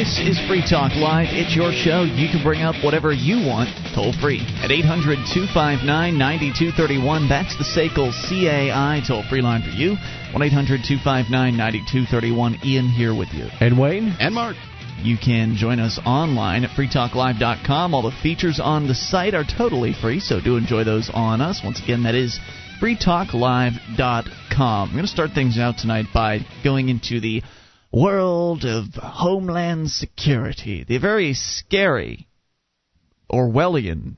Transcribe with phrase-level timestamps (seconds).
[0.00, 1.28] This is Free Talk Live.
[1.28, 2.08] It's your show.
[2.08, 5.84] You can bring up whatever you want, toll free, at 800 259
[6.16, 7.28] 9231.
[7.28, 10.00] That's the SACL CAI toll free line for you.
[10.32, 12.64] 1 800 259 9231.
[12.64, 13.44] Ian here with you.
[13.60, 14.16] And Wayne?
[14.16, 14.56] And Mark.
[15.04, 17.92] You can join us online at freetalklive.com.
[17.92, 21.60] All the features on the site are totally free, so do enjoy those on us.
[21.62, 22.40] Once again, that is
[22.80, 24.88] freetalklive.com.
[24.88, 27.42] I'm going to start things out tonight by going into the
[27.92, 32.28] world of homeland security, the very scary
[33.30, 34.16] Orwellian,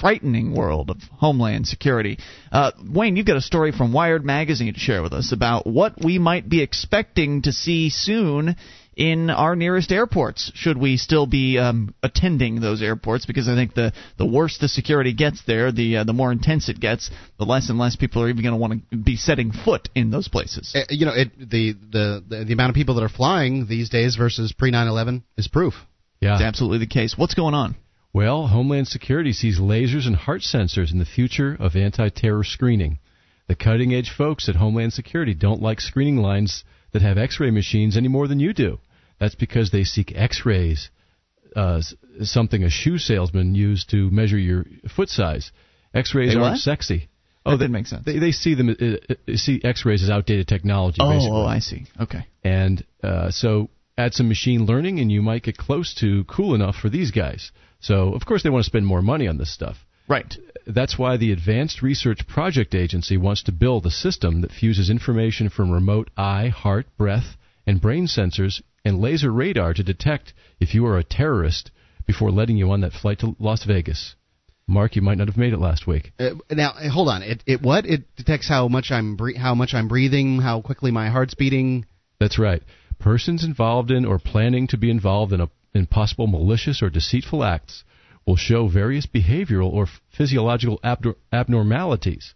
[0.00, 2.18] frightening world of homeland security.
[2.52, 6.02] Uh, Wayne, you've got a story from Wired Magazine to share with us about what
[6.02, 8.56] we might be expecting to see soon
[8.96, 10.50] in our nearest airports.
[10.54, 13.26] Should we still be um, attending those airports?
[13.26, 16.68] Because I think the the worse the security gets there the uh, the more intense
[16.68, 19.52] it gets the less and less people are even going to want to be setting
[19.52, 20.72] foot in those places.
[20.74, 23.88] Uh, you know it, the, the the the amount of people that are flying these
[23.88, 25.74] days versus pre 9/11 is proof.
[26.20, 26.34] Yeah.
[26.34, 27.16] It's absolutely the case.
[27.16, 27.76] What's going on?
[28.12, 32.98] Well Homeland Security sees lasers and heart sensors in the future of anti-terror screening.
[33.46, 37.96] The cutting edge folks at Homeland Security don't like screening lines that have x-ray machines
[37.96, 38.78] any more than you do
[39.20, 40.90] that's because they seek X-rays,
[41.54, 41.82] uh,
[42.22, 44.64] something a shoe salesman used to measure your
[44.96, 45.52] foot size.
[45.94, 47.08] X-rays aren't sexy.
[47.44, 48.04] Oh, that makes sense.
[48.04, 50.98] They, they see them uh, uh, see X-rays as outdated technology.
[51.00, 51.36] Oh, basically.
[51.36, 51.86] oh, I see.
[52.00, 52.26] Okay.
[52.44, 56.76] And uh, so add some machine learning, and you might get close to cool enough
[56.76, 57.50] for these guys.
[57.80, 59.76] So of course they want to spend more money on this stuff.
[60.08, 60.34] Right.
[60.74, 65.48] That's why the Advanced Research Project Agency wants to build a system that fuses information
[65.48, 70.86] from remote eye, heart, breath, and brain sensors and laser radar to detect if you
[70.86, 71.70] are a terrorist
[72.06, 74.14] before letting you on that flight to Las Vegas.
[74.66, 76.12] Mark, you might not have made it last week.
[76.18, 77.22] Uh, now, hold on.
[77.22, 77.84] It, it what?
[77.84, 81.86] It detects how much I'm bre- how much I'm breathing, how quickly my heart's beating.
[82.20, 82.62] That's right.
[83.00, 87.42] Persons involved in or planning to be involved in a in possible malicious or deceitful
[87.42, 87.82] acts
[88.26, 90.80] will show various behavioral or physiological
[91.32, 92.34] abnormalities.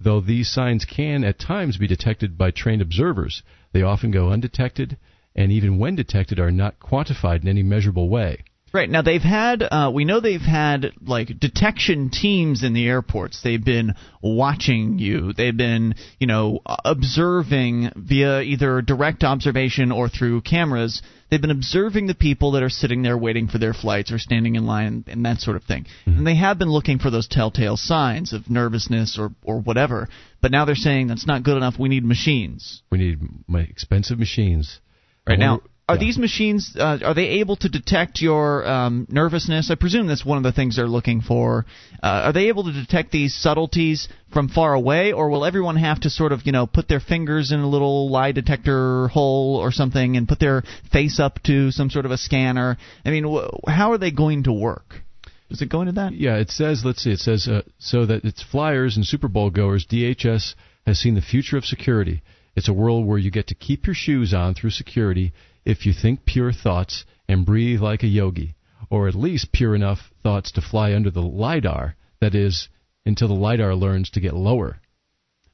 [0.00, 4.96] Though these signs can at times be detected by trained observers, they often go undetected
[5.36, 8.44] and even when detected are not quantified in any measurable way.
[8.72, 13.40] Right now, they've had uh, we know they've had like detection teams in the airports.
[13.40, 15.32] They've been watching you.
[15.32, 21.02] They've been you know observing via either direct observation or through cameras.
[21.34, 24.54] They've been observing the people that are sitting there waiting for their flights or standing
[24.54, 25.86] in line and that sort of thing.
[26.06, 26.18] Mm-hmm.
[26.18, 30.08] And they have been looking for those telltale signs of nervousness or or whatever.
[30.40, 31.74] But now they're saying that's not good enough.
[31.76, 32.84] We need machines.
[32.88, 33.18] We need
[33.48, 34.78] my expensive machines.
[35.26, 36.00] Right now, are yeah.
[36.00, 39.70] these machines uh, are they able to detect your um, nervousness?
[39.70, 41.66] I presume that's one of the things they're looking for.
[42.02, 46.00] Uh, are they able to detect these subtleties from far away, or will everyone have
[46.00, 49.70] to sort of you know put their fingers in a little lie detector hole or
[49.72, 52.78] something and put their face up to some sort of a scanner?
[53.04, 55.02] I mean, wh- how are they going to work?
[55.50, 56.14] Does it go into that?
[56.14, 56.82] Yeah, it says.
[56.84, 57.12] Let's see.
[57.12, 59.86] It says uh, so that its flyers and Super Bowl goers.
[59.86, 60.54] DHS
[60.86, 62.22] has seen the future of security
[62.56, 65.32] it's a world where you get to keep your shoes on through security
[65.64, 68.54] if you think pure thoughts and breathe like a yogi,
[68.90, 72.68] or at least pure enough thoughts to fly under the LIDAR, that is,
[73.06, 74.80] until the LIDAR learns to get lower.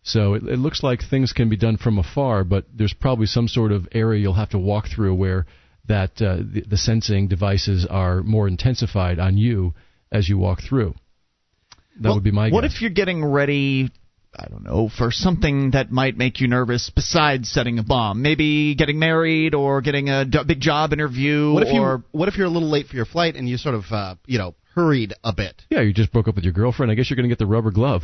[0.03, 3.49] So it, it looks like things can be done from afar, but there's probably some
[3.49, 5.47] sort of area you'll have to walk through where
[5.87, 9.75] that uh, the, the sensing devices are more intensified on you
[10.11, 10.95] as you walk through.
[12.01, 12.75] That well, would be my What guess.
[12.75, 13.91] if you're getting ready
[14.35, 18.23] I don't know, for something that might make you nervous besides setting a bomb.
[18.23, 21.53] Maybe getting married or getting a d- big job interview.
[21.53, 23.57] What if or you What if you're a little late for your flight and you
[23.57, 25.61] sort of uh, you know hurried a bit?
[25.69, 26.93] Yeah, you just broke up with your girlfriend.
[26.93, 28.03] I guess you're going to get the rubber glove.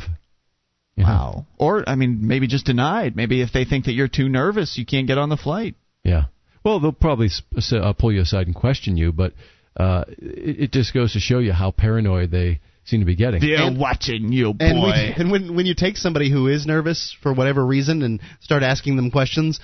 [0.95, 1.09] You know?
[1.09, 1.45] Wow.
[1.57, 3.15] Or I mean, maybe just denied.
[3.15, 5.75] Maybe if they think that you're too nervous, you can't get on the flight.
[6.03, 6.25] Yeah.
[6.63, 7.29] Well, they'll probably
[7.71, 9.33] uh, pull you aside and question you, but
[9.77, 13.41] uh, it, it just goes to show you how paranoid they seem to be getting.
[13.41, 14.65] They're and, watching you, boy.
[14.65, 18.21] And, when, and when when you take somebody who is nervous for whatever reason and
[18.41, 19.59] start asking them questions,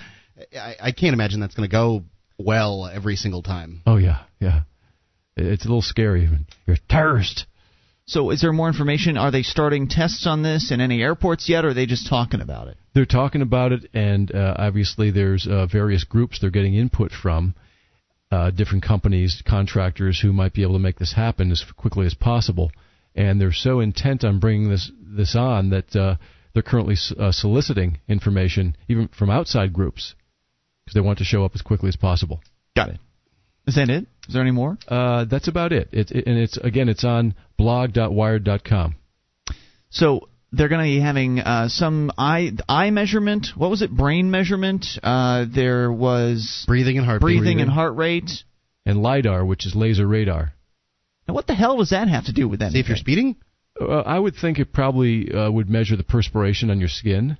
[0.54, 2.04] I, I can't imagine that's going to go
[2.38, 3.82] well every single time.
[3.86, 4.62] Oh yeah, yeah.
[5.36, 6.28] It's a little scary.
[6.66, 7.46] You're a terrorist.
[8.06, 9.16] So, is there more information?
[9.16, 12.42] Are they starting tests on this in any airports yet, or are they just talking
[12.42, 12.76] about it?
[12.94, 17.54] They're talking about it, and uh, obviously there's uh, various groups they're getting input from,
[18.30, 22.14] uh, different companies, contractors who might be able to make this happen as quickly as
[22.14, 22.70] possible
[23.14, 26.16] and they're so intent on bringing this this on that uh,
[26.52, 30.14] they're currently uh, soliciting information even from outside groups
[30.84, 32.40] because they want to show up as quickly as possible.
[32.76, 32.98] Got it.
[33.66, 34.06] Is that it?
[34.28, 34.78] Is there any more?
[34.88, 35.88] Uh, that's about it.
[35.92, 36.26] It, it.
[36.26, 38.96] And it's again, it's on blog.wired.com.
[39.90, 43.48] So they're going to be having uh, some eye eye measurement.
[43.56, 43.90] What was it?
[43.90, 44.86] Brain measurement.
[45.02, 48.30] Uh, there was breathing and heart breathing, breathing and heart rate.
[48.86, 50.53] and lidar, which is laser radar.
[51.26, 52.74] Now, what the hell does that have to do with anything?
[52.74, 53.36] See if you're speeding.
[53.80, 57.38] Uh, I would think it probably uh, would measure the perspiration on your skin,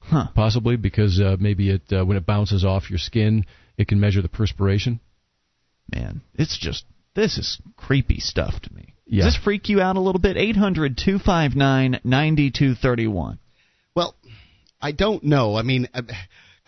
[0.00, 0.28] Huh.
[0.34, 3.44] possibly because uh, maybe it uh, when it bounces off your skin,
[3.76, 5.00] it can measure the perspiration.
[5.94, 6.84] Man, it's just
[7.14, 8.94] this is creepy stuff to me.
[9.06, 9.24] Yeah.
[9.24, 10.36] Does this freak you out a little bit?
[10.36, 13.38] 800 259 9231.
[13.94, 14.14] Well,
[14.80, 15.56] I don't know.
[15.56, 16.02] I mean, uh,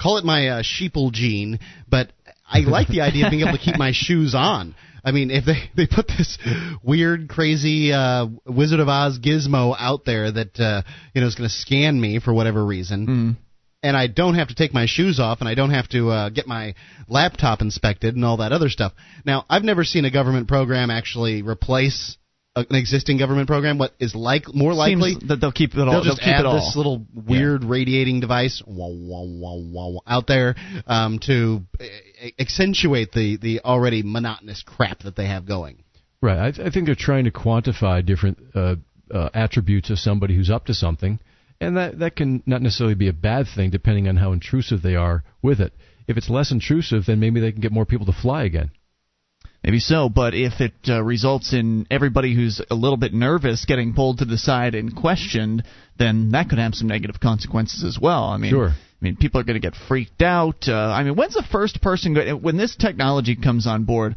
[0.01, 1.59] call it my uh, sheeple gene,
[1.89, 2.13] but
[2.49, 4.75] I like the idea of being able to keep my shoes on.
[5.05, 6.39] I mean, if they they put this
[6.83, 10.83] weird, crazy uh, Wizard of Oz gizmo out there that uh,
[11.15, 13.37] you know is going to scan me for whatever reason, Mm.
[13.83, 16.29] and I don't have to take my shoes off, and I don't have to uh,
[16.31, 16.75] get my
[17.09, 18.93] laptop inspected and all that other stuff.
[19.25, 22.17] Now, I've never seen a government program actually replace
[22.57, 23.79] a, an existing government program.
[23.79, 25.13] What is like more likely?
[25.13, 25.93] Seems that they'll keep it all.
[25.93, 26.55] They'll just keep add it all.
[26.55, 30.57] this little weird radiating device wah, wah, wah, out there
[30.87, 31.63] um, to
[32.39, 35.85] accentuate the, the already monotonous crap that they have going.
[36.23, 36.39] Right.
[36.39, 38.77] I, th- I think they're trying to quantify different uh,
[39.13, 41.19] uh, attributes of somebody who's up to something,
[41.61, 44.97] and that that can not necessarily be a bad thing depending on how intrusive they
[44.97, 45.73] are with it.
[46.07, 48.71] If it's less intrusive, then maybe they can get more people to fly again.
[49.63, 53.93] Maybe so, but if it uh, results in everybody who's a little bit nervous getting
[53.93, 55.65] pulled to the side and questioned,
[55.99, 58.25] then that could have some negative consequences as well.
[58.25, 58.71] I mean, Sure.
[58.71, 60.69] I mean, people are going to get freaked out.
[60.69, 64.17] Uh, I mean, when's the first person go- when this technology comes on board?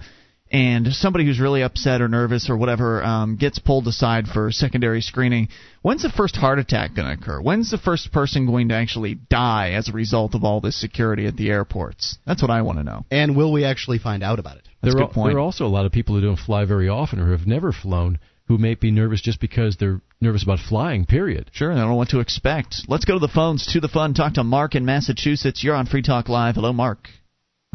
[0.52, 5.02] And somebody who's really upset or nervous or whatever um, gets pulled aside for secondary
[5.02, 5.50] screening.
[5.82, 7.42] When's the first heart attack going to occur?
[7.42, 11.26] When's the first person going to actually die as a result of all this security
[11.26, 12.20] at the airports?
[12.28, 13.04] That's what I want to know.
[13.10, 14.68] And will we actually find out about it?
[14.84, 16.66] That's a there, good are, there are also a lot of people who don't fly
[16.66, 20.60] very often or have never flown who may be nervous just because they're nervous about
[20.60, 21.06] flying.
[21.06, 21.50] Period.
[21.54, 22.84] Sure, and I don't know what to expect.
[22.88, 24.14] Let's go to the phones to the fun.
[24.14, 25.64] Talk to Mark in Massachusetts.
[25.64, 26.56] You're on Free Talk Live.
[26.56, 27.08] Hello, Mark.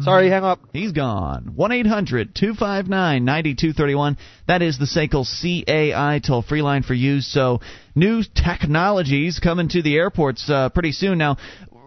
[0.01, 0.59] Sorry, hang up.
[0.71, 1.55] He's gone.
[1.55, 4.17] 1 800 259 9231.
[4.47, 7.19] That is the SACL CAI toll free line for you.
[7.19, 7.59] So,
[7.95, 11.17] new technologies coming to the airports uh, pretty soon.
[11.17, 11.35] Now,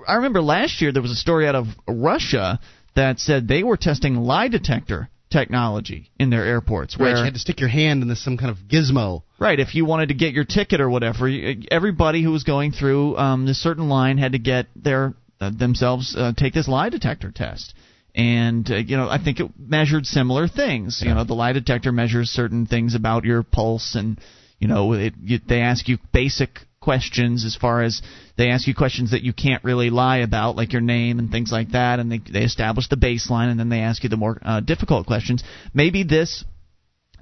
[0.07, 2.61] I remember last year there was a story out of Russia
[2.95, 6.97] that said they were testing lie detector technology in their airports.
[6.97, 9.23] Right, Where you had to stick your hand in this some kind of gizmo.
[9.39, 9.59] Right.
[9.59, 11.29] If you wanted to get your ticket or whatever,
[11.71, 16.15] everybody who was going through um, this certain line had to get their uh, themselves
[16.17, 17.75] uh, take this lie detector test.
[18.15, 21.03] And uh, you know, I think it measured similar things.
[21.05, 24.21] You know, the lie detector measures certain things about your pulse, and
[24.59, 28.03] you know, it, you, they ask you basic questions as far as
[28.37, 31.51] they ask you questions that you can't really lie about, like your name and things
[31.51, 34.39] like that, and they they establish the baseline, and then they ask you the more
[34.43, 35.43] uh, difficult questions.
[35.73, 36.45] Maybe this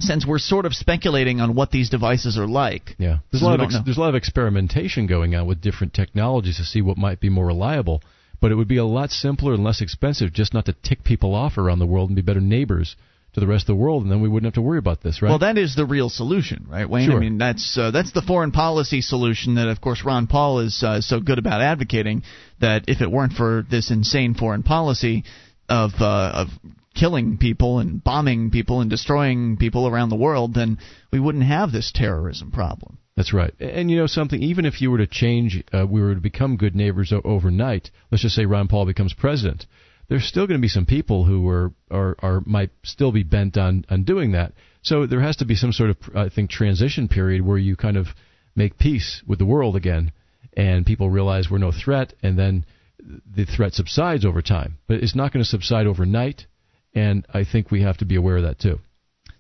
[0.00, 2.96] since we're sort of speculating on what these devices are like.
[2.98, 5.94] Yeah, there's a lot of ex- there's a lot of experimentation going on with different
[5.94, 8.02] technologies to see what might be more reliable.
[8.40, 11.34] But it would be a lot simpler and less expensive just not to tick people
[11.34, 12.96] off around the world and be better neighbors
[13.34, 15.22] to the rest of the world, and then we wouldn't have to worry about this,
[15.22, 15.28] right?
[15.28, 17.08] Well, that is the real solution, right, Wayne?
[17.08, 17.16] Sure.
[17.16, 20.82] I mean, that's uh, that's the foreign policy solution that, of course, Ron Paul is
[20.82, 22.22] uh, so good about advocating.
[22.60, 25.24] That if it weren't for this insane foreign policy
[25.68, 26.48] of uh, of
[26.94, 30.78] killing people and bombing people and destroying people around the world, then
[31.12, 32.98] we wouldn't have this terrorism problem.
[33.16, 33.52] That's right.
[33.60, 36.56] And you know something, even if you were to change, uh, we were to become
[36.56, 37.90] good neighbors o- overnight.
[38.10, 39.66] Let's just say Ron Paul becomes president.
[40.10, 43.56] There's still going to be some people who are, are, are might still be bent
[43.56, 44.52] on, on doing that.
[44.82, 47.96] So there has to be some sort of, I think, transition period where you kind
[47.96, 48.08] of
[48.56, 50.12] make peace with the world again,
[50.56, 52.66] and people realize we're no threat, and then
[53.34, 54.78] the threat subsides over time.
[54.88, 56.46] But it's not going to subside overnight,
[56.92, 58.80] and I think we have to be aware of that too.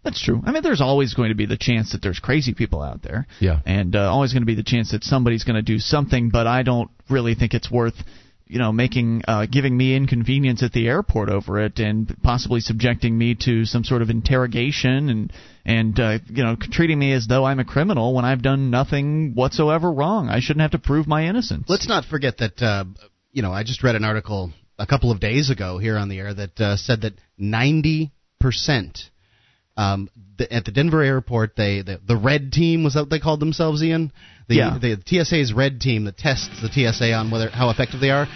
[0.04, 0.40] That's true.
[0.46, 3.26] I mean, there's always going to be the chance that there's crazy people out there.
[3.38, 3.60] Yeah.
[3.66, 6.46] And uh, always going to be the chance that somebody's going to do something, but
[6.46, 7.96] I don't really think it's worth,
[8.50, 13.16] you know, making uh, giving me inconvenience at the airport over it, and possibly subjecting
[13.16, 15.32] me to some sort of interrogation and
[15.64, 19.34] and uh, you know treating me as though I'm a criminal when I've done nothing
[19.34, 20.28] whatsoever wrong.
[20.28, 21.66] I shouldn't have to prove my innocence.
[21.68, 22.86] Let's not forget that uh,
[23.30, 26.18] you know I just read an article a couple of days ago here on the
[26.18, 29.09] air that uh, said that 90 percent
[29.80, 33.18] um, the, at the Denver airport they the, the red team was that what they
[33.20, 34.12] called themselves Ian?
[34.48, 34.78] The, Yeah.
[34.80, 38.26] the TSA's red team that tests the TSA on whether how effective they are.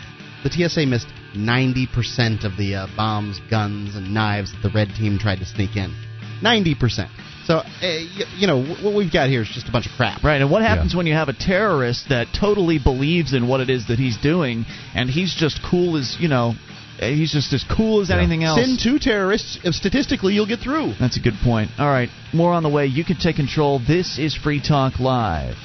[0.44, 4.88] The TSA missed 90 percent of the uh, bombs guns and knives that the red
[4.96, 5.94] team tried to sneak in.
[6.42, 7.10] 90 percent.
[7.46, 10.22] So uh, you, you know what we've got here is just a bunch of crap.
[10.24, 13.68] Right, and what happens when you have a terrorist that totally believes in what it
[13.68, 16.73] is that he's doing, and he's just cool as you know, eh,
[17.04, 18.58] Eh, he's just as cool as anything else.
[18.58, 19.58] Send two terrorists.
[19.76, 20.94] Statistically, you'll get through.
[20.98, 21.70] That's a good point.
[21.78, 22.86] All right, more on the way.
[22.86, 23.78] You can take control.
[23.78, 25.56] This is Free Talk Live.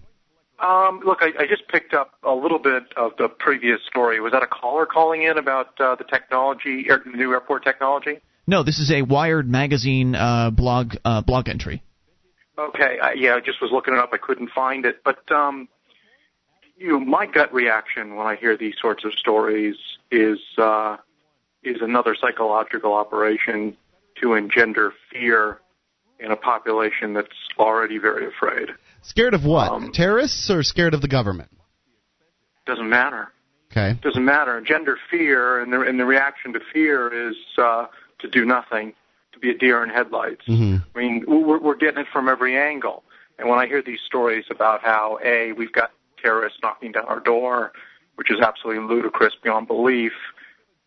[0.60, 4.20] Um, look, I, I just picked up a little bit of the previous story.
[4.20, 8.18] Was that a caller calling in about uh, the technology, air, the new airport technology?
[8.48, 11.82] No, this is a Wired magazine uh, blog uh, blog entry.
[12.58, 14.08] Okay, I, yeah, I just was looking it up.
[14.14, 15.68] I couldn't find it, but um,
[16.78, 19.76] you know, my gut reaction when I hear these sorts of stories
[20.10, 20.96] is uh,
[21.62, 23.76] is another psychological operation
[24.22, 25.60] to engender fear
[26.18, 27.28] in a population that's
[27.58, 28.70] already very afraid.
[29.02, 29.70] Scared of what?
[29.70, 31.50] Um, Terrorists or scared of the government?
[32.64, 33.28] Doesn't matter.
[33.70, 33.98] Okay.
[34.00, 34.62] doesn't matter.
[34.62, 37.88] Gender fear and the and the reaction to fear is uh,
[38.20, 38.92] to do nothing,
[39.32, 40.44] to be a deer in headlights.
[40.46, 40.84] Mhm.
[40.94, 43.04] I mean, we're, we're getting it from every angle.
[43.38, 47.20] And when I hear these stories about how a we've got terrorists knocking down our
[47.20, 47.72] door,
[48.16, 50.12] which is absolutely ludicrous beyond belief,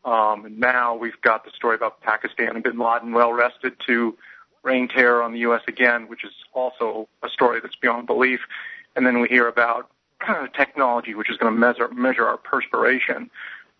[0.03, 4.17] um, and now we've got the story about Pakistan and Bin Laden well rested to
[4.63, 5.61] rain terror on the U.S.
[5.67, 8.41] again, which is also a story that's beyond belief.
[8.95, 9.89] And then we hear about
[10.55, 13.29] technology, which is going to measure measure our perspiration,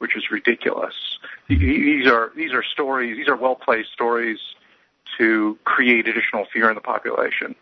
[0.01, 0.95] which is ridiculous.
[1.47, 3.17] These are these are stories.
[3.17, 4.39] These are well placed stories
[5.19, 7.55] to create additional fear in the population.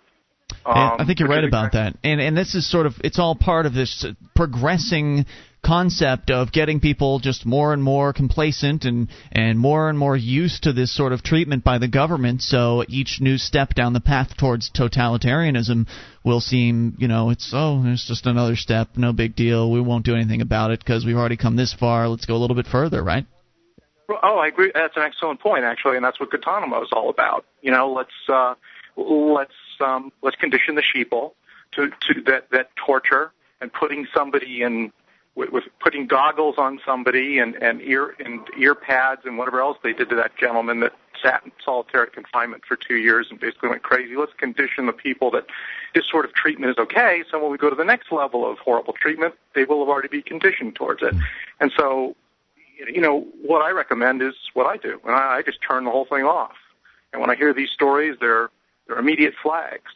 [0.66, 1.98] Um, I think you're right about that.
[2.02, 4.06] And and this is sort of it's all part of this
[4.36, 5.26] progressing
[5.64, 10.64] concept of getting people just more and more complacent and and more and more used
[10.64, 12.42] to this sort of treatment by the government.
[12.42, 15.88] So each new step down the path towards totalitarianism
[16.24, 18.90] will seem you know it's oh it's just another step.
[18.96, 19.70] No big deal.
[19.72, 22.08] We won't do anything about it because we've already come this far.
[22.08, 23.26] Let's go a little bit further right?
[24.24, 24.72] Oh, I agree.
[24.74, 27.46] That's an excellent point, actually, and that's what Guantanamo is all about.
[27.62, 28.56] You know, let's uh,
[28.98, 29.54] let's
[29.86, 31.34] um, let's condition the sheeple
[31.74, 34.92] to to that that torture and putting somebody in
[35.40, 39.78] with, with putting goggles on somebody and and ear and ear pads and whatever else
[39.82, 40.94] they did to that gentleman that
[41.24, 44.16] sat in solitary confinement for two years and basically went crazy.
[44.16, 45.46] Let's condition the people that
[45.96, 47.24] this sort of treatment is okay.
[47.32, 50.10] So when we go to the next level of horrible treatment, they will have already
[50.10, 51.16] be conditioned towards it.
[51.60, 52.16] And so
[52.88, 55.92] you know, what I recommend is what I do, and I, I just turn the
[55.92, 56.56] whole thing off.
[57.12, 58.50] And when I hear these stories, they're
[58.88, 59.92] they're immediate flags.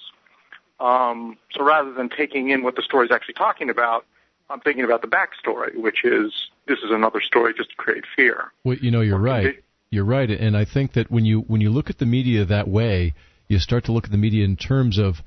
[0.80, 4.06] Um, so rather than taking in what the story is actually talking about,
[4.50, 6.34] I'm thinking about the backstory, which is
[6.68, 8.52] this is another story just to create fear.
[8.64, 9.64] Well, you know, you're right.
[9.90, 12.68] You're right, and I think that when you when you look at the media that
[12.68, 13.14] way,
[13.48, 15.18] you start to look at the media in terms of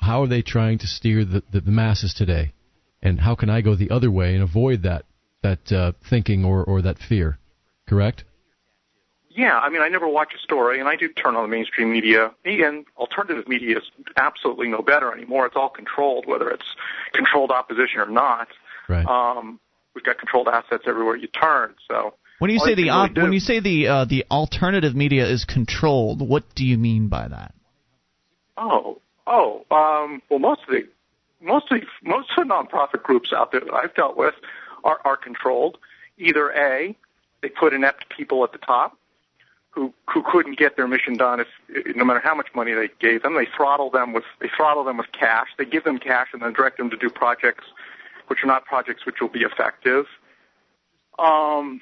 [0.00, 2.52] how are they trying to steer the, the, the masses today,
[3.02, 5.06] and how can I go the other way and avoid that
[5.42, 7.38] that uh, thinking or or that fear.
[7.88, 8.24] Correct?
[9.34, 11.90] Yeah, I mean, I never watch a story, and I do turn on the mainstream
[11.90, 12.32] media.
[12.44, 13.84] And alternative media is
[14.16, 15.46] absolutely no better anymore.
[15.46, 16.66] It's all controlled, whether it's
[17.12, 18.48] controlled opposition or not.
[18.88, 19.06] Right.
[19.06, 19.58] Um,
[19.94, 21.74] we've got controlled assets everywhere you turn.
[21.88, 25.26] So when you say the really op- when you say the uh, the alternative media
[25.26, 27.54] is controlled what do you mean by that
[28.56, 30.88] Oh, oh, um, well, most of the
[31.40, 34.34] most of the, most of the nonprofit groups out there that I've dealt with
[34.84, 35.78] are, are controlled.
[36.18, 36.96] Either a,
[37.40, 38.96] they put inept people at the top
[39.72, 41.48] who who couldn't get their mission done if
[41.96, 43.34] no matter how much money they gave them.
[43.34, 45.48] They throttle them with they throttle them with cash.
[45.58, 47.64] They give them cash and then direct them to do projects
[48.28, 50.06] which are not projects which will be effective.
[51.18, 51.80] Um,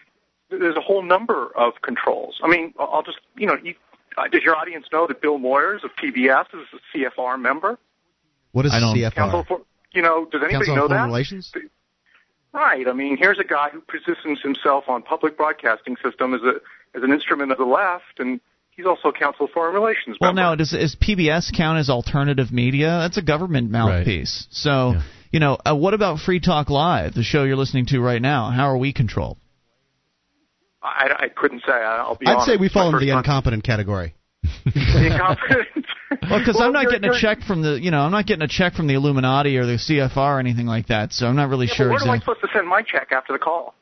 [0.51, 2.41] there's a whole number of controls.
[2.43, 3.75] I mean, I'll I'll just you know, you,
[4.17, 7.79] uh, does your audience know that Bill Moyers of PBS is a CFR member?
[8.53, 9.15] What is I don't- CFR?
[9.15, 9.61] Council for
[9.93, 11.07] you know, does anybody Council on know Foreign that?
[11.07, 11.53] Relations?
[12.53, 12.87] Right.
[12.87, 16.61] I mean, here's a guy who positions himself on public broadcasting system as a
[16.95, 20.31] as an instrument of the left, and he's also a Council of Foreign Relations Well,
[20.33, 20.41] member.
[20.43, 22.89] now does, does PBS count as alternative media?
[23.03, 24.47] That's a government mouthpiece.
[24.51, 25.03] So, Yeah.
[25.33, 28.51] you know, uh, what about Free Talk Live, the show you're listening to right now?
[28.51, 29.37] How are we controlled?
[30.83, 31.73] I, I couldn't say.
[31.73, 32.47] I- I'll be I'd honest.
[32.49, 34.15] say we fall into first the time- incompetent category.
[34.65, 35.67] The incompetent.
[36.29, 38.49] Well, because I'm not getting a check from the, you know, I'm not getting a
[38.49, 41.13] check from the Illuminati or the CFR or anything like that.
[41.13, 43.09] So I'm not really Yeah, but sure where am I supposed to send my check
[43.13, 43.75] after the call?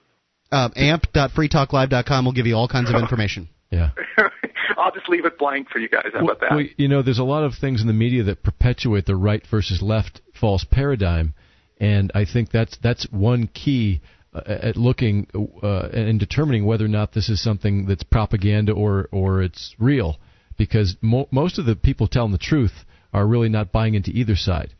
[0.50, 3.48] Uh, amp.freetalklive.com will give you all kinds of information.
[3.70, 3.90] Yeah.
[4.78, 6.06] I'll just leave it blank for you guys.
[6.14, 6.52] How about that?
[6.52, 9.42] Well, you know, there's a lot of things in the media that perpetuate the right
[9.50, 11.34] versus left false paradigm,
[11.78, 14.00] and I think that's that's one key
[14.32, 15.26] uh, at looking
[15.62, 20.18] uh, and determining whether or not this is something that's propaganda or or it's real,
[20.56, 24.36] because mo- most of the people telling the truth are really not buying into either
[24.36, 24.74] side.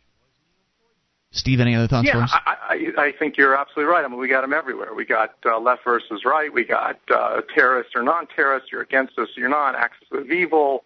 [1.30, 2.32] Steve, any other thoughts yeah, for us?
[2.32, 4.04] I, I, I think you're absolutely right.
[4.04, 4.94] I mean, we got them everywhere.
[4.94, 6.52] We got uh, left versus right.
[6.52, 8.72] We got uh, terrorist or non-terrorist.
[8.72, 9.28] You're against us.
[9.36, 9.74] You're not.
[9.74, 10.84] Axis of evil.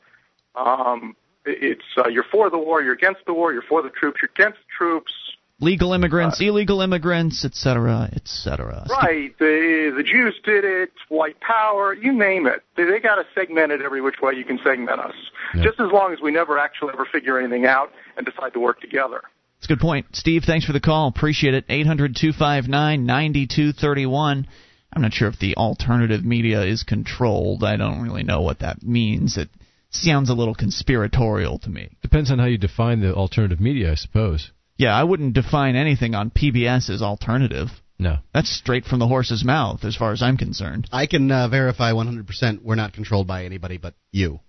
[0.56, 1.14] Um,
[1.46, 2.82] it's uh, you're for the war.
[2.82, 3.52] You're against the war.
[3.52, 4.18] You're for the troops.
[4.20, 5.12] You're against the troops.
[5.60, 8.84] Legal immigrants, Uh, illegal immigrants, et cetera, et cetera.
[8.90, 9.38] Right.
[9.38, 10.90] The the Jews did it.
[11.08, 11.94] White power.
[11.94, 12.64] You name it.
[12.76, 15.14] They, they got to segment it every which way you can segment us.
[15.54, 15.62] Yeah.
[15.62, 18.80] Just as long as we never actually ever figure anything out and decide to work
[18.80, 19.22] together.
[19.62, 20.06] That's a good point.
[20.10, 21.06] Steve, thanks for the call.
[21.06, 21.64] Appreciate it.
[21.68, 24.48] 800 259 9231.
[24.92, 27.62] I'm not sure if the alternative media is controlled.
[27.62, 29.36] I don't really know what that means.
[29.36, 29.50] It
[29.90, 31.90] sounds a little conspiratorial to me.
[32.02, 34.50] Depends on how you define the alternative media, I suppose.
[34.78, 37.68] Yeah, I wouldn't define anything on PBS as alternative.
[38.00, 38.16] No.
[38.34, 40.88] That's straight from the horse's mouth, as far as I'm concerned.
[40.90, 44.40] I can uh, verify 100% we're not controlled by anybody but you.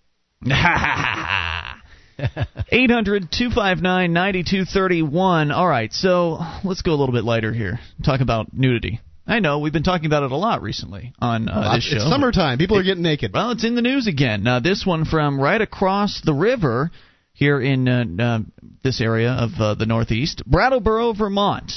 [2.70, 5.52] 800 259 9231.
[5.52, 7.80] All right, so let's go a little bit lighter here.
[8.04, 9.00] Talk about nudity.
[9.26, 11.96] I know, we've been talking about it a lot recently on uh, this show.
[11.96, 12.58] it's summertime.
[12.58, 13.32] People are getting naked.
[13.34, 14.46] Well, it's in the news again.
[14.46, 16.92] Uh, this one from right across the river
[17.32, 18.40] here in uh, uh,
[18.84, 21.72] this area of uh, the Northeast, Brattleboro, Vermont.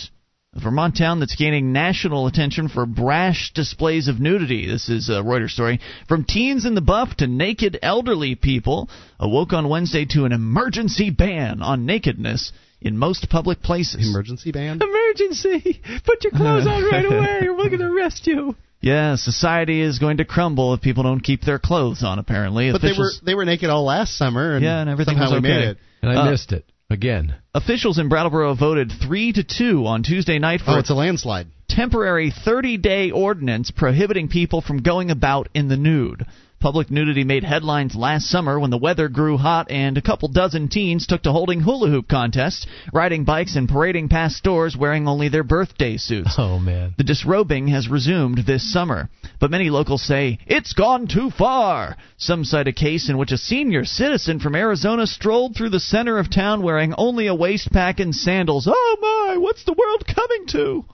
[0.57, 4.67] A Vermont town that's gaining national attention for brash displays of nudity.
[4.67, 5.81] This is a Reuters story.
[6.09, 8.89] From teens in the buff to naked elderly people
[9.21, 14.09] awoke on Wednesday to an emergency ban on nakedness in most public places.
[14.09, 14.81] Emergency ban?
[14.81, 15.83] Emergency!
[16.05, 18.57] Put your clothes on right away, or we're going to arrest you.
[18.81, 22.19] Yeah, society is going to crumble if people don't keep their clothes on.
[22.19, 25.35] Apparently, But they were they were naked all last summer, and Yeah, and everything somehow
[25.35, 25.79] was we made it.
[26.03, 27.35] And I Uh, missed it again.
[27.55, 31.49] Officials in Brattleboro voted three to two on Tuesday night for Oh, it's a landslide.
[31.69, 36.25] temporary 30-day ordinance prohibiting people from going about in the nude.
[36.59, 40.69] Public nudity made headlines last summer when the weather grew hot and a couple dozen
[40.69, 45.29] teens took to holding hula hoop contests, riding bikes, and parading past stores wearing only
[45.29, 46.35] their birthday suits.
[46.47, 46.95] Oh, man.
[46.97, 49.09] The disrobing has resumed this summer,
[49.41, 51.97] but many locals say it's gone too far.
[52.19, 56.19] Some cite a case in which a senior citizen from Arizona strolled through the center
[56.19, 58.69] of town wearing only a waist pack and sandals.
[58.71, 60.85] Oh my, what's the world coming to?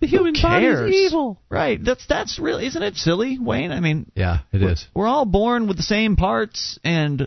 [0.00, 1.40] The human body is evil.
[1.48, 1.82] Right.
[1.82, 3.72] That's that's really isn't it silly, Wayne?
[3.72, 4.86] I mean, Yeah, it is.
[4.94, 7.26] we're all born with the same parts and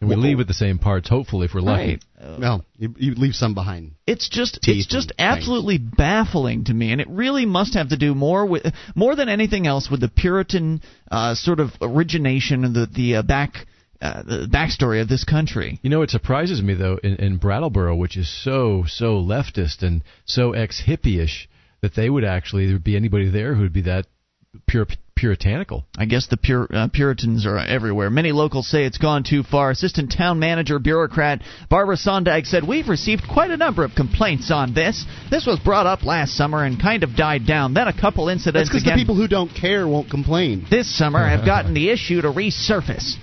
[0.00, 1.98] And we leave with the same parts, hopefully, if we're lucky.
[2.20, 2.38] right.
[2.40, 3.92] Well, you, you leave some behind.
[4.06, 5.38] It's just Teeth it's just and things.
[5.38, 8.62] absolutely baffling to me, and it really must have to do more with
[8.94, 13.22] more than anything else with the Puritan uh, sort of origination and the the uh,
[13.22, 13.66] back
[14.00, 15.78] uh, the backstory of this country.
[15.82, 20.02] You know, it surprises me though in, in Brattleboro, which is so so leftist and
[20.24, 21.48] so ex hippie-ish,
[21.80, 24.06] that they would actually there would be anybody there who would be that
[24.66, 25.84] pure puritanical.
[25.98, 28.08] I guess the pur- uh, Puritans are everywhere.
[28.08, 29.70] Many locals say it's gone too far.
[29.70, 34.74] Assistant town manager bureaucrat Barbara Sondag said, We've received quite a number of complaints on
[34.74, 35.04] this.
[35.28, 37.74] This was brought up last summer and kind of died down.
[37.74, 38.68] Then a couple incidents.
[38.68, 40.66] That's incidents because the people who don't care won't complain.
[40.70, 43.16] this summer have gotten the issue to resurface.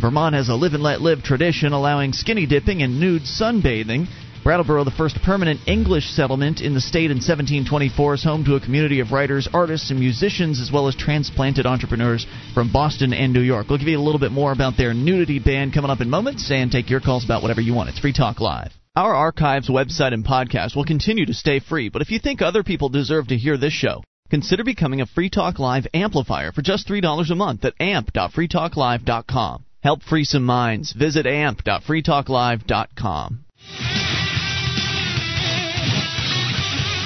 [0.00, 4.06] Vermont has a live and let live tradition allowing skinny dipping and nude sunbathing.
[4.42, 8.60] Brattleboro, the first permanent English settlement in the state in 1724, is home to a
[8.60, 13.42] community of writers, artists, and musicians, as well as transplanted entrepreneurs from Boston and New
[13.42, 13.68] York.
[13.68, 16.50] We'll give you a little bit more about their nudity ban coming up in moments
[16.50, 17.90] and take your calls about whatever you want.
[17.90, 18.72] It's Free Talk Live.
[18.96, 22.62] Our archives, website, and podcast will continue to stay free, but if you think other
[22.62, 26.88] people deserve to hear this show, consider becoming a Free Talk Live amplifier for just
[26.88, 29.64] $3 a month at amp.freetalklive.com.
[29.82, 30.92] Help free some minds.
[30.92, 33.44] Visit amp.freetalklive.com.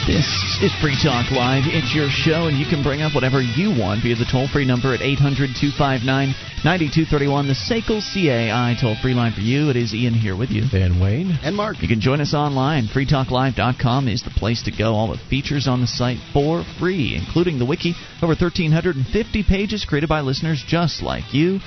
[0.07, 0.29] This
[0.61, 1.65] is Free Talk Live.
[1.67, 4.67] It's your show, and you can bring up whatever you want via the toll free
[4.67, 6.29] number at 800 259
[6.63, 9.71] 9231, the SACL CAI toll free line for you.
[9.71, 10.65] It is Ian here with you.
[10.73, 11.81] And Wayne, And Mark.
[11.81, 12.87] You can join us online.
[12.89, 14.93] FreeTalkLive.com is the place to go.
[14.93, 17.95] All the features on the site for free, including the wiki.
[18.23, 21.61] Over 1,350 pages created by listeners just like you.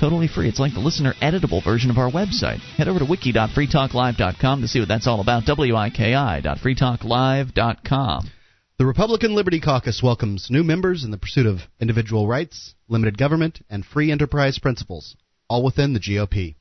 [0.00, 0.48] Totally free.
[0.48, 2.60] It's like the listener editable version of our website.
[2.76, 5.46] Head over to wiki.freetalklive.com to see what that's all about.
[5.46, 8.30] wiki.freetalklive.com.
[8.78, 13.60] The Republican Liberty Caucus welcomes new members in the pursuit of individual rights, limited government,
[13.68, 15.16] and free enterprise principles,
[15.50, 16.54] all within the GOP.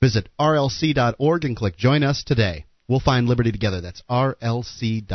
[0.00, 2.66] Visit rlc.org and click Join Us today.
[2.86, 3.80] We'll find liberty together.
[3.80, 5.08] That's rlc.org.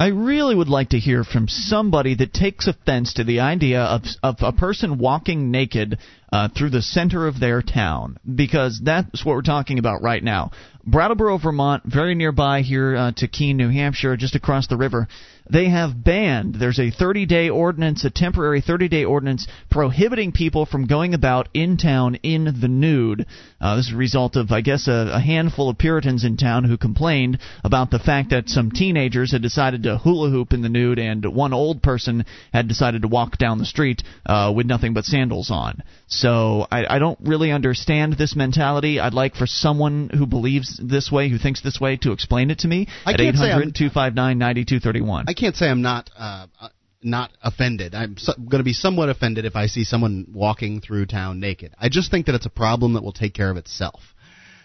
[0.00, 4.02] I really would like to hear from somebody that takes offense to the idea of
[4.22, 5.98] of a person walking naked
[6.32, 10.52] uh, through the center of their town because that's what we're talking about right now.
[10.86, 15.08] Brattleboro, Vermont, very nearby here uh, to Keene, New Hampshire, just across the river.
[15.50, 16.54] They have banned.
[16.54, 22.16] There's a 30-day ordinance, a temporary 30-day ordinance prohibiting people from going about in town
[22.16, 23.26] in the nude.
[23.60, 26.64] Uh, this is a result of, I guess, a, a handful of Puritans in town
[26.64, 30.68] who complained about the fact that some teenagers had decided to hula hoop in the
[30.68, 34.94] nude, and one old person had decided to walk down the street uh, with nothing
[34.94, 35.82] but sandals on.
[36.08, 39.00] So I, I don't really understand this mentality.
[39.00, 42.60] I'd like for someone who believes this way, who thinks this way, to explain it
[42.60, 45.24] to me I at can't say I'm- 800 259 9231.
[45.38, 46.68] I can't say I'm not uh, uh,
[47.00, 47.94] not offended.
[47.94, 51.74] I'm so, going to be somewhat offended if I see someone walking through town naked.
[51.78, 54.00] I just think that it's a problem that will take care of itself.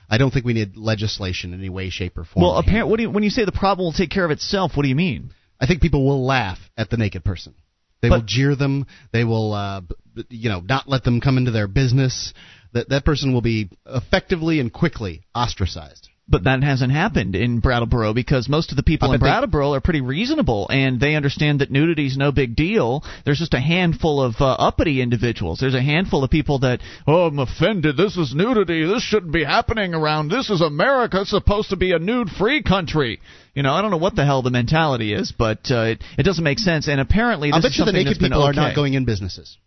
[0.10, 2.44] I don't think we need legislation in any way, shape, or form.
[2.44, 4.72] Well, apparently, what do you, when you say the problem will take care of itself,
[4.76, 5.30] what do you mean?
[5.62, 7.54] I think people will laugh at the naked person.
[8.02, 8.88] They But- will jeer them.
[9.12, 9.82] They will, uh,
[10.30, 12.34] you know, not let them come into their business.
[12.74, 16.10] That that person will be effectively and quickly ostracized.
[16.26, 19.74] But that hasn't happened in Brattleboro because most of the people in bet they- Brattleboro
[19.74, 23.04] are pretty reasonable and they understand that nudity is no big deal.
[23.26, 25.60] There's just a handful of uh, uppity individuals.
[25.60, 27.98] There's a handful of people that, oh, I'm offended.
[27.98, 28.86] This is nudity.
[28.86, 30.30] This shouldn't be happening around.
[30.30, 31.22] This is America.
[31.22, 33.20] It's supposed to be a nude-free country.
[33.54, 36.24] You know, I don't know what the hell the mentality is, but uh, it, it
[36.24, 36.88] doesn't make sense.
[36.88, 39.58] And apparently, this I'll bet is you the naked people are not going in businesses.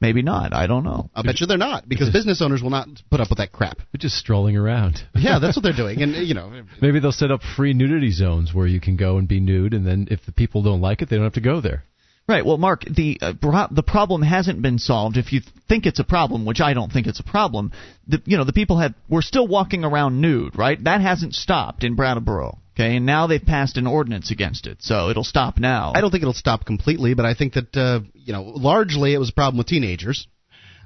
[0.00, 0.54] Maybe not.
[0.54, 1.10] I don't know.
[1.14, 3.78] I'll bet you they're not because business owners will not put up with that crap.
[3.78, 5.02] They're just strolling around.
[5.14, 8.54] Yeah, that's what they're doing, and you know, Maybe they'll set up free nudity zones
[8.54, 11.10] where you can go and be nude, and then if the people don't like it,
[11.10, 11.84] they don't have to go there.
[12.28, 12.46] Right.
[12.46, 15.16] Well, Mark, the uh, bro- the problem hasn't been solved.
[15.16, 17.72] If you think it's a problem, which I don't think it's a problem,
[18.06, 20.82] the you know the people have we're still walking around nude, right?
[20.84, 22.58] That hasn't stopped in Brattleboro.
[22.76, 25.92] Okay, and now they've passed an ordinance against it, so it'll stop now.
[25.94, 29.18] I don't think it'll stop completely, but I think that uh, you know, largely it
[29.18, 30.28] was a problem with teenagers.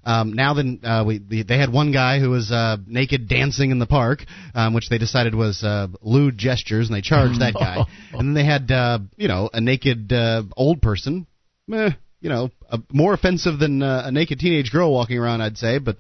[0.05, 3.71] Um, now then, uh, we the, they had one guy who was uh, naked dancing
[3.71, 7.55] in the park, um, which they decided was uh, lewd gestures, and they charged that
[7.55, 7.85] guy.
[8.13, 11.27] and then they had uh, you know a naked uh, old person,
[11.67, 11.91] meh,
[12.21, 15.79] you know, uh, more offensive than uh, a naked teenage girl walking around, I'd say.
[15.79, 15.97] But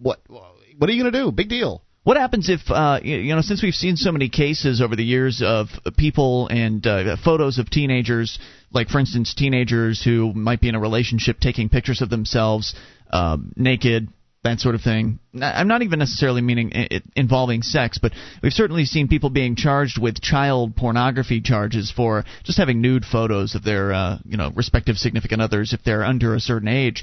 [0.00, 1.32] what what are you gonna do?
[1.32, 1.82] Big deal.
[2.06, 5.42] What happens if uh, you know since we've seen so many cases over the years
[5.44, 8.38] of people and uh, photos of teenagers,
[8.70, 12.76] like for instance teenagers who might be in a relationship taking pictures of themselves
[13.10, 14.06] um, naked,
[14.44, 15.18] that sort of thing.
[15.42, 20.00] I'm not even necessarily meaning it involving sex, but we've certainly seen people being charged
[20.00, 24.96] with child pornography charges for just having nude photos of their uh, you know respective
[24.96, 27.02] significant others if they're under a certain age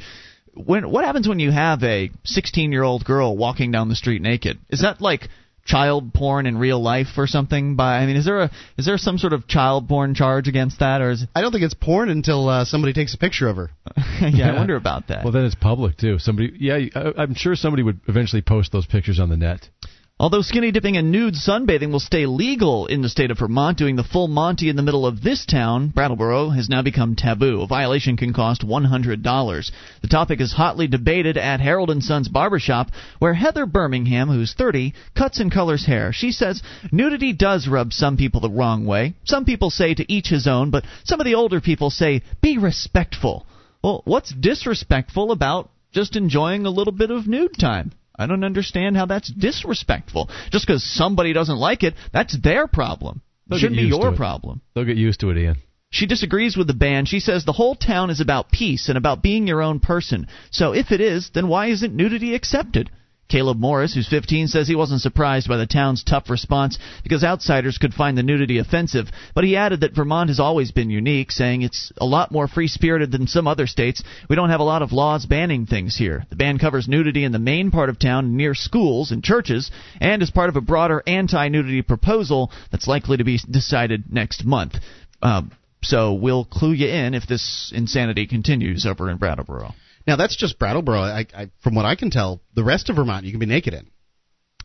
[0.54, 4.22] when what happens when you have a 16 year old girl walking down the street
[4.22, 4.60] naked?
[4.70, 5.30] Is that like
[5.66, 7.76] child porn in real life or something?
[7.76, 10.80] By I mean, is there a is there some sort of child porn charge against
[10.80, 13.56] that, or is I don't think it's porn until uh, somebody takes a picture of
[13.58, 13.72] her.
[14.22, 15.24] yeah, I wonder about that.
[15.24, 16.20] Well, then it's public too.
[16.20, 19.70] Somebody, yeah, I- I'm sure somebody would eventually post those pictures on the net.
[20.20, 23.96] Although skinny dipping and nude sunbathing will stay legal in the state of Vermont, doing
[23.96, 27.62] the full Monty in the middle of this town, Brattleboro, has now become taboo.
[27.62, 29.72] A violation can cost $100.
[30.02, 34.94] The topic is hotly debated at Harold and Sons Barbershop, where Heather Birmingham, who's 30,
[35.16, 36.14] cuts and colors hair.
[36.14, 39.16] She says nudity does rub some people the wrong way.
[39.24, 42.60] Some people say to each his own, but some of the older people say be
[42.60, 43.48] respectful.
[43.84, 47.94] Well, what's disrespectful about just enjoying a little bit of nude time?
[48.16, 50.30] I don't understand how that's disrespectful.
[50.52, 53.22] Just because somebody doesn't like it, that's their problem.
[53.50, 54.62] It shouldn't be your problem.
[54.74, 55.58] They'll get used to it, Ian.
[55.90, 57.06] She disagrees with the ban.
[57.06, 60.28] She says the whole town is about peace and about being your own person.
[60.50, 62.90] So if it is, then why isn't nudity accepted?
[63.34, 67.80] Caleb Morris, who's 15, says he wasn't surprised by the town's tough response because outsiders
[67.80, 71.64] could find the nudity offensive, but he added that Vermont has always been unique, saying
[71.64, 74.04] it's a lot more free spirited than some other states.
[74.30, 76.28] We don't have a lot of laws banning things here.
[76.30, 80.22] The ban covers nudity in the main part of town near schools and churches, and
[80.22, 84.76] is part of a broader anti nudity proposal that's likely to be decided next month.
[85.24, 89.74] Um, so we'll clue you in if this insanity continues over in Brattleboro.
[90.08, 91.00] Now that's just Brattleboro.
[91.00, 93.74] I, I, from what I can tell, the rest of Vermont you can be naked
[93.74, 93.88] in.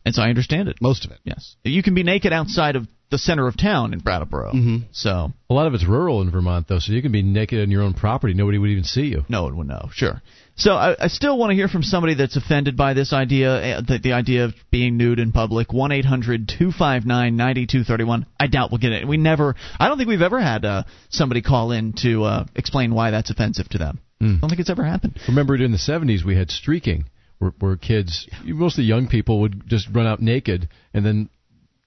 [0.05, 0.77] As I understand it.
[0.81, 1.19] Most of it.
[1.23, 1.55] Yes.
[1.63, 4.53] You can be naked outside of the center of town in Brattleboro.
[4.53, 4.83] Mhm.
[4.91, 7.69] So A lot of it's rural in Vermont, though, so you can be naked on
[7.71, 8.33] your own property.
[8.33, 9.25] Nobody would even see you.
[9.27, 9.89] no one would know.
[9.93, 10.21] Sure.
[10.55, 13.81] So I, I still want to hear from somebody that's offended by this idea, uh,
[13.81, 15.73] the, the idea of being nude in public.
[15.73, 18.25] One eight hundred two five nine ninety two thirty one.
[18.39, 19.07] I doubt we'll get it.
[19.07, 19.55] We never.
[19.79, 23.29] I don't think we've ever had uh, somebody call in to uh, explain why that's
[23.31, 23.99] offensive to them.
[24.21, 25.19] I don't think it's ever happened.
[25.27, 27.05] Remember, in the 70s, we had streaking,
[27.37, 31.29] where, where kids, mostly young people, would just run out naked and then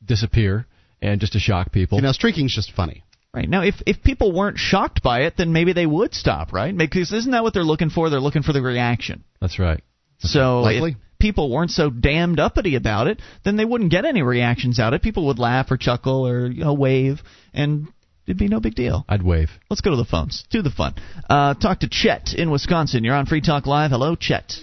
[0.04, 0.66] disappear,
[1.00, 1.98] and just to shock people.
[1.98, 3.04] You know, streaking's just funny.
[3.34, 6.76] Right now, if if people weren't shocked by it, then maybe they would stop, right?
[6.76, 8.10] Because isn't that what they're looking for?
[8.10, 9.24] They're looking for the reaction.
[9.40, 9.82] That's right.
[10.18, 10.90] So Likely.
[10.92, 14.92] if people weren't so damned uppity about it, then they wouldn't get any reactions out
[14.92, 15.02] of it.
[15.02, 17.22] People would laugh or chuckle or you know wave,
[17.54, 17.88] and
[18.32, 19.04] it'd be no big deal.
[19.08, 19.50] I'd wave.
[19.68, 20.44] Let's go to the phones.
[20.50, 20.94] Do the fun.
[21.28, 23.04] Uh, talk to Chet in Wisconsin.
[23.04, 23.90] You're on Free Talk Live.
[23.90, 24.54] Hello, Chet.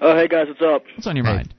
[0.00, 0.82] Oh, hey guys, what's up?
[0.96, 1.34] What's on your Hey.
[1.36, 1.54] mind?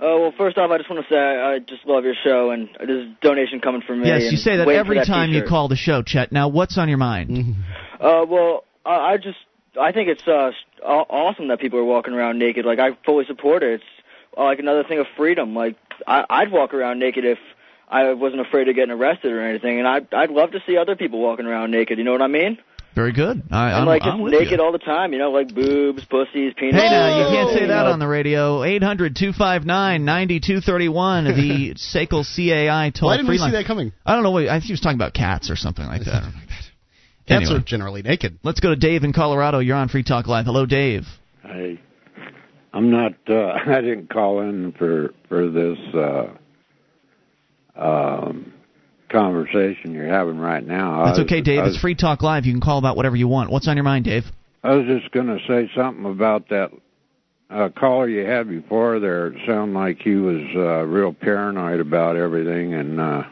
[0.00, 2.50] Uh, well, first off, I just want to say I, I just love your show,
[2.52, 4.06] and there's a donation coming from me.
[4.08, 5.48] Yes, you say that every that time you t-shirt.
[5.48, 6.30] call the show, Chet.
[6.30, 7.56] Now, what's on your mind?
[7.98, 9.38] Uh, well, I, I just
[9.80, 10.52] I think it's uh
[10.84, 12.64] aw- awesome that people are walking around naked.
[12.64, 13.80] Like I fully support it.
[13.80, 13.84] It's
[14.36, 15.54] uh, like another thing of freedom.
[15.56, 17.38] Like I, I'd walk around naked if
[17.90, 20.96] I wasn't afraid of getting arrested or anything, and I'd I'd love to see other
[20.96, 21.98] people walking around naked.
[21.98, 22.58] You know what I mean?
[22.94, 23.42] Very good.
[23.52, 24.64] I, I'm, like I'm just with naked you.
[24.64, 25.12] all the time.
[25.12, 26.74] You know, like boobs, pussies, penis.
[26.82, 28.64] Hey, now, you can't say that on the radio.
[28.64, 33.52] 800 259 9231, the SACL CAI toll Why didn't free we see line.
[33.52, 33.92] that coming?
[34.04, 34.32] I don't know.
[34.32, 36.24] What, I think he was talking about cats or something like that.
[37.28, 37.60] Cats Anyway.
[37.60, 38.38] are generally naked.
[38.42, 39.58] Let's go to Dave in Colorado.
[39.58, 40.46] You're on Free Talk Live.
[40.46, 41.04] Hello, Dave.
[41.44, 41.78] I
[42.72, 46.37] I'm not uh I didn't call in for for this uh
[47.78, 48.52] um
[49.10, 51.06] conversation you're having right now.
[51.06, 51.62] That's was- okay, Dave.
[51.62, 52.44] Was, It's Free Talk Live.
[52.44, 53.50] You can call about whatever you want.
[53.50, 54.24] What's on your mind, Dave?
[54.62, 56.70] I was just going to say something about that
[57.50, 59.28] uh caller you had before there.
[59.28, 63.22] It sounded like he was uh real paranoid about everything and uh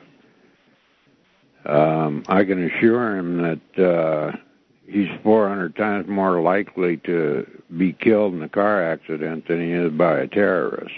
[1.67, 4.37] um I can assure him that uh
[4.87, 9.93] he's 400 times more likely to be killed in a car accident than he is
[9.93, 10.95] by a terrorist.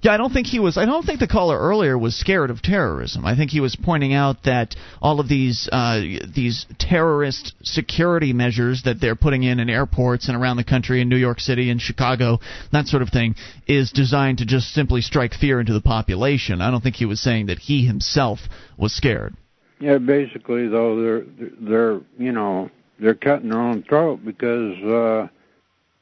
[0.00, 0.78] Yeah, I don't think he was.
[0.78, 3.24] I don't think the caller earlier was scared of terrorism.
[3.24, 6.00] I think he was pointing out that all of these uh,
[6.34, 11.08] these terrorist security measures that they're putting in in airports and around the country, in
[11.08, 12.38] New York City and Chicago,
[12.70, 13.34] that sort of thing,
[13.66, 16.60] is designed to just simply strike fear into the population.
[16.60, 18.38] I don't think he was saying that he himself
[18.76, 19.34] was scared.
[19.80, 21.24] Yeah, basically though they're
[21.60, 25.28] they're you know they're cutting their own throat because uh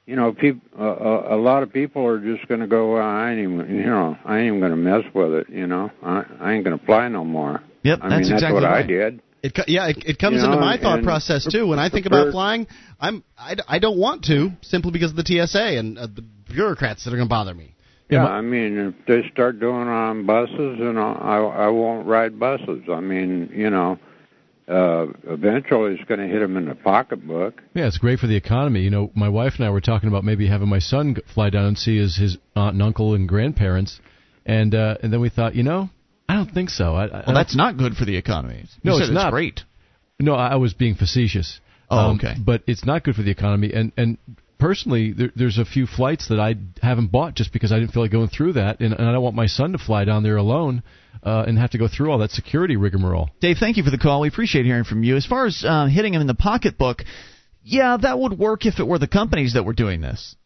[0.07, 3.03] you know people uh, a, a lot of people are just going to go well,
[3.03, 5.91] I ain't even you know I ain't even going to mess with it you know
[6.03, 7.63] I I ain't going to fly no more.
[7.83, 9.21] Yep, I that's mean that's exactly what I did.
[9.43, 11.67] It yeah, it, it comes You know, into my thought process too.
[11.67, 12.67] When I think about flying,
[12.99, 17.05] I'm I, I don't want to simply because of the TSA and uh, the bureaucrats
[17.05, 17.75] that are going to bother me.
[18.09, 22.39] Yeah, I mean if they start doing it on buses and I I won't ride
[22.39, 22.85] buses.
[22.93, 23.99] I mean you know
[24.69, 27.63] uh eventually it's going to hit them in the pocketbook.
[27.75, 28.81] Yeah, it's great for the economy.
[28.81, 31.67] You know, my wife and I were talking about maybe having my son fly down
[31.67, 34.01] and see his his aunt and uncle and grandparents,
[34.45, 35.89] and uh, and then we thought, you know,
[36.29, 36.95] I don't think so.
[36.97, 38.65] I, I Well, don't- that's not good for the economy.
[38.83, 39.31] You No, said it's not.
[39.33, 39.61] great.
[40.19, 41.61] No, I I was being facetious.
[41.89, 42.35] Um, Oh, okay.
[42.45, 43.73] But it's not good for the economy.
[43.73, 44.19] And and
[44.59, 48.03] personally, there, there's a few flights that I haven't bought just because I didn't feel
[48.03, 50.37] like going through that, and, and I don't want my son to fly down there
[50.37, 50.83] alone
[51.23, 53.31] uh, and have to go through all that security rigmarole.
[53.41, 54.21] Dave, thank you for the call.
[54.21, 55.17] We appreciate hearing from you.
[55.17, 57.03] As far as uh, hitting him in the pocketbook,
[57.63, 60.37] yeah, that would work if it were the companies that were doing this.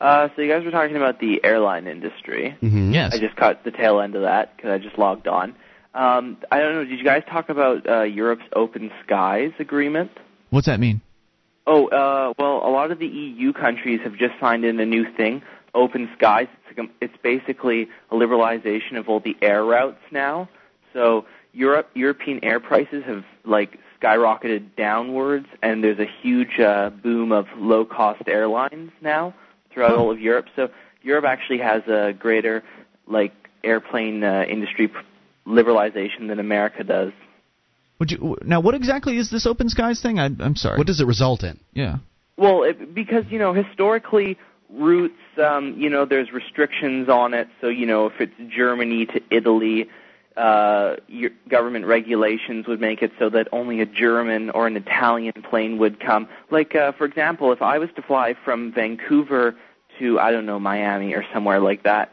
[0.00, 2.56] Uh, so you guys were talking about the airline industry.
[2.62, 2.92] Mm-hmm.
[2.92, 3.14] Yes.
[3.14, 5.54] I just caught the tail end of that because I just logged on.
[5.94, 6.84] Um, I don't know.
[6.84, 10.10] Did you guys talk about uh, Europe's Open Skies agreement?
[10.50, 11.00] What's that mean?
[11.66, 15.04] Oh, uh, well, a lot of the EU countries have just signed in a new
[15.16, 15.42] thing,
[15.76, 16.48] Open Skies.
[16.70, 20.48] It's, a- it's basically a liberalization of all the air routes now.
[20.92, 27.32] So Europe European air prices have like skyrocketed downwards, and there's a huge uh, boom
[27.32, 29.34] of low cost airlines now
[29.72, 30.46] throughout all of Europe.
[30.56, 30.68] So
[31.02, 32.62] Europe actually has a greater
[33.06, 34.90] like airplane uh, industry
[35.46, 37.12] liberalization than America does.
[37.98, 38.60] Would you now?
[38.60, 40.18] What exactly is this open skies thing?
[40.18, 40.78] I, I'm sorry.
[40.78, 41.58] What does it result in?
[41.72, 41.96] Yeah.
[42.36, 44.36] Well, it, because you know historically
[44.70, 47.48] routes, um, you know, there's restrictions on it.
[47.60, 49.88] So you know, if it's Germany to Italy,
[50.36, 55.32] uh, your government regulations would make it so that only a German or an Italian
[55.48, 56.28] plane would come.
[56.50, 59.56] Like, uh, for example, if I was to fly from Vancouver
[59.98, 62.12] to I don't know Miami or somewhere like that,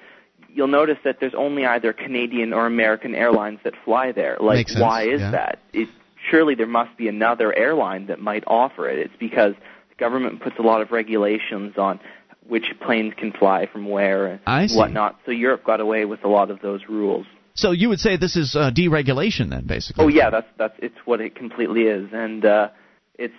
[0.50, 4.38] you'll notice that there's only either Canadian or American airlines that fly there.
[4.40, 5.32] Like, sense, why is yeah.
[5.32, 5.60] that?
[5.74, 5.90] It,
[6.30, 9.00] surely there must be another airline that might offer it.
[9.00, 9.54] It's because
[9.90, 12.00] the government puts a lot of regulations on
[12.48, 14.78] which planes can fly from where and I see.
[14.78, 15.20] whatnot.
[15.26, 17.26] So Europe got away with a lot of those rules.
[17.56, 20.06] So you would say this is uh, deregulation then, basically?
[20.06, 22.70] Oh yeah, that's that's it's what it completely is, and uh,
[23.18, 23.34] it's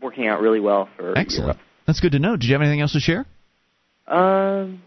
[0.00, 1.46] working out really well for Excellent.
[1.46, 1.58] Europe.
[1.86, 2.36] That's good to know.
[2.36, 3.26] Did you have anything else to share?
[4.06, 4.82] Um,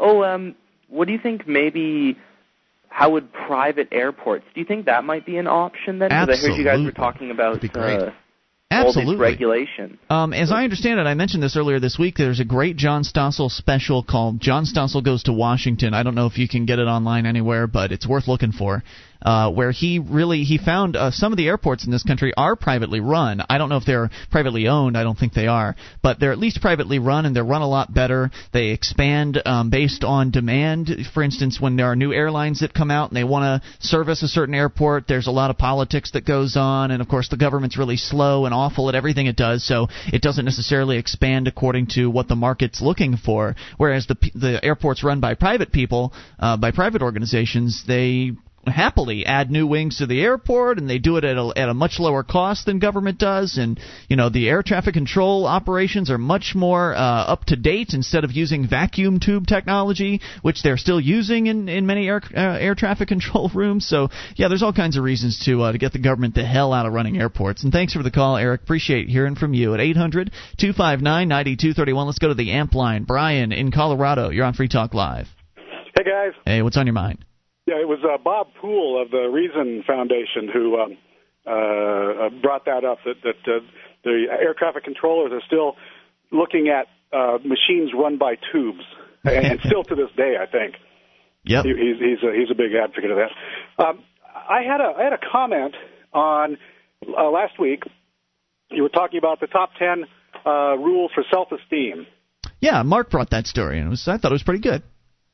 [0.00, 0.54] oh, um,
[0.88, 1.46] what do you think?
[1.46, 2.16] Maybe
[2.88, 4.44] how would private airports?
[4.54, 6.08] Do you think that might be an option then?
[6.08, 8.00] Because I heard you guys were talking about That'd be great.
[8.00, 8.10] uh,
[8.70, 9.16] Absolutely.
[9.16, 9.98] regulation.
[10.10, 12.16] Um, as I understand it, I mentioned this earlier this week.
[12.16, 16.26] There's a great John Stossel special called "John Stossel Goes to Washington." I don't know
[16.26, 18.82] if you can get it online anywhere, but it's worth looking for.
[19.24, 22.56] Uh, where he really he found uh, some of the airports in this country are
[22.56, 23.42] privately run.
[23.48, 24.98] I don't know if they're privately owned.
[24.98, 27.68] I don't think they are, but they're at least privately run, and they're run a
[27.68, 28.30] lot better.
[28.52, 30.90] They expand um, based on demand.
[31.14, 34.22] For instance, when there are new airlines that come out and they want to service
[34.22, 37.36] a certain airport, there's a lot of politics that goes on, and of course the
[37.38, 41.86] government's really slow and awful at everything it does, so it doesn't necessarily expand according
[41.86, 43.54] to what the market's looking for.
[43.78, 48.32] Whereas the the airports run by private people, uh, by private organizations, they
[48.66, 51.74] happily add new wings to the airport and they do it at a, at a
[51.74, 53.58] much lower cost than government does.
[53.58, 57.94] And you know the air traffic control operations are much more uh, up to date
[57.94, 62.58] instead of using vacuum tube technology which they're still using in, in many air uh,
[62.58, 63.86] air traffic control rooms.
[63.86, 66.72] So yeah there's all kinds of reasons to uh, to get the government the hell
[66.72, 67.64] out of running airports.
[67.64, 68.62] And thanks for the call Eric.
[68.62, 73.04] Appreciate hearing from you at 800-259-9231 let's go to the amp line.
[73.04, 75.28] Brian in Colorado you're on Free Talk Live.
[75.96, 77.24] Hey guys, hey what's on your mind
[77.66, 80.98] yeah, it was uh, Bob Poole of the Reason Foundation who um,
[81.46, 82.98] uh, uh, brought that up.
[83.04, 83.60] That that uh,
[84.04, 85.76] the air traffic controllers are still
[86.30, 88.84] looking at uh, machines run by tubes,
[89.24, 90.74] and, still to this day, I think
[91.44, 93.82] Yeah, he, he's he's a, he's a big advocate of that.
[93.82, 95.74] Um, I had a I had a comment
[96.12, 96.58] on
[97.08, 97.84] uh, last week.
[98.70, 100.04] You were talking about the top ten
[100.44, 102.06] uh, rules for self-esteem.
[102.60, 104.82] Yeah, Mark brought that story, and it was, I thought it was pretty good.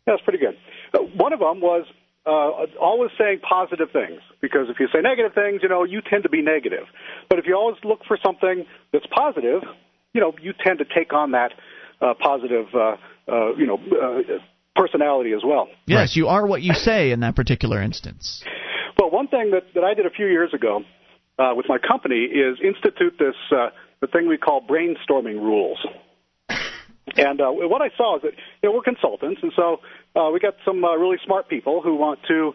[0.07, 0.57] That's pretty good.
[0.93, 1.87] Uh, one of them was
[2.31, 6.23] uh, always saying positive things because if you say negative things, you know, you tend
[6.23, 6.87] to be negative.
[7.29, 9.62] But if you always look for something that's positive,
[10.14, 11.53] you know, you tend to take on that
[12.01, 12.97] uh, positive, uh,
[13.29, 14.38] uh, you know, uh,
[14.77, 15.69] personality as well.
[15.87, 18.43] Yes, you are what you say in that particular instance.
[18.99, 20.83] Well, one thing that, that I did a few years ago
[21.38, 25.79] uh, with my company is institute this uh, the thing we call brainstorming rules.
[27.16, 29.81] And uh, what I saw is that you know, we're consultants, and so
[30.16, 32.53] uh, we got some uh, really smart people who want to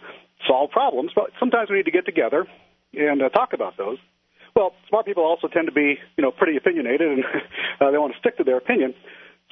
[0.48, 2.46] solve problems, but sometimes we need to get together
[2.94, 3.98] and uh, talk about those.
[4.56, 7.24] Well, smart people also tend to be, you know, pretty opinionated, and
[7.82, 8.94] uh, they want to stick to their opinion.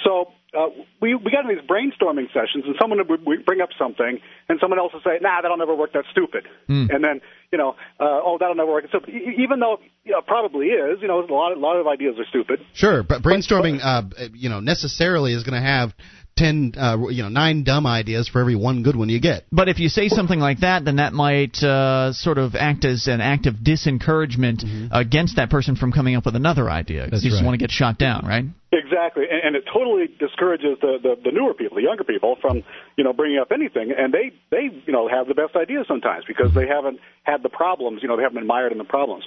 [0.03, 0.69] So uh,
[1.01, 4.79] we we got in these brainstorming sessions, and someone would bring up something, and someone
[4.79, 5.91] else would say, "Nah, that'll never work.
[5.93, 6.87] That's stupid." Hmm.
[6.89, 10.25] And then you know, uh, "Oh, that'll never work." So even though you know, it
[10.25, 12.59] probably is, you know, a lot of, a lot of ideas are stupid.
[12.73, 15.93] Sure, but brainstorming, uh, you know, necessarily is going to have
[16.35, 19.43] ten, uh, you know, nine dumb ideas for every one good one you get.
[19.51, 23.07] But if you say something like that, then that might uh, sort of act as
[23.07, 27.05] an act of disencouragement against that person from coming up with another idea.
[27.05, 28.45] Because you just want to get shot down, right?
[28.73, 32.63] Exactly, and, and it totally discourages the, the the newer people, the younger people, from
[32.97, 36.25] you know bringing up anything, and they they you know have the best ideas sometimes
[36.27, 39.25] because they haven't had the problems, you know, they haven't been mired in the problems,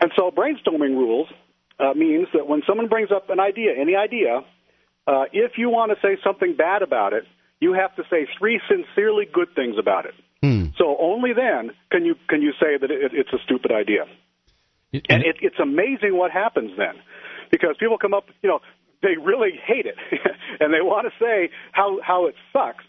[0.00, 1.28] and so brainstorming rules
[1.78, 4.40] uh, means that when someone brings up an idea, any idea,
[5.08, 7.24] uh, if you want to say something bad about it,
[7.60, 10.14] you have to say three sincerely good things about it.
[10.42, 10.66] Hmm.
[10.76, 14.04] So only then can you can you say that it, it's a stupid idea.
[14.92, 16.94] And it, it's amazing what happens then,
[17.50, 18.60] because people come up, you know,
[19.02, 19.96] they really hate it,
[20.60, 22.84] and they want to say how how it sucks,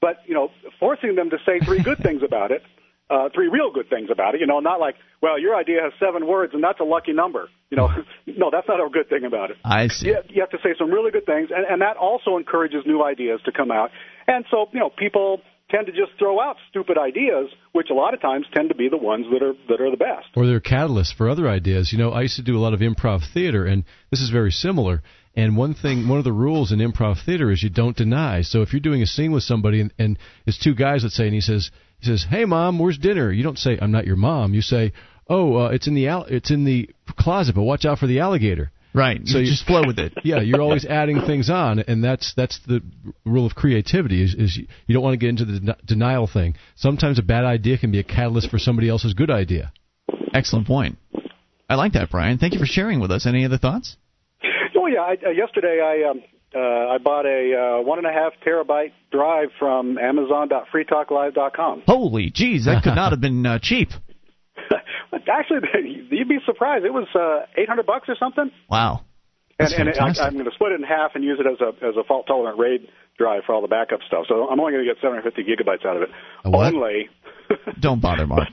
[0.00, 2.62] but you know, forcing them to say three good things about it,
[3.08, 5.92] uh, three real good things about it, you know, not like, well, your idea has
[6.00, 7.88] seven words and that's a lucky number, you know,
[8.26, 9.56] no, that's not a good thing about it.
[9.64, 10.08] I see.
[10.08, 13.02] You, you have to say some really good things, and, and that also encourages new
[13.04, 13.90] ideas to come out.
[14.26, 15.40] And so, you know, people
[15.70, 18.88] tend to just throw out stupid ideas, which a lot of times tend to be
[18.88, 20.26] the ones that are that are the best.
[20.36, 21.92] Or they're catalysts for other ideas.
[21.92, 24.50] You know, I used to do a lot of improv theater, and this is very
[24.50, 25.02] similar.
[25.34, 28.40] And one thing, one of the rules in improv theater is you don't deny.
[28.42, 31.24] So if you're doing a scene with somebody, and, and it's two guys, let's say,
[31.24, 31.70] and he says,
[32.06, 34.92] says, "Hey, mom, where's dinner?" You don't say, "I'm not your mom." You say,
[35.28, 36.88] "Oh, uh, it's in the al- it's in the
[37.18, 39.20] closet, but watch out for the alligator." Right.
[39.26, 40.14] So you you- just flow with it.
[40.24, 42.80] Yeah, you're always adding things on, and that's that's the
[43.26, 44.22] rule of creativity.
[44.22, 46.54] Is, is you you don't want to get into the den- denial thing.
[46.76, 49.72] Sometimes a bad idea can be a catalyst for somebody else's good idea.
[50.32, 50.96] Excellent point.
[51.68, 52.38] I like that, Brian.
[52.38, 53.26] Thank you for sharing with us.
[53.26, 53.96] Any other thoughts?
[54.78, 56.22] Oh yeah, I, uh, yesterday I um,
[56.54, 61.82] uh, I bought a uh, one and a half terabyte drive from Amazon.freetalklive.com.
[61.86, 63.90] Holy jeez, that could not have been uh, cheap.
[65.12, 65.60] Actually,
[66.10, 66.84] you'd be surprised.
[66.84, 68.50] It was uh, 800 bucks or something.
[68.70, 69.04] Wow.
[69.58, 71.46] And, That's and it, I, I'm going to split it in half and use it
[71.46, 74.26] as a as a fault tolerant RAID drive for all the backup stuff.
[74.28, 76.10] So I'm only going to get 750 gigabytes out of it.
[76.44, 77.08] Only.
[77.80, 78.48] Don't bother, Mark.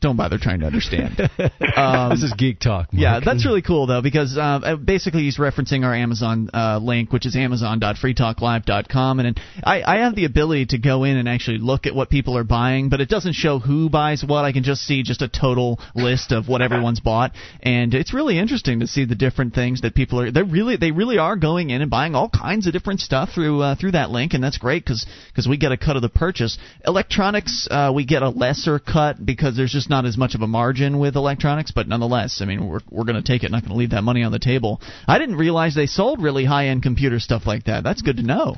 [0.00, 1.30] Don't bother trying to understand.
[1.78, 2.92] Um, this is geek talk.
[2.92, 3.00] Mark.
[3.00, 7.24] Yeah, that's really cool though because uh, basically he's referencing our Amazon uh, link, which
[7.24, 11.86] is amazon.freetalklive.com, and and I, I have the ability to go in and actually look
[11.86, 14.44] at what people are buying, but it doesn't show who buys what.
[14.44, 18.38] I can just see just a total list of what everyone's bought, and it's really
[18.38, 20.30] interesting to see the different things that people are.
[20.32, 23.62] They really they really are going in and buying all kinds of different stuff through
[23.62, 25.06] uh, through that link, and that's great because
[25.48, 26.58] we get a cut of the purchase.
[26.84, 30.46] Electronics uh, we get a lesser cut because there's just not as much of a
[30.46, 33.72] margin with electronics, but nonetheless, I mean we're we're going to take it, not going
[33.72, 34.80] to leave that money on the table.
[35.06, 37.84] I didn't realize they sold really high end computer stuff like that.
[37.84, 38.56] That's good to know.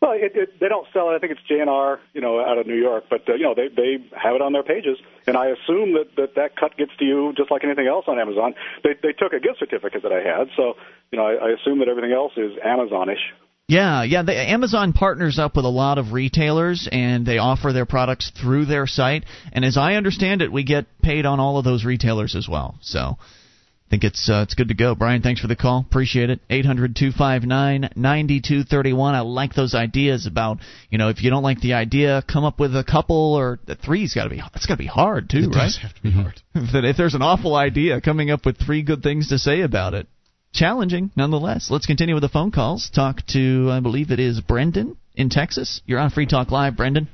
[0.00, 1.14] Well, it, it, they don't sell it.
[1.14, 3.68] I think it's J&R, you know, out of New York, but uh, you know they
[3.68, 7.04] they have it on their pages, and I assume that that that cut gets to
[7.04, 8.54] you just like anything else on Amazon.
[8.84, 10.74] They they took a gift certificate that I had, so
[11.10, 13.24] you know I, I assume that everything else is Amazonish.
[13.68, 14.22] Yeah, yeah.
[14.22, 18.66] The, Amazon partners up with a lot of retailers, and they offer their products through
[18.66, 19.24] their site.
[19.52, 22.76] And as I understand it, we get paid on all of those retailers as well.
[22.80, 24.94] So I think it's uh, it's good to go.
[24.94, 25.80] Brian, thanks for the call.
[25.80, 26.40] Appreciate it.
[26.48, 29.16] Eight hundred two five nine ninety two thirty one.
[29.16, 30.58] I like those ideas about
[30.88, 34.14] you know if you don't like the idea, come up with a couple or three's
[34.14, 35.64] got to be it's got to be hard too, It right?
[35.64, 36.40] does have to be hard.
[36.54, 39.94] that if there's an awful idea, coming up with three good things to say about
[39.94, 40.06] it.
[40.56, 41.70] Challenging, nonetheless.
[41.70, 42.88] Let's continue with the phone calls.
[42.88, 45.82] Talk to, I believe it is Brendan in Texas.
[45.84, 47.08] You're on Free Talk Live, Brendan.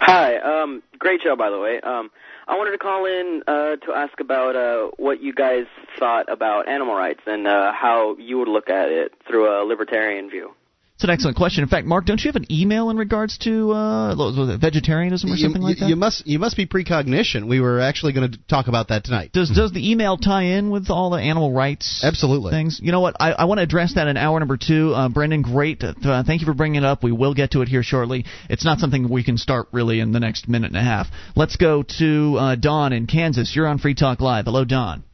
[0.00, 1.78] Hi, um, great show by the way.
[1.82, 2.10] Um,
[2.46, 5.66] I wanted to call in uh, to ask about uh, what you guys
[5.98, 10.30] thought about animal rights and uh, how you would look at it through a libertarian
[10.30, 10.54] view.
[10.98, 11.62] It's an excellent question.
[11.62, 15.44] In fact, Mark, don't you have an email in regards to uh, vegetarianism or You,
[15.44, 15.88] something like you- that?
[15.90, 17.46] you must you must be precognition.
[17.46, 19.30] We were actually going to talk about that tonight.
[19.32, 22.50] does does the email tie in with all the animal rights Absolutely.
[22.50, 22.80] things?
[22.82, 23.14] You know what?
[23.20, 24.92] I, I want to address that in hour number two.
[24.92, 25.84] Uh, Brendan, great.
[25.84, 27.04] Uh, thank you for bringing it up.
[27.04, 28.24] We will get to it here shortly.
[28.50, 31.06] It's not something we can start really in the next minute and a half.
[31.36, 33.54] Let's go to uh, Don in Kansas.
[33.54, 34.46] You're on Free Talk Live.
[34.46, 35.04] Hello, Don.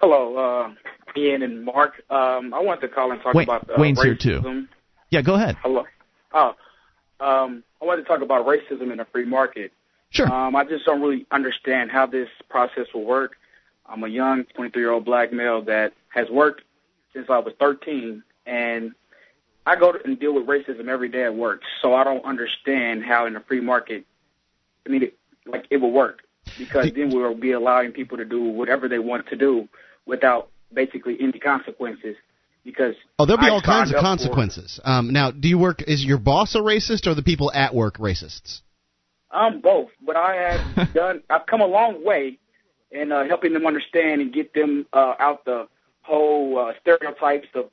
[0.00, 0.74] Hello, uh,
[1.16, 2.02] Ian and Mark.
[2.10, 4.66] Um, I wanted to call and talk Wayne- about uh, Wayne's here, too.
[5.10, 5.56] Yeah, go ahead.
[5.62, 5.84] Hello.
[6.32, 6.54] Oh,
[7.20, 9.72] um, I wanted to talk about racism in the free market.
[10.10, 10.30] Sure.
[10.32, 13.36] Um, I just don't really understand how this process will work.
[13.86, 16.62] I'm a young 23-year-old black male that has worked
[17.12, 18.92] since I was 13, and
[19.66, 21.62] I go and deal with racism every day at work.
[21.82, 24.04] So I don't understand how in the free market,
[24.86, 26.22] I mean, it, like it will work
[26.58, 29.68] because then we'll be allowing people to do whatever they want to do
[30.06, 32.16] without basically any consequences.
[32.64, 34.78] Because Oh, there'll be I all kinds of consequences.
[34.84, 35.82] Um, now, do you work?
[35.82, 38.60] Is your boss a racist or the people at work racists?
[39.30, 41.22] I'm both, but I have done.
[41.30, 42.38] I've come a long way
[42.90, 45.68] in uh, helping them understand and get them uh, out the
[46.02, 47.70] whole uh, stereotypes of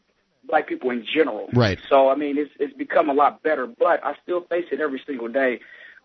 [0.47, 1.49] black people in general.
[1.53, 1.79] Right.
[1.89, 5.01] So I mean, it's it's become a lot better, but I still face it every
[5.05, 5.59] single day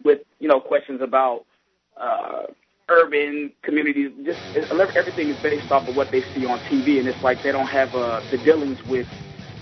[0.04, 1.44] with you know questions about
[1.96, 2.44] uh,
[2.92, 4.12] urban communities.
[4.24, 4.40] Just
[4.96, 7.66] everything is based off of what they see on TV, and it's like they don't
[7.66, 9.06] have uh, the dealings with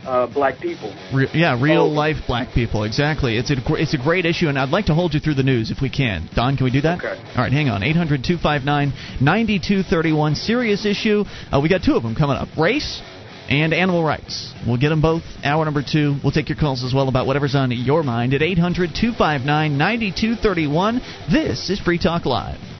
[0.04, 0.94] uh, black people.
[1.14, 2.84] Re- yeah, real life black people.
[2.84, 3.36] Exactly.
[3.36, 5.70] It's a it's a great issue, and I'd like to hold you through the news
[5.70, 6.28] if we can.
[6.34, 6.98] Don, can we do that?
[6.98, 7.20] Okay.
[7.36, 7.82] All right, hang on.
[7.82, 10.34] 800 259 9231.
[10.34, 11.24] Serious issue.
[11.52, 13.02] Uh, we got two of them coming up race
[13.48, 14.54] and animal rights.
[14.66, 15.22] We'll get them both.
[15.42, 16.16] Hour number two.
[16.22, 21.00] We'll take your calls as well about whatever's on your mind at 800 259 9231.
[21.30, 22.79] This is Free Talk Live.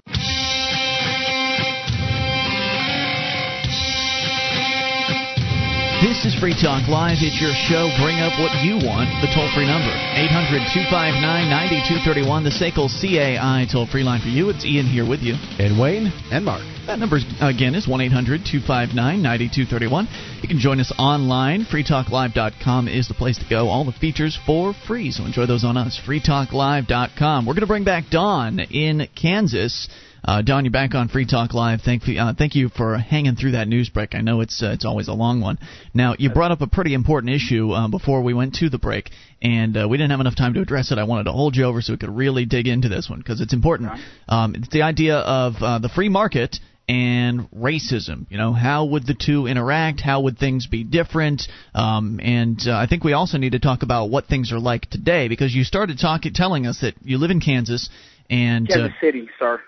[6.01, 7.21] This is Free Talk Live.
[7.21, 7.85] It's your show.
[8.01, 9.13] Bring up what you want.
[9.21, 12.41] The toll free number 800 259 9231.
[12.41, 14.49] The SACL CAI toll free line for you.
[14.49, 15.37] It's Ian here with you.
[15.61, 16.09] And Wayne?
[16.33, 16.65] And Mark.
[16.89, 20.09] That number, again, is 1 800 259 9231.
[20.41, 21.69] You can join us online.
[21.69, 23.69] FreeTalkLive.com is the place to go.
[23.69, 26.01] All the features for free, so enjoy those on us.
[26.01, 27.45] FreeTalkLive.com.
[27.45, 29.87] We're going to bring back Don in Kansas.
[30.23, 31.81] Uh, Don, you're back on Free Talk Live.
[31.81, 34.13] Thank, uh, thank you for hanging through that news break.
[34.13, 35.57] I know it's uh, it's always a long one.
[35.95, 39.09] Now, you brought up a pretty important issue uh, before we went to the break,
[39.41, 40.99] and uh, we didn't have enough time to address it.
[40.99, 43.41] I wanted to hold you over so we could really dig into this one because
[43.41, 43.99] it's important.
[44.29, 48.27] Um, it's the idea of uh, the free market and racism.
[48.29, 50.01] You know, how would the two interact?
[50.01, 51.47] How would things be different?
[51.73, 54.87] Um, and uh, I think we also need to talk about what things are like
[54.87, 57.89] today because you started talking, telling us that you live in Kansas
[58.29, 59.59] and uh, Kansas City, sir.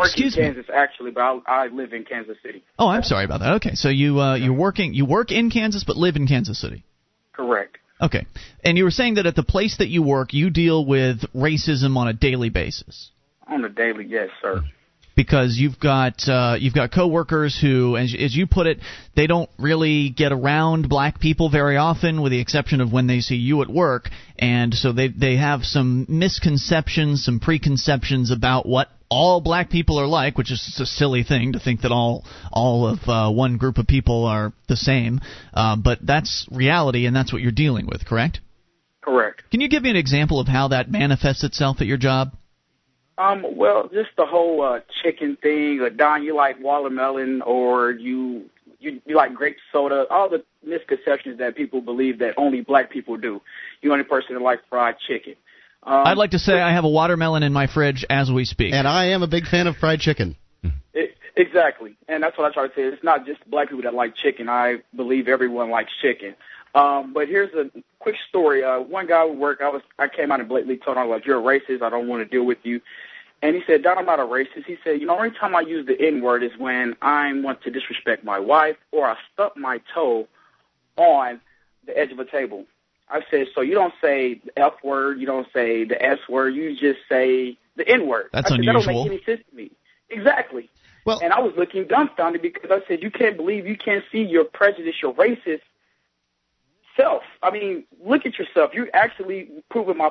[0.00, 0.54] Oh, excuse in me.
[0.54, 2.62] Kansas, actually, but I, I live in Kansas City.
[2.78, 3.54] Oh, I'm sorry about that.
[3.54, 6.84] Okay, so you uh, you're working you work in Kansas but live in Kansas City.
[7.32, 7.78] Correct.
[8.00, 8.26] Okay,
[8.64, 11.96] and you were saying that at the place that you work, you deal with racism
[11.96, 13.10] on a daily basis
[13.46, 14.62] On a daily, yes, sir.
[15.16, 18.78] Because you've got uh, you've got coworkers who, as, as you put it,
[19.14, 23.20] they don't really get around black people very often, with the exception of when they
[23.20, 24.08] see you at work,
[24.38, 30.06] and so they they have some misconceptions, some preconceptions about what all black people are
[30.06, 33.78] like, which is a silly thing to think that all all of uh, one group
[33.78, 35.20] of people are the same.
[35.52, 38.40] Uh, but that's reality, and that's what you're dealing with, correct?
[39.02, 39.42] Correct.
[39.50, 42.32] Can you give me an example of how that manifests itself at your job?
[43.16, 45.80] Um, well, just the whole uh, chicken thing.
[45.80, 48.50] Or Don, you like watermelon, or you
[48.80, 50.06] you you like grape soda.
[50.10, 53.40] All the misconceptions that people believe that only black people do.
[53.80, 55.34] You're the only person that likes fried chicken.
[55.82, 58.72] Um, I'd like to say I have a watermelon in my fridge as we speak.
[58.72, 60.36] And I am a big fan of fried chicken.
[60.92, 62.82] It, exactly, and that's what I try to say.
[62.82, 64.48] It's not just black people that like chicken.
[64.48, 66.34] I believe everyone likes chicken.
[66.74, 67.70] Um, but here's a
[68.00, 68.64] quick story.
[68.64, 71.24] Uh, one guy at work, I was, I came out and blatantly told him like,
[71.24, 71.82] "You're a racist.
[71.82, 72.80] I don't want to deal with you."
[73.42, 75.54] And he said, "Don, I'm not a racist." He said, "You know, the only time
[75.54, 79.16] I use the N word is when I want to disrespect my wife or I
[79.32, 80.26] stub my toe
[80.96, 81.40] on
[81.86, 82.64] the edge of a table."
[83.08, 86.54] I said, "So you don't say the F word, you don't say the S word,
[86.54, 89.04] you just say the N word." That's I said, That don't unusual.
[89.04, 89.70] make any sense to me.
[90.10, 90.68] Exactly.
[91.04, 94.22] Well, and I was looking dumbfounded because I said, "You can't believe you can't see
[94.22, 95.60] your prejudice, your racist
[96.96, 97.22] self.
[97.42, 98.72] I mean, look at yourself.
[98.74, 100.10] You're actually proving my.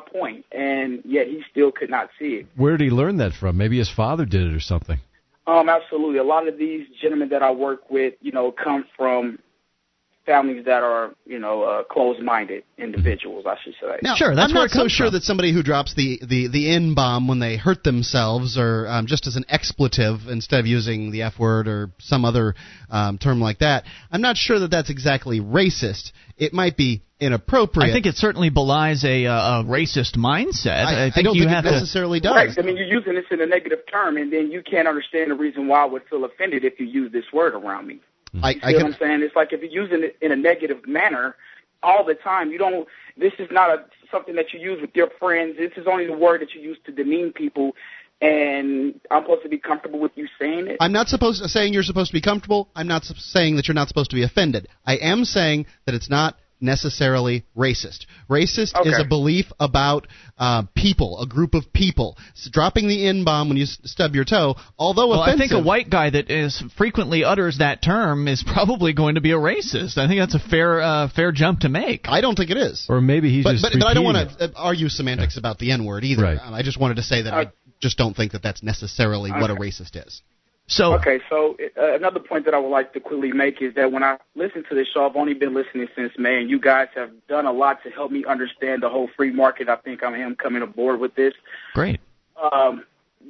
[0.52, 2.48] And yet he still could not see it.
[2.56, 3.58] Where did he learn that from?
[3.58, 5.00] Maybe his father did it or something.
[5.46, 6.20] Um, absolutely.
[6.20, 9.40] A lot of these gentlemen that I work with, you know, come from
[10.26, 13.98] families that are, you know, uh, closed-minded individuals, I should say.
[14.02, 15.14] Now, Sure, that's I'm not so sure from.
[15.14, 19.06] that somebody who drops the the the n bomb when they hurt themselves, or um,
[19.08, 22.56] just as an expletive instead of using the f word or some other
[22.90, 26.12] um, term like that, I'm not sure that that's exactly racist.
[26.38, 27.90] It might be inappropriate.
[27.90, 30.86] I think it certainly belies a, uh, a racist mindset.
[30.86, 31.76] I, I think don't you think have it to.
[31.76, 32.36] necessarily does.
[32.36, 32.50] Right.
[32.58, 35.36] I mean, you're using this in a negative term, and then you can't understand the
[35.36, 38.02] reason why I would feel offended if you use this word around me.
[38.42, 39.22] I, I what can, I'm saying?
[39.22, 41.36] It's like if you're using it in a negative manner
[41.84, 42.88] all the time, you don't.
[43.18, 45.58] This is not a something that you use with your friends.
[45.58, 47.76] This is only the word that you use to demean people,
[48.22, 50.78] and I'm supposed to be comfortable with you saying it.
[50.80, 52.70] I'm not supposed saying you're supposed to be comfortable.
[52.76, 54.68] I'm not saying that you're not supposed to be offended.
[54.86, 58.06] I am saying that it's not necessarily racist.
[58.30, 60.08] Racist is a belief about
[60.38, 62.18] uh, people, a group of people.
[62.36, 65.62] S- dropping the n bomb when you stub your toe, although Well, I think a
[65.62, 69.98] white guy that is frequently utters that term is probably going to be a racist.
[69.98, 72.06] I think that's a fair uh, fair jump to make.
[72.08, 72.86] I don't think it is.
[72.90, 75.72] Or maybe he's But, just but, but I don't want to argue semantics about the
[75.72, 76.24] N word either.
[76.24, 76.40] Right.
[76.42, 79.50] Um, I just wanted to say that I just don't think that that's necessarily what
[79.50, 80.22] a racist is.
[80.68, 83.92] So Okay, so uh, another point that I would like to quickly make is that
[83.92, 86.88] when I listen to this show, I've only been listening since May, and you guys
[86.96, 89.68] have done a lot to help me understand the whole free market.
[89.68, 91.34] I think I am coming aboard with this.
[91.74, 92.00] great.
[92.52, 92.86] Um,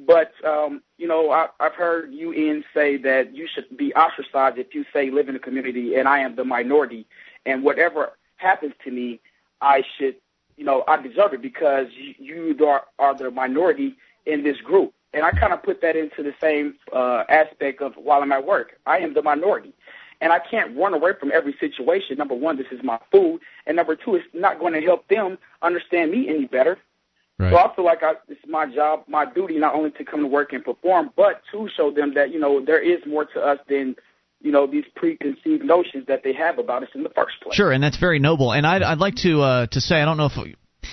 [0.06, 4.58] but um, you know, I, I've heard you, Ian, say that you should be ostracized
[4.58, 7.06] if you say live in a community and I am the minority,
[7.46, 9.20] and whatever happens to me,
[9.60, 10.16] I should,
[10.56, 11.86] you know, I deserve it because
[12.18, 14.92] you, you are, are the minority in this group.
[15.14, 18.44] And I kind of put that into the same uh, aspect of while I'm at
[18.44, 18.78] work.
[18.84, 19.72] I am the minority.
[20.20, 22.16] And I can't run away from every situation.
[22.18, 23.40] Number one, this is my food.
[23.66, 26.78] And number two, it's not going to help them understand me any better.
[27.38, 27.50] Right.
[27.50, 30.26] So I feel like I, it's my job, my duty, not only to come to
[30.26, 33.58] work and perform, but to show them that you know there is more to us
[33.68, 33.96] than
[34.40, 37.56] you know these preconceived notions that they have about us in the first place.
[37.56, 38.52] Sure, and that's very noble.
[38.52, 40.36] And I'd, I'd like to uh, to say I don't know if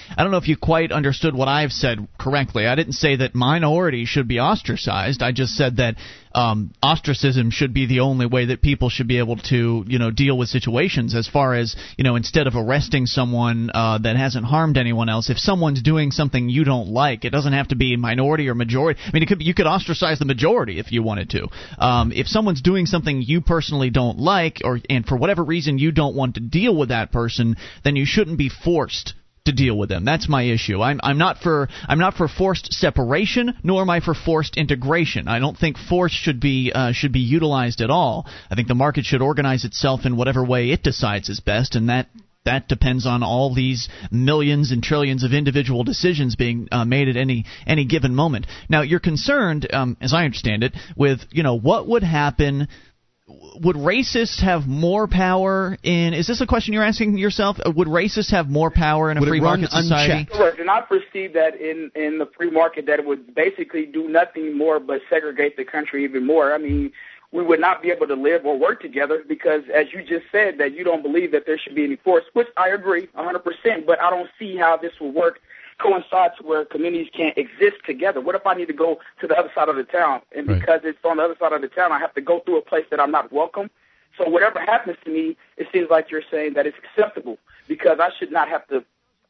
[0.09, 2.67] I don't know if you quite understood what I've said correctly.
[2.67, 5.21] I didn't say that minorities should be ostracized.
[5.21, 5.95] I just said that
[6.33, 10.11] um, ostracism should be the only way that people should be able to, you know,
[10.11, 11.15] deal with situations.
[11.15, 15.29] As far as you know, instead of arresting someone uh, that hasn't harmed anyone else,
[15.29, 18.99] if someone's doing something you don't like, it doesn't have to be minority or majority.
[19.05, 21.47] I mean, it could be, you could ostracize the majority if you wanted to.
[21.77, 25.91] Um, if someone's doing something you personally don't like, or and for whatever reason you
[25.91, 29.13] don't want to deal with that person, then you shouldn't be forced
[29.45, 30.05] to deal with them.
[30.05, 30.81] That's my issue.
[30.81, 35.27] I'm I'm not for I'm not for forced separation, nor am I for forced integration.
[35.27, 38.27] I don't think force should be uh, should be utilized at all.
[38.49, 41.89] I think the market should organize itself in whatever way it decides is best, and
[41.89, 42.07] that
[42.43, 47.17] that depends on all these millions and trillions of individual decisions being uh, made at
[47.17, 48.47] any any given moment.
[48.69, 52.67] Now, you're concerned, um, as I understand it, with you know what would happen
[53.61, 56.13] would racists have more power in?
[56.13, 57.57] Is this a question you're asking yourself?
[57.63, 60.13] Uh, would racists have more power in a Would it free run market society?
[60.13, 60.31] unchecked?
[60.31, 60.59] Correct.
[60.59, 64.57] And I perceive that in in the free market that it would basically do nothing
[64.57, 66.53] more but segregate the country even more.
[66.53, 66.91] I mean,
[67.31, 70.57] we would not be able to live or work together because, as you just said,
[70.57, 73.85] that you don't believe that there should be any force, which I agree 100%.
[73.85, 75.39] But I don't see how this will work
[75.81, 78.21] coincides where communities can't exist together.
[78.21, 80.59] What if I need to go to the other side of the town, and Right.
[80.59, 82.61] because it's on the other side of the town, I have to go through a
[82.61, 83.69] place that I'm not welcome?
[84.17, 88.09] So whatever happens to me, it seems like you're saying that it's acceptable because I
[88.17, 88.83] should not have to.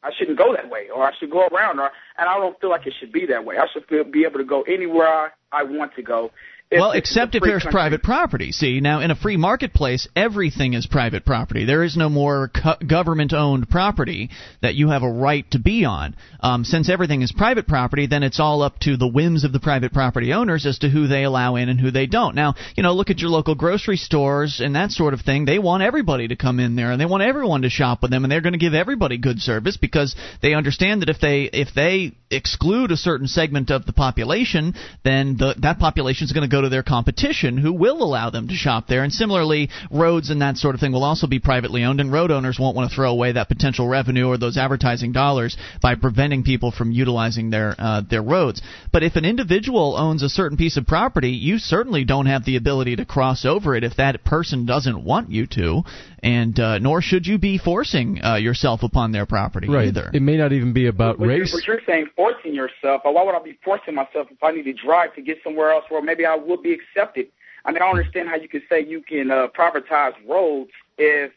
[0.04, 2.70] I shouldn't go that way, or I should go around, or and I don't feel
[2.70, 3.58] like it should be that way.
[3.58, 6.32] I should feel, be able to go anywhere I, I want to go.
[6.80, 7.72] Well, except if there's country.
[7.72, 8.52] private property.
[8.52, 11.64] See, now in a free marketplace, everything is private property.
[11.64, 14.30] There is no more co- government-owned property
[14.62, 16.16] that you have a right to be on.
[16.40, 19.60] Um, since everything is private property, then it's all up to the whims of the
[19.60, 22.34] private property owners as to who they allow in and who they don't.
[22.34, 25.44] Now, you know, look at your local grocery stores and that sort of thing.
[25.44, 28.24] They want everybody to come in there and they want everyone to shop with them,
[28.24, 31.68] and they're going to give everybody good service because they understand that if they if
[31.74, 36.54] they exclude a certain segment of the population, then the, that population is going to
[36.54, 39.04] go to their competition, who will allow them to shop there.
[39.04, 42.30] And similarly, roads and that sort of thing will also be privately owned, and road
[42.30, 46.42] owners won't want to throw away that potential revenue or those advertising dollars by preventing
[46.42, 48.62] people from utilizing their uh, their roads.
[48.92, 52.56] But if an individual owns a certain piece of property, you certainly don't have the
[52.56, 55.82] ability to cross over it if that person doesn't want you to,
[56.22, 59.88] and uh, nor should you be forcing uh, yourself upon their property Right.
[59.88, 60.10] either.
[60.14, 61.52] It may not even be about But you're, race.
[61.52, 63.02] but you're saying forcing yourself.
[63.04, 65.70] Or why would I be forcing myself if I need to drive to get somewhere
[65.72, 67.26] else where maybe I would be accepted?
[67.64, 71.32] I mean, I don't understand how you can say you can uh, privatize roads if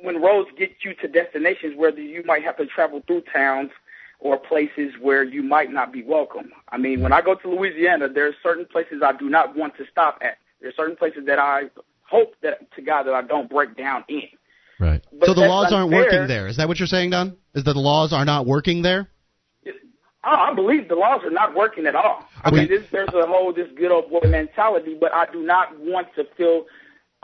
[0.00, 3.70] when roads get you to destinations where you might have to travel through towns
[4.18, 6.50] or places where you might not be welcome.
[6.70, 9.76] I mean, when I go to Louisiana, there are certain places I do not want
[9.76, 10.38] to stop at.
[10.60, 11.64] There are certain places that I
[12.12, 14.28] hope that to God that I don't break down in.
[14.78, 15.02] Right.
[15.18, 16.00] But so the laws aren't unfair.
[16.04, 16.46] working there.
[16.48, 17.36] Is that what you're saying, Don?
[17.54, 19.08] Is that the laws are not working there?
[20.24, 22.24] I I believe the laws are not working at all.
[22.44, 22.56] I Okay.
[22.58, 26.08] mean, this, there's a whole this good old boy mentality, but I do not want
[26.16, 26.66] to feel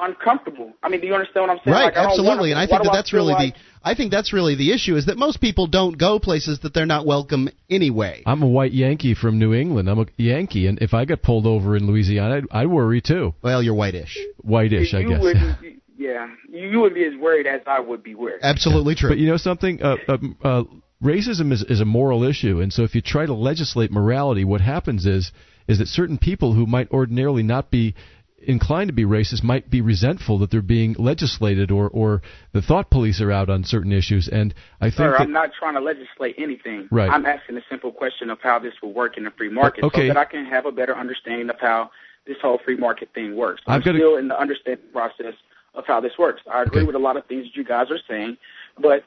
[0.01, 0.73] uncomfortable.
[0.83, 1.75] I mean, do you understand what I'm saying?
[1.75, 2.29] Right, Like, absolutely.
[2.29, 4.97] wanna- And I think that that's really like, the I think that's really the issue
[4.97, 8.23] is that most people don't go places that they're not welcome anyway.
[8.27, 9.89] I'm a white Yankee from New England.
[9.89, 13.35] I'm a Yankee, and if I got pulled over in Louisiana, I'd, I'd worry too.
[13.41, 14.15] Well, you're whitish.
[14.43, 15.23] Whitish, I guess.
[15.23, 15.37] Would,
[15.97, 18.41] yeah, you, you would be as worried as I would be worried.
[18.43, 19.09] Absolutely true.
[19.09, 19.83] But you know something?
[19.83, 20.63] Uh, uh, uh,
[21.03, 24.61] racism is, is a moral issue, and so if you try to legislate morality, what
[24.61, 25.33] happens is
[25.67, 27.95] is that certain people who might ordinarily not be
[28.49, 32.23] inclined to be racist might be resentful that they're being legislated or or
[32.53, 35.51] the thought police are out on certain issues and I think Sir, that I'm not
[35.57, 36.89] trying to legislate anything.
[36.91, 37.11] Right.
[37.11, 40.09] I'm asking a simple question of how this will work in the free market okay.
[40.09, 41.91] so that I can have a better understanding of how
[42.27, 43.61] this whole free market thing works.
[43.67, 45.35] I'm I've got a- still in the understanding process
[45.75, 46.41] of how this works.
[46.51, 46.87] I agree Okay.
[46.87, 48.39] with a lot of things that you guys are saying,
[48.81, 49.05] but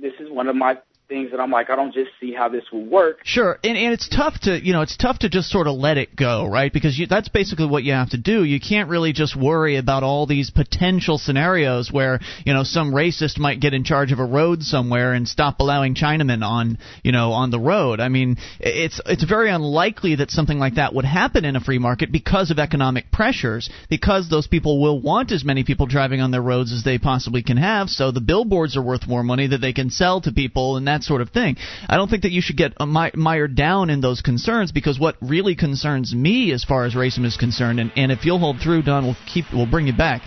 [0.00, 0.78] this is one of my
[1.08, 3.20] things that I'm like, I don't just see how this will work.
[3.24, 5.96] Sure, and, and it's tough to you know it's tough to just sort of let
[5.96, 6.72] it go, right?
[6.72, 8.44] Because you, that's basically what you have to do.
[8.44, 13.38] You can't really just worry about all these potential scenarios where you know some racist
[13.38, 17.32] might get in charge of a road somewhere and stop allowing Chinamen on you know
[17.32, 18.00] on the road.
[18.00, 21.78] I mean, it's it's very unlikely that something like that would happen in a free
[21.78, 26.30] market because of economic pressures, because those people will want as many people driving on
[26.30, 27.88] their roads as they possibly can have.
[27.88, 30.97] So the billboards are worth more money that they can sell to people and that
[31.02, 31.56] sort of thing.
[31.88, 35.16] I don't think that you should get uh, mired down in those concerns because what
[35.20, 38.82] really concerns me as far as racism is concerned, and, and if you'll hold through,
[38.82, 40.22] Don, we'll keep we'll bring you back.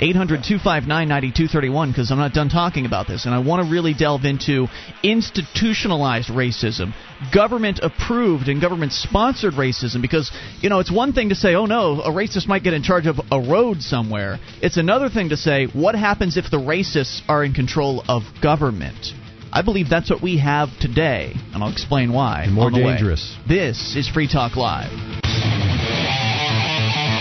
[0.00, 3.26] 800 259 9231 because I'm not done talking about this.
[3.26, 4.66] And I want to really delve into
[5.02, 6.94] institutionalized racism,
[7.34, 10.00] government approved and government sponsored racism.
[10.00, 12.82] Because, you know, it's one thing to say, oh no, a racist might get in
[12.82, 14.38] charge of a road somewhere.
[14.62, 19.12] It's another thing to say, what happens if the racists are in control of government?
[19.52, 22.44] I believe that's what we have today, and I'll explain why.
[22.44, 22.92] And more the way.
[22.92, 23.36] dangerous.
[23.48, 24.92] This is Free Talk Live.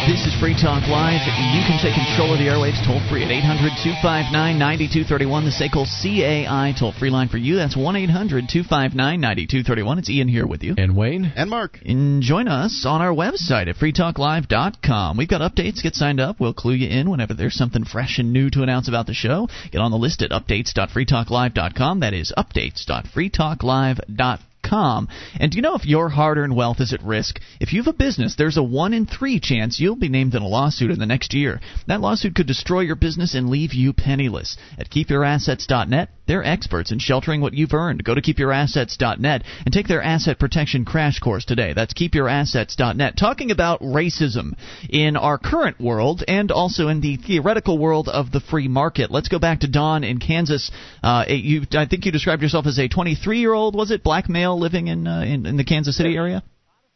[0.09, 1.21] This is Free Talk Live.
[1.21, 5.85] You can take control of the airwaves toll free at 800 259 9231, the SACL
[5.85, 7.57] CAI toll free line for you.
[7.57, 9.99] That's 1 800 259 9231.
[9.99, 10.73] It's Ian here with you.
[10.79, 11.31] And Wayne?
[11.35, 11.77] And Mark.
[11.85, 15.15] And join us on our website at freetalklive.com.
[15.15, 15.83] We've got updates.
[15.83, 16.39] Get signed up.
[16.39, 19.47] We'll clue you in whenever there's something fresh and new to announce about the show.
[19.71, 21.99] Get on the list at updates.freetalklive.com.
[21.99, 24.39] That is updates.freetalklive.com.
[24.71, 27.39] And do you know if your hard earned wealth is at risk?
[27.59, 30.41] If you have a business, there's a 1 in 3 chance you'll be named in
[30.41, 31.59] a lawsuit in the next year.
[31.87, 34.57] That lawsuit could destroy your business and leave you penniless.
[34.77, 38.03] At keepyourassets.net, they're experts in sheltering what you've earned.
[38.03, 41.73] Go to keepyourassets.net and take their asset protection crash course today.
[41.73, 43.17] That's keepyourassets.net.
[43.17, 44.53] Talking about racism
[44.89, 49.09] in our current world and also in the theoretical world of the free market.
[49.09, 50.69] Let's go back to Don in Kansas.
[51.01, 54.29] Uh, you, I think you described yourself as a 23 year old, was it, black
[54.29, 56.43] male living in, uh, in, in the Kansas City area?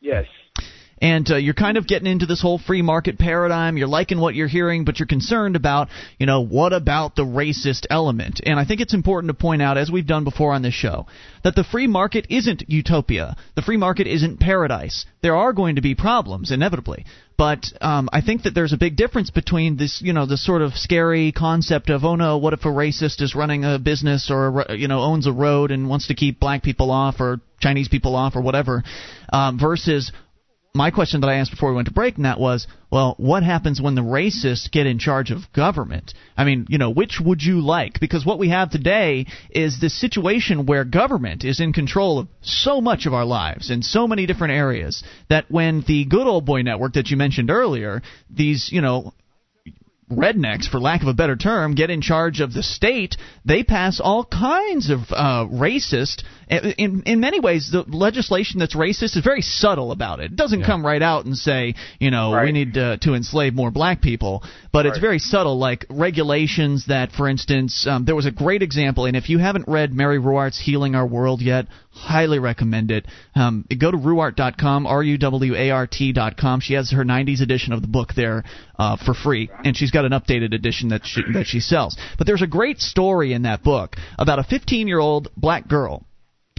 [0.02, 0.26] Yes.
[1.04, 3.76] And uh, you're kind of getting into this whole free market paradigm.
[3.76, 7.86] You're liking what you're hearing, but you're concerned about, you know, what about the racist
[7.90, 8.40] element?
[8.46, 11.06] And I think it's important to point out, as we've done before on this show,
[11.44, 13.36] that the free market isn't utopia.
[13.56, 15.06] The free market isn't paradise.
[15.22, 17.06] There are going to be problems, inevitably.
[17.38, 20.62] But um, I think that there's a big difference between this, you know, this sort
[20.62, 24.66] of scary concept of, oh no, what if a racist is running a business or,
[24.70, 28.16] you know, owns a road and wants to keep black people off or Chinese people
[28.16, 28.84] off or whatever,
[29.34, 30.12] um, versus
[30.76, 33.44] my question that I asked before we went to break, and that was, well, what
[33.44, 36.16] happens when the racists get in charge of government?
[36.36, 38.00] I mean, you know, which would you like?
[38.00, 42.82] Because what we have today is this situation where government is in control of so
[42.82, 46.64] much of our lives in so many different areas that when the good old boy
[46.64, 48.02] network that you mentioned earlier,
[48.32, 49.14] these, you know,
[50.12, 53.16] rednecks, for lack of a better term, get in charge of the state,
[53.46, 56.24] they pass all kinds of uh, racist.
[56.78, 60.26] In in many ways, the legislation that's racist is very subtle about it.
[60.32, 60.66] It doesn't Yeah.
[60.66, 64.44] come right out and say, you know, we need uh, to enslave more black people,
[64.72, 69.06] but it's very subtle, like regulations that, for instance, um, there was a great example,
[69.06, 73.06] and if you haven't read Mary Ruwart's Healing Our World yet, highly recommend it.
[73.36, 76.60] Um, go to ruwart.com, R-U-W-A-R-T.com.
[76.60, 78.44] She has her 90s edition of the book there
[78.80, 81.98] uh, for free, and she's got an updated edition that she, that she sells.
[82.18, 86.06] But there's a great story in that book about a 15-year-old black girl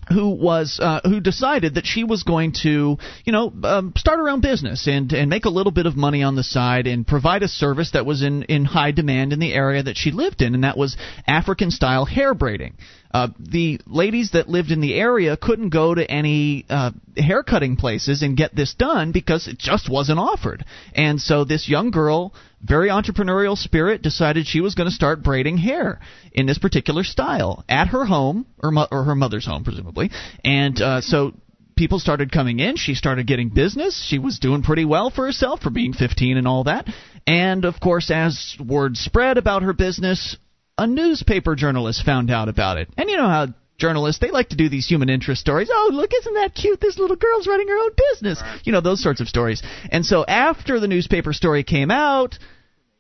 [0.09, 4.29] who was uh, who decided that she was going to you know um, start her
[4.29, 7.43] own business and and make a little bit of money on the side and provide
[7.43, 10.55] a service that was in in high demand in the area that she lived in
[10.55, 10.97] and that was
[11.27, 12.75] African style hair braiding.
[13.15, 17.77] Uh, the ladies that lived in the area couldn't go to any uh, hair cutting
[17.77, 20.65] places and get this done because it just wasn't offered.
[20.97, 25.59] And so this young girl, very entrepreneurial spirit, decided she was going to start braiding
[25.59, 26.01] hair
[26.33, 30.11] in this particular style at her home or, mo- or her mother's home, presumably.
[30.45, 31.35] And uh, so
[31.77, 32.75] people started coming in.
[32.75, 34.05] She started getting business.
[34.05, 36.89] She was doing pretty well for herself for being 15 and all that.
[37.29, 40.37] And of course, as word spread about her business,
[40.79, 42.89] a newspaper journalist found out about it.
[42.97, 43.49] And you know how
[43.79, 45.69] journalists they like to do these human interest stories.
[45.73, 46.81] Oh, look, isn't that cute?
[46.81, 48.43] This little girl's running her own business.
[48.65, 49.63] You know those sorts of stories.
[49.91, 52.39] And so after the newspaper story came out,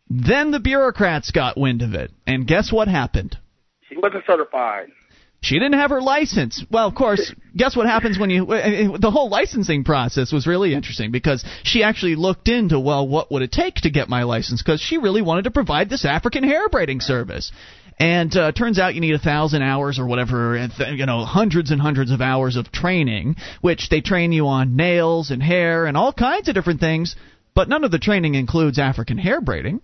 [0.08, 2.10] then the bureaucrats got wind of it.
[2.26, 3.38] And guess what happened?
[3.88, 4.88] She wasn't certified.
[5.44, 6.64] She didn't have her license.
[6.70, 8.46] Well, of course, guess what happens when you.
[8.46, 13.42] The whole licensing process was really interesting because she actually looked into, well, what would
[13.42, 14.62] it take to get my license?
[14.62, 17.52] Because she really wanted to provide this African hair braiding service.
[17.98, 21.80] And uh, turns out you need a thousand hours or whatever, you know, hundreds and
[21.80, 26.14] hundreds of hours of training, which they train you on nails and hair and all
[26.14, 27.16] kinds of different things.
[27.54, 29.82] But none of the training includes African hair braiding.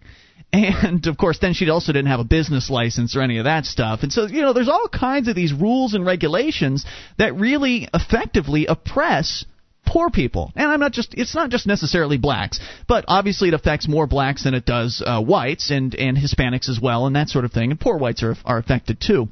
[0.53, 3.67] And of course, then she also didn't have a business license or any of that
[3.67, 4.03] stuff.
[4.03, 6.85] And so, you know, there's all kinds of these rules and regulations
[7.19, 9.45] that really effectively oppress
[9.87, 10.53] poor people.
[10.57, 14.45] And I'm not just, it's not just necessarily blacks, but obviously it affects more blacks
[14.45, 17.71] than it does uh, whites and, and Hispanics as well and that sort of thing.
[17.71, 19.29] And poor whites are, are affected too.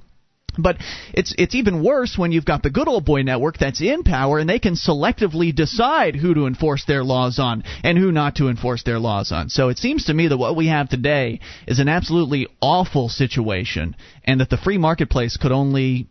[0.59, 0.79] But
[1.15, 4.39] it's it's even worse when you've got the good old boy network that's in power
[4.39, 8.49] and they can selectively decide who to enforce their laws on and who not to
[8.49, 9.49] enforce their laws on.
[9.49, 13.95] So it seems to me that what we have today is an absolutely awful situation
[14.25, 16.09] and that the free marketplace could only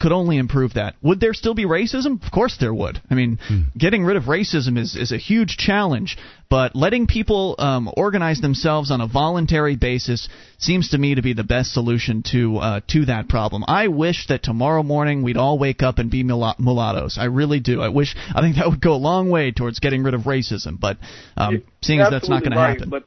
[0.00, 0.94] could only improve that.
[1.02, 2.24] Would there still be racism?
[2.24, 3.00] Of course there would.
[3.10, 3.38] I mean,
[3.76, 6.16] getting rid of racism is, is a huge challenge,
[6.48, 11.32] but letting people um, organize themselves on a voluntary basis seems to me to be
[11.32, 13.64] the best solution to uh, to that problem.
[13.66, 17.18] I wish that tomorrow morning we'd all wake up and be mulat- mulattoes.
[17.18, 17.80] I really do.
[17.82, 18.14] I wish.
[18.34, 20.78] I think that would go a long way towards getting rid of racism.
[20.78, 20.98] But
[21.36, 23.04] um, seeing as that's not going Absolutely to happen, But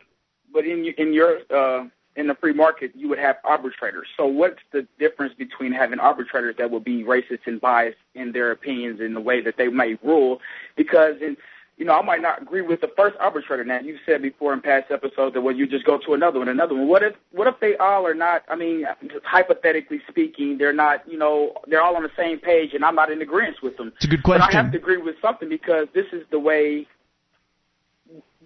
[0.53, 1.85] but in in your uh,
[2.19, 4.07] in the free market, you would have arbitrators.
[4.17, 8.51] So what's the difference between having arbitrators that will be racist and biased in their
[8.51, 10.41] opinions in the way that they may rule?
[10.75, 11.37] Because in
[11.77, 13.63] you know, I might not agree with the first arbitrator.
[13.63, 16.49] Now, you've said before in past episodes that well, you just go to another one,
[16.49, 16.89] another one.
[16.89, 18.43] What if, what if they all are not?
[18.49, 18.85] I mean,
[19.23, 21.09] hypothetically speaking, they're not.
[21.09, 23.93] You know, they're all on the same page, and I'm not in agreement with them.
[23.95, 24.45] It's a good question.
[24.45, 26.85] But I have to agree with something because this is the way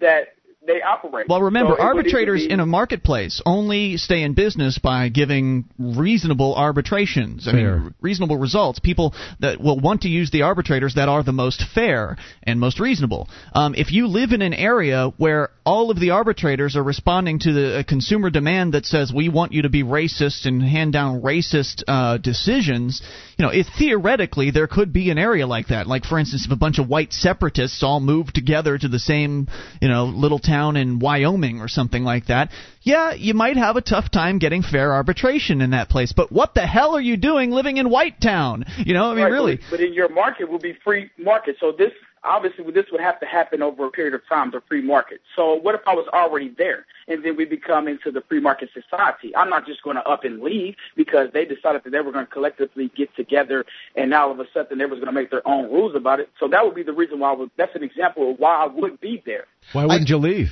[0.00, 0.34] that
[0.66, 1.28] they operate.
[1.28, 6.54] Well, remember, So arbitrators be- in a marketplace only stay in business by giving reasonable
[6.54, 7.46] arbitrations.
[7.46, 7.78] I Fair.
[7.78, 8.78] mean, reasonable results.
[8.78, 12.80] People that will want to use the arbitrators that are the most fair and most
[12.80, 13.28] reasonable.
[13.54, 17.52] Um, if you live in an area where all of the arbitrators are responding to
[17.52, 21.22] the a consumer demand that says we want you to be racist and hand down
[21.22, 23.02] racist uh, decisions,
[23.36, 25.86] you know, if theoretically there could be an area like that.
[25.86, 29.48] Like, for instance, if a bunch of white separatists all moved together to the same,
[29.80, 32.50] you know, little town in Wyoming or something like that,
[32.82, 36.12] yeah, you might have a tough time getting fair arbitration in that place.
[36.12, 38.64] But what the hell are you doing living in White Town?
[38.78, 39.56] You know, I mean, Right, really.
[39.56, 41.56] But, but in your market will be free market.
[41.60, 41.92] So this
[42.24, 45.20] obviously this would have to happen over a period of time, the free market.
[45.36, 48.70] So what if I was already there and then we become into the free market
[48.72, 49.34] society?
[49.36, 52.26] I'm not just going to up and leave because they decided that they were going
[52.26, 53.64] to collectively get together
[53.96, 56.20] and now all of a sudden they was going to make their own rules about
[56.20, 56.30] it.
[56.40, 58.66] So that would be the reason why I would, that's an example of why I
[58.66, 59.46] would be there.
[59.72, 60.50] Why wouldn't you leave?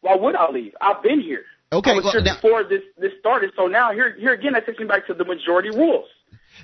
[0.00, 0.74] Why would I leave?
[0.80, 1.44] I've been here.
[1.72, 3.50] Okay, I was well, here now- before this this started.
[3.56, 6.06] So now here here again that takes me back to the majority rules.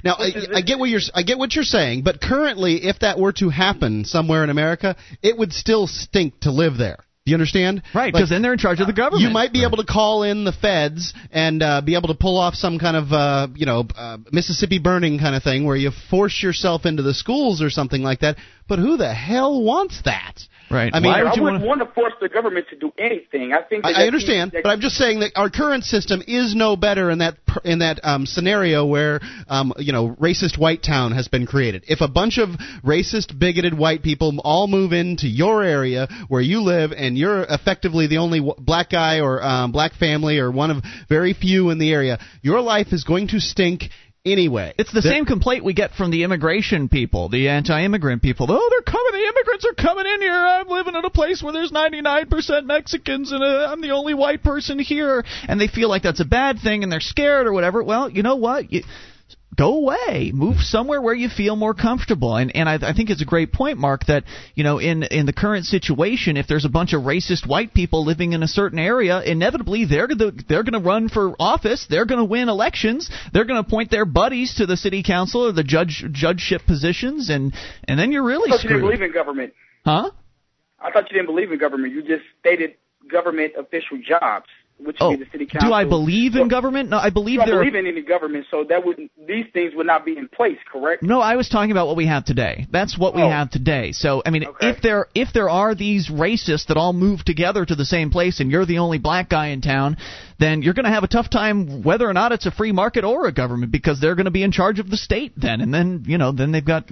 [0.04, 3.18] Now I, I get what you're I get what you're saying, but currently, if that
[3.18, 7.04] were to happen somewhere in America, it would still stink to live there.
[7.24, 7.82] Do you understand?
[7.94, 9.22] Right, Like, because then they're in charge of the government.
[9.22, 12.36] You might be able to call in the feds and uh, be able to pull
[12.36, 15.92] off some kind of, uh, you know, uh, Mississippi burning kind of thing where you
[16.10, 18.38] force yourself into the schools or something like that.
[18.72, 20.40] But who the hell wants that?
[20.70, 20.90] Right.
[20.94, 22.90] I mean, Why would I you wouldn't wanna- want to force the government to do
[22.96, 23.52] anything.
[23.52, 23.82] I think.
[23.82, 26.74] That I, I understand, that- but I'm just saying that our current system is no
[26.74, 31.28] better in that in that um, scenario where um, you know racist white town has
[31.28, 31.84] been created.
[31.86, 32.48] If a bunch of
[32.82, 38.06] racist, bigoted white people all move into your area where you live, and you're effectively
[38.06, 41.76] the only w- black guy or um, black family or one of very few in
[41.78, 43.90] the area, your life is going to stink
[44.24, 44.74] anyway.
[44.78, 48.46] It's the same complaint we get from the immigration people, the anti-immigrant people.
[48.48, 49.12] Oh, they're coming.
[49.12, 50.32] The immigrants are coming in here.
[50.32, 54.42] I'm living in a place where there's 99% Mexicans, and uh, I'm the only white
[54.42, 55.24] person here.
[55.48, 57.82] And they feel like that's a bad thing, and they're scared or whatever.
[57.82, 58.72] Well, you know what?
[58.72, 58.82] You,
[59.56, 60.32] go away.
[60.32, 62.36] Move somewhere where you feel more comfortable.
[62.36, 64.24] And and I, I think it's a great point mark that
[64.54, 68.04] you know in in the current situation if there's a bunch of racist white people
[68.04, 71.86] living in a certain area inevitably they're going to they're going to run for office.
[71.88, 73.10] They're going to win elections.
[73.32, 77.30] They're going to appoint their buddies to the city council or the judge judgeship positions.
[77.30, 77.54] And
[77.86, 79.52] and then you're really I thought you didn't believe in government.
[79.84, 80.10] huh?
[80.80, 81.94] I thought you didn't believe in government.
[81.94, 82.74] You just stated
[83.08, 84.46] government official jobs,
[84.84, 85.70] which oh would be the city council.
[85.70, 88.46] do I believe in Well, government no I believe there are believe in any government,
[88.50, 91.02] so that would these things would not be in place, correct?
[91.02, 92.66] No, I was talking about what we have today.
[92.70, 93.28] That's what we Oh.
[93.30, 93.92] have today.
[93.92, 94.70] So, I mean, Okay.
[94.70, 98.40] if there if there are these racists that all move together to the same place
[98.40, 99.96] and you're the only black guy in town,
[100.38, 103.04] then you're going to have a tough time whether or not it's a free market
[103.04, 105.60] or a government because they're going to be in charge of the state then.
[105.60, 106.88] And then, you know, then they've got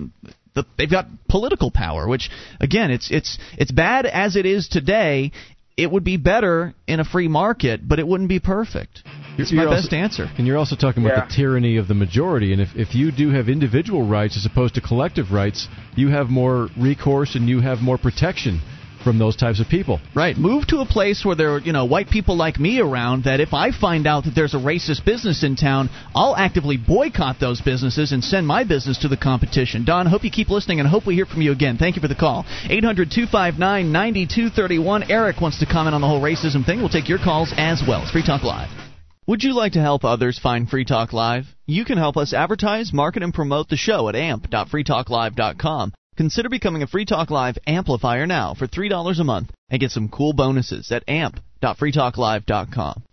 [0.55, 2.31] the, they've got political power, which
[2.61, 5.33] again, it's it's it's bad as it is today.
[5.81, 9.03] It would be better in a free market, but it wouldn't be perfect.
[9.39, 10.31] It's my You're also- best answer.
[10.37, 11.25] And you're also talking about Yeah.
[11.27, 12.53] the tyranny of the majority.
[12.53, 16.29] And if, if you do have individual rights as opposed to collective rights, you have
[16.29, 18.61] more recourse and you have more protection
[19.03, 20.01] from those types of people.
[20.15, 20.37] Right.
[20.37, 23.41] Move to a place where there are, you know, white people like me around that
[23.41, 27.61] if I find out that there's a racist business in town, I'll actively boycott those
[27.61, 29.85] businesses and send my business to the competition.
[29.85, 31.77] Don, hope you keep listening and hope we hear from you again.
[31.77, 32.45] Thank you for the call.
[32.65, 35.11] 800-259-9231.
[35.11, 36.81] Eric wants to comment on the whole racism thing.
[36.81, 38.03] We'll take your calls as well.
[38.03, 38.71] It's Free Talk Live.
[39.27, 41.45] Would you like to help others find Free Talk Live?
[41.67, 45.93] You can help us advertise, market, and promote the show at amp.freetalklive.com.
[46.21, 50.11] Consider becoming a Free Talk Live amplifier now for $3 a month and get some
[50.11, 53.05] cool bonuses at amp.freetalklive.com.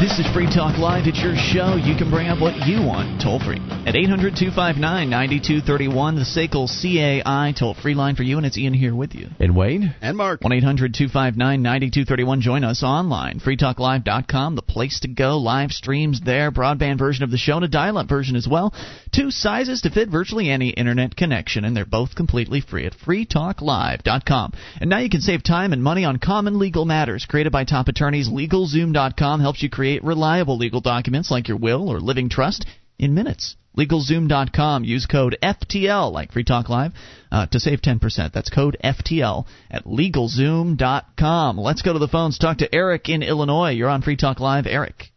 [0.00, 1.08] This is Free Talk Live.
[1.08, 1.74] It's your show.
[1.74, 6.68] You can bring up what you want toll free at 800 259 9231, the SACL
[6.70, 9.26] CAI toll free line for you, and it's Ian here with you.
[9.40, 9.94] And Wayne?
[10.00, 10.42] and Mark.
[10.42, 12.40] 1 800 259 9231.
[12.40, 13.40] Join us online.
[13.40, 15.38] FreeTalkLive.com, the place to go.
[15.38, 16.52] Live streams there.
[16.52, 18.72] Broadband version of the show and a dial up version as well.
[19.12, 24.52] Two sizes to fit virtually any internet connection, and they're both completely free at FreeTalkLive.com.
[24.80, 27.26] And now you can save time and money on common legal matters.
[27.26, 32.00] Created by top attorneys, LegalZoom.com helps you create reliable legal documents like your will or
[32.00, 32.66] living trust
[32.98, 33.56] in minutes.
[33.76, 34.84] LegalZoom.com.
[34.84, 36.92] Use code FTL, like Free Talk Live,
[37.30, 38.32] uh, to save 10%.
[38.32, 41.58] That's code FTL at LegalZoom.com.
[41.58, 42.38] Let's go to the phones.
[42.38, 43.70] Talk to Eric in Illinois.
[43.70, 44.66] You're on Free Talk Live.
[44.66, 45.12] Eric.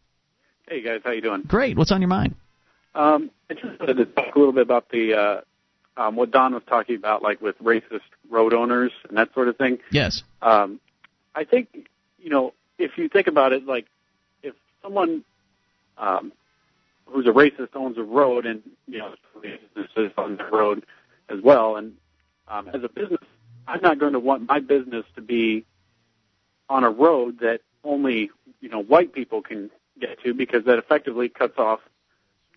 [0.70, 1.02] Hey, guys.
[1.04, 1.44] How you doing?
[1.48, 1.78] Great.
[1.78, 2.36] What's on your mind?
[2.94, 5.42] Um, I just wanted to talk a little bit about the uh,
[5.98, 9.58] um, what Don was talking about, like with racist road owners and that sort of
[9.58, 9.80] thing.
[9.92, 10.24] Yes.
[10.42, 10.80] Um,
[11.36, 11.90] I think
[12.20, 13.86] you know if you think about it, like
[14.44, 15.24] if someone
[15.98, 16.32] um,
[17.06, 20.86] who's a racist owns a road and you know businesses on that road
[21.30, 21.94] as well, and
[22.48, 23.22] um, as a business,
[23.68, 25.66] I'm not going to want my business to be
[26.70, 29.70] on a road that only you know white people can
[30.00, 31.80] get to because that effectively cuts off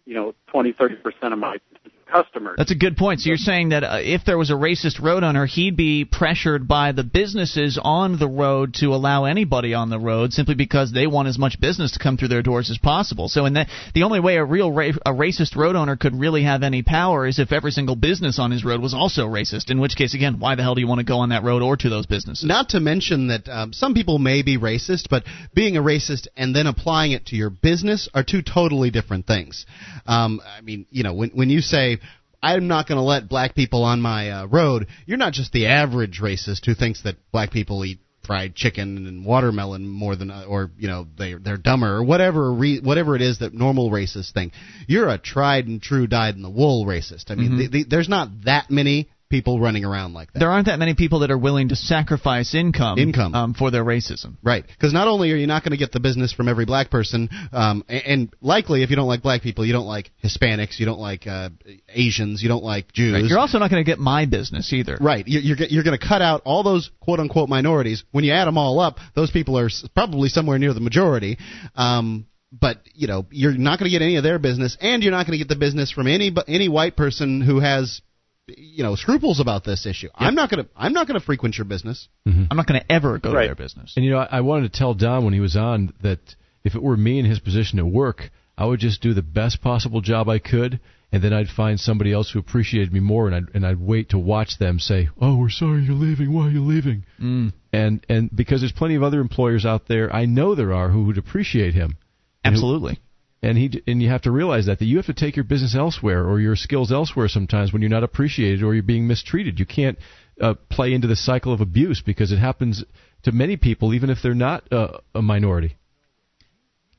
[0.06, 1.58] you know 20 30 percent of my
[2.06, 2.54] customers.
[2.56, 3.20] That's a good point.
[3.20, 6.68] So you're saying that uh, if there was a racist road owner, he'd be pressured
[6.68, 11.06] by the businesses on the road to allow anybody on the road simply because they
[11.06, 13.28] want as much business to come through their doors as possible.
[13.28, 16.44] So in that, the only way a real ra- a racist road owner could really
[16.44, 19.70] have any power is if every single business on his road was also racist.
[19.70, 21.62] In which case, again, why the hell do you want to go on that road
[21.62, 22.44] or to those businesses?
[22.44, 25.24] Not to mention that um, some people may be racist, but
[25.54, 29.66] being a racist and then applying it to your business are two totally different things.
[30.06, 31.98] Um, I mean, you know, when when you say
[32.44, 35.66] I'm not going to let black people on my uh, road, you're not just the
[35.66, 40.44] average racist who thinks that black people eat fried chicken and watermelon more than uh,
[40.48, 44.32] or you know they they're dumber or whatever re, whatever it is that normal racists
[44.32, 44.52] think.
[44.86, 47.30] You're a tried and true dyed in the wool racist.
[47.30, 47.58] I mean Mhm.
[47.58, 50.94] the, the, there's not that many people running around like that There aren't that many
[50.94, 53.34] people that are willing to sacrifice income, Income.
[53.34, 54.36] um, for their racism.
[54.42, 56.90] Right, because not only are you not going to get the business from every black
[56.90, 60.78] person, um, and, and likely if you don't like black people, you don't like Hispanics,
[60.78, 61.50] you don't like uh,
[61.88, 63.14] Asians, you don't like Jews.
[63.14, 63.24] Right.
[63.24, 64.96] You're also not going to get my business either.
[65.00, 68.04] Right, you're you're, you're going to cut out all those quote unquote minorities.
[68.12, 71.38] When you add them all up, those people are probably somewhere near the majority.
[71.74, 75.10] Um, but you know, you're not going to get any of their business, and you're
[75.12, 78.00] not going to get the business from any any white person who has
[78.46, 80.08] you know scruples about this issue.
[80.14, 82.08] I'm not going to I'm not going to frequent your business.
[82.26, 83.42] I'm not going to ever go Right.
[83.42, 83.94] to their business.
[83.96, 86.20] And you know, I, I wanted to tell Don when he was on that
[86.64, 89.60] if it were me in his position at work, I would just do the best
[89.62, 90.80] possible job I could,
[91.12, 94.10] and then I'd find somebody else who appreciated me more, and I'd and I'd wait
[94.10, 96.32] to watch them say, "Oh, we're sorry you're leaving.
[96.32, 97.52] Why are you leaving?" Mm.
[97.72, 101.04] And and because there's plenty of other employers out there, I know there are who
[101.04, 101.96] would appreciate him.
[102.44, 103.00] And who- Absolutely.
[103.44, 105.76] And he and you have to realize that that you have to take your business
[105.76, 109.60] elsewhere or your skills elsewhere sometimes when you're not appreciated or you're being mistreated.
[109.60, 109.98] You can't
[110.40, 112.84] uh, play into the cycle of abuse because it happens
[113.24, 115.76] to many people, even if they're not uh, a minority.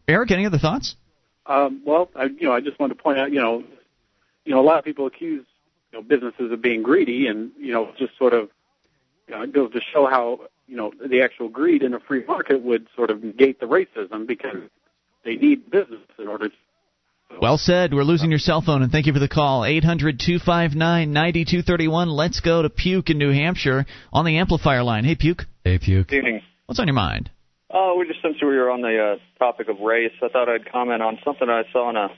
[0.08, 0.96] Eric, any other thoughts?
[1.48, 3.64] Um, well, I, you know, I just wanted to point out, you know,
[4.46, 5.46] you know, a lot of people accuse
[5.92, 8.50] you know businesses of being greedy, and you know, just sort of
[9.28, 12.24] you know, it goes to show how you know the actual greed in a free
[12.28, 14.70] market would sort of negate the racism because
[15.26, 16.50] they need business in order.
[16.50, 16.56] to
[17.42, 17.94] Well said.
[17.94, 19.66] We're losing your cell phone, and thank you for the call.
[19.66, 22.10] 800 259 9231.
[22.10, 25.04] Let's go to Puke in New Hampshire on the amplifier line.
[25.04, 25.46] Hey, Puke.
[25.64, 26.08] Hey, Puke.
[26.08, 26.42] Good evening.
[26.68, 27.32] What's on your mind?
[27.72, 30.72] Oh, we just since we were on the uh, topic of race, I thought I'd
[30.72, 32.10] comment on something I saw on a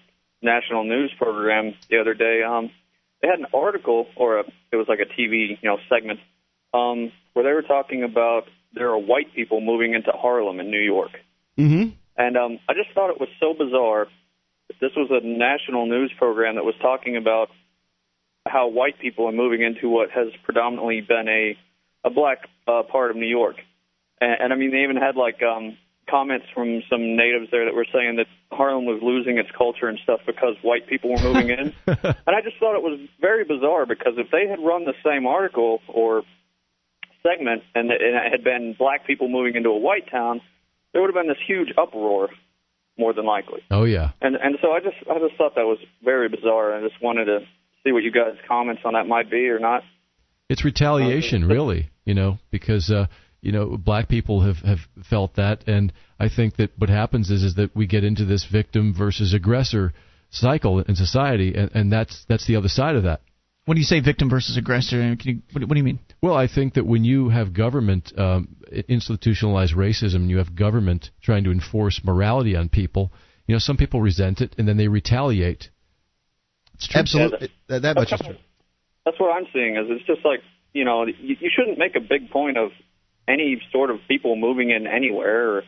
[0.41, 2.41] national news program the other day.
[2.43, 2.69] Um,
[3.21, 6.19] they had an article, or a, it was like a TV, you know, segment,
[6.73, 8.43] um, where they were talking about
[8.73, 11.11] there are white people moving into Harlem in New York,
[11.57, 11.89] Mm-hmm.
[12.17, 14.07] And um, I just thought it was so bizarre.
[14.67, 17.49] that This was a national news program that was talking about
[18.47, 21.57] how white people are moving into what has predominantly been a
[22.03, 23.57] a black uh, part of New York.
[24.21, 25.77] And, and I mean, they even had like um,
[26.09, 29.99] comments from some natives there that were saying that Harlem was losing its culture and
[30.03, 31.73] stuff because white people were moving in.
[31.87, 35.27] and I just thought it was very bizarre because if they had run the same
[35.27, 36.23] article or
[37.23, 40.41] segment and it, and it had been black people moving into a white town,
[40.93, 42.29] there would have been this huge uproar,
[42.97, 43.61] more than likely.
[43.69, 44.11] Oh yeah.
[44.21, 46.73] And and so I just I just thought that was very bizarre.
[46.73, 47.39] I just wanted to
[47.83, 49.83] see what you guys' comments on that might be or not.
[50.49, 53.07] It's retaliation, really, you know, because uh,
[53.41, 54.79] you know black people have have
[55.09, 58.45] felt that, and I think that what happens is is that we get into this
[58.45, 59.93] victim versus aggressor
[60.29, 63.21] cycle in society, and, and that's that's the other side of that.
[63.67, 65.99] When you say victim versus aggressor, can you, what, what do you mean?
[66.21, 68.55] Well, I think that when you have government um,
[68.87, 73.11] institutionalized racism, you have government trying to enforce morality on people.
[73.45, 75.69] You know, some people resent it and then they retaliate.
[76.75, 77.01] It's true.
[77.01, 78.37] Absolutely, that, that much is true.
[79.03, 79.75] That's what I'm seeing.
[79.75, 80.39] Is it's just like
[80.71, 82.69] you know you, you shouldn't make a big point of
[83.27, 85.63] any sort of people moving in anywhere or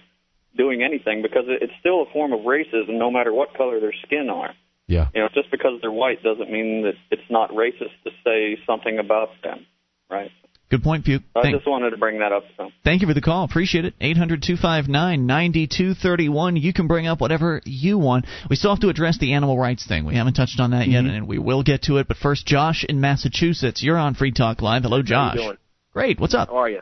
[0.56, 3.94] doing anything because it, it's still a form of racism, no matter what color their
[4.06, 4.54] skin are.
[4.90, 5.08] Yeah.
[5.14, 8.98] You know, just because they're white doesn't mean that it's not racist to say something
[8.98, 9.68] about them,
[10.10, 10.32] right?
[10.72, 11.24] Good point, Puke.
[11.36, 12.44] I Thank, just wanted to bring that up.
[12.58, 12.70] So.
[12.84, 13.44] thank you for the call.
[13.44, 13.94] Appreciate it.
[14.02, 16.56] 800 259 9231.
[16.58, 18.26] You can bring up whatever you want.
[18.50, 20.06] We still have to address the animal rights thing.
[20.06, 21.14] We haven't touched on that yet, mm-hmm.
[21.14, 22.08] and we will get to it.
[22.08, 23.84] But first, Josh in Massachusetts.
[23.84, 24.84] You're on Free Talk Live.
[24.84, 25.36] Hello, Josh.
[25.36, 25.58] How you doing?
[25.94, 26.20] Great.
[26.20, 26.50] What's up?
[26.50, 26.82] How are you?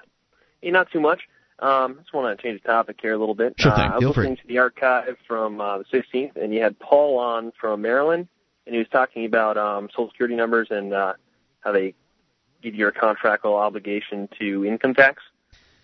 [0.61, 1.21] Hey, not too much.
[1.59, 3.55] Um, just want to change the topic here a little bit.
[3.57, 3.83] Sure thing.
[3.85, 3.87] uh.
[3.89, 4.23] I was Feel free.
[4.23, 8.27] listening to the archive from uh, the 16th, and you had Paul on from Maryland,
[8.65, 11.13] and he was talking about um, Social Security numbers and uh,
[11.61, 11.95] how they
[12.61, 15.23] give you a contractual obligation to income tax.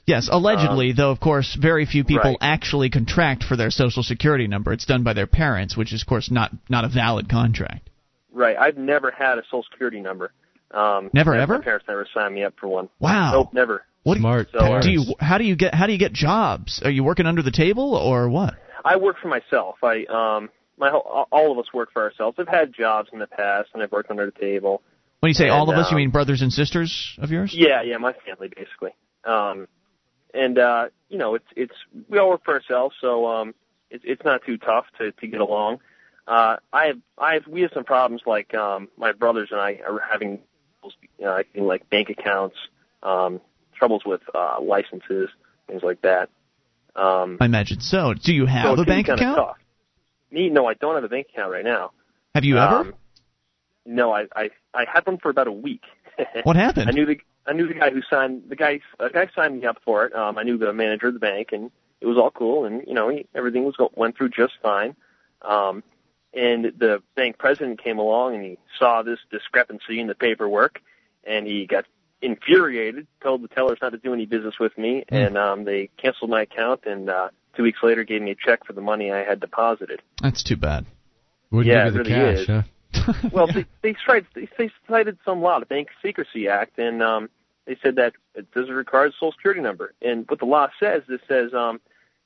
[0.05, 2.38] Yes, allegedly, Um, though, of course, very few people right.
[2.41, 4.74] actually contract for their Social Security number.
[4.74, 7.89] It's done by their parents, which is, of course, not not a valid contract.
[8.32, 8.57] Right.
[8.57, 10.34] I've never had a Social Security number.
[10.71, 11.59] Um, Never, my ever?
[11.59, 12.89] parents never signed me up for one.
[12.99, 13.32] Wow.
[13.34, 13.84] Nope, never.
[14.04, 15.16] What Smart So, uh, do you?
[15.20, 15.74] How do you get?
[15.74, 16.82] How do you get jobs?
[16.84, 18.54] Are you working under the table or what?
[18.84, 19.78] I work for myself.
[19.82, 22.38] I um my whole, all of us work for ourselves.
[22.39, 24.82] I've had jobs in the past and I've worked under the table.
[25.22, 27.54] When you say all of And, us, you um, mean brothers and sisters of yours?
[27.56, 28.91] Yeah, yeah, my family basically.
[29.24, 29.68] Um
[30.34, 31.76] and uh you know, it's it's
[32.10, 33.56] we all work for ourselves, so um
[33.89, 35.80] it's it's not too tough to to get along.
[36.28, 39.80] Uh I have I have we have some problems like um my brothers and I
[39.88, 40.39] are having
[41.26, 42.58] uh, getting, like bank accounts,
[43.01, 43.39] um
[43.74, 45.30] troubles with uh licenses,
[45.67, 46.30] things like that.
[46.95, 48.13] Um I imagine so.
[48.13, 49.38] Do you have it a bank account?
[49.38, 49.57] Tough.
[50.32, 51.91] Me, no, I don't have a bank account right now.
[52.34, 52.76] Have you ever?
[52.76, 52.93] Um,
[53.86, 55.84] no, I I I had one for about a week.
[56.43, 56.89] What happened?
[56.89, 59.65] I knew the I knew the guy who signed the guy a guy signed me
[59.65, 60.15] up for it.
[60.15, 61.71] Um, I knew the manager of the bank, and
[62.01, 64.95] it was all cool, and you know he, everything was went through just fine.
[65.41, 65.84] Um,
[66.34, 70.82] and the bank president came along and he saw this discrepancy in the paperwork,
[71.24, 71.86] and he got
[72.24, 75.15] infuriated, told the tellers not to do any business with me, Hmm.
[75.15, 76.82] and um, they canceled my account.
[76.86, 80.01] And uh, two weeks later, gave me a check for the money I had deposited.
[80.21, 80.86] That's too bad.
[81.51, 82.47] Wouldn't Yeah, give you the really cash, is.
[82.47, 83.30] huh?
[83.32, 84.26] well, they, they tried.
[84.34, 87.30] They, they cited some law, the Bank Secrecy Act, and um,
[87.65, 89.93] they said that it doesn't require a Social Security number.
[90.01, 91.80] And what the law says, it says, um,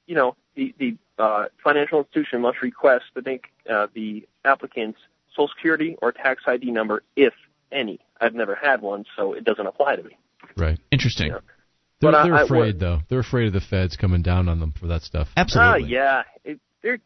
[0.07, 4.99] you know, the the uh, financial institution must request the bank, uh, the applicant's
[5.31, 7.33] Social Security or tax ID number, if
[7.71, 7.99] any.
[8.19, 10.17] I've never had one, so it doesn't apply to me.
[10.55, 10.79] Right.
[10.91, 11.29] Interesting.
[11.31, 11.41] They're,
[12.11, 12.99] But they're I- afraid, though.
[13.09, 15.29] They're afraid of the feds coming down on them for that stuff.
[15.35, 15.83] Absolutely.
[15.83, 16.99] Ah, yeah, it, they're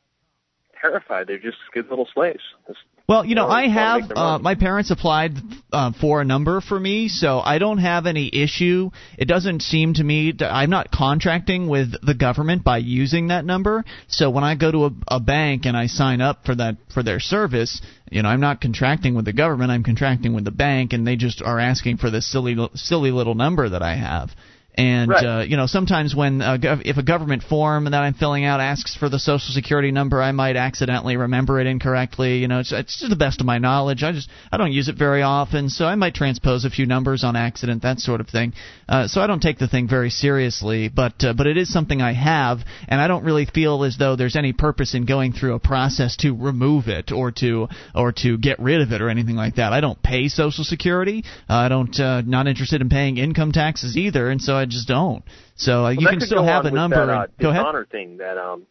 [0.79, 1.27] terrified.
[1.27, 2.41] They're just good little slaves.
[2.69, 5.33] It's- Well, you know, I have uh, my parents applied
[5.73, 8.89] uh, for a number for me, so I don't have any issue.
[9.17, 13.43] It doesn't seem to me to, I'm not contracting with the government by using that
[13.43, 13.83] number.
[14.07, 17.03] So when I go to a, a bank and I sign up for that for
[17.03, 19.71] their service, you know, I'm not contracting with the government.
[19.71, 23.35] I'm contracting with the bank, and they just are asking for this silly silly little
[23.35, 24.29] number that I have.
[24.75, 25.23] And Right.
[25.25, 28.61] uh, you know, sometimes when uh, gov- if a government form that I'm filling out
[28.61, 32.37] asks for the social security number, I might accidentally remember it incorrectly.
[32.37, 34.01] You know, it's, it's to the best of my knowledge.
[34.01, 37.25] I just I don't use it very often, so I might transpose a few numbers
[37.25, 38.53] on accident, that sort of thing.
[38.87, 42.01] Uh, so I don't take the thing very seriously, but uh, but it is something
[42.01, 45.55] I have, and I don't really feel as though there's any purpose in going through
[45.55, 49.35] a process to remove it or to or to get rid of it or anything
[49.35, 49.73] like that.
[49.73, 51.25] I don't pay Social Security.
[51.49, 54.87] Uh, I don't uh, not interested in paying income taxes either, and so I just
[54.87, 55.23] don't.
[55.55, 57.05] So uh, you Well, that can still have a number.
[57.05, 57.61] That, uh, and, go ahead.
[57.61, 58.65] dishonor thing that um,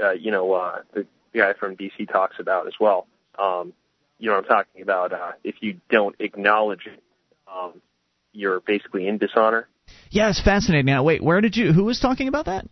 [0.00, 3.06] uh, you know, uh, the guy from DC talks about as well.
[3.38, 3.72] Um,
[4.18, 5.12] you know what I'm talking about?
[5.12, 7.02] Uh, if you don't acknowledge it,
[7.52, 7.80] um,
[8.32, 9.68] you're basically in dishonor.
[10.10, 10.86] Yeah, it's fascinating.
[10.86, 11.72] Now, wait, where did you?
[11.72, 12.66] Who was talking about that?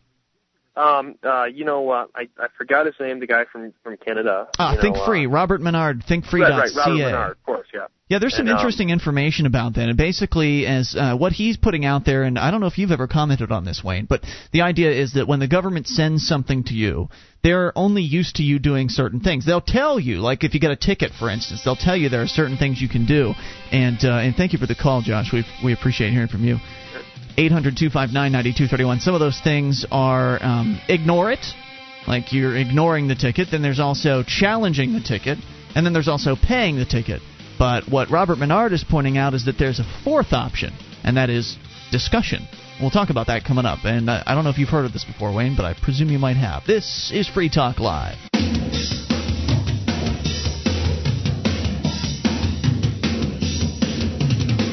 [0.77, 3.21] Um, uh, you know, uh, I I forgot his name.
[3.21, 4.49] The guy from from Canada.
[4.59, 6.49] Ah, you know, Think uh, Free, Robert Menard, thinkfree.ca.
[6.49, 7.87] Right, right, Robert Menard, of course, yeah.
[8.09, 9.89] Yeah, there's some And, um, interesting information about that.
[9.89, 12.91] And basically, as uh, what he's putting out there, and I don't know if you've
[12.91, 16.64] ever commented on this, Wayne, but the idea is that when the government sends something
[16.64, 17.09] to you,
[17.43, 19.47] they're only used to you doing certain things.
[19.47, 22.23] They'll tell you, like if you get a ticket, for instance, they'll tell you there
[22.23, 23.33] are certain things you can do.
[23.71, 25.33] And uh, and thank you for the call, Josh.
[25.33, 26.57] We we appreciate hearing from you.
[27.37, 29.01] 800 259 9231.
[29.01, 31.45] Some of those things are um, ignore it,
[32.07, 33.49] like you're ignoring the ticket.
[33.51, 35.39] Then there's also challenging the ticket,
[35.74, 37.23] and then there's also paying the ticket.
[37.59, 40.73] But what Robert Menard is pointing out is that there's a fourth option,
[41.05, 41.59] and that is
[41.90, 42.47] discussion.
[42.81, 43.81] We'll talk about that coming up.
[43.85, 46.09] And uh, I don't know if you've heard of this before, Wayne, but I presume
[46.09, 46.65] you might have.
[46.66, 48.16] This is Free Talk Live.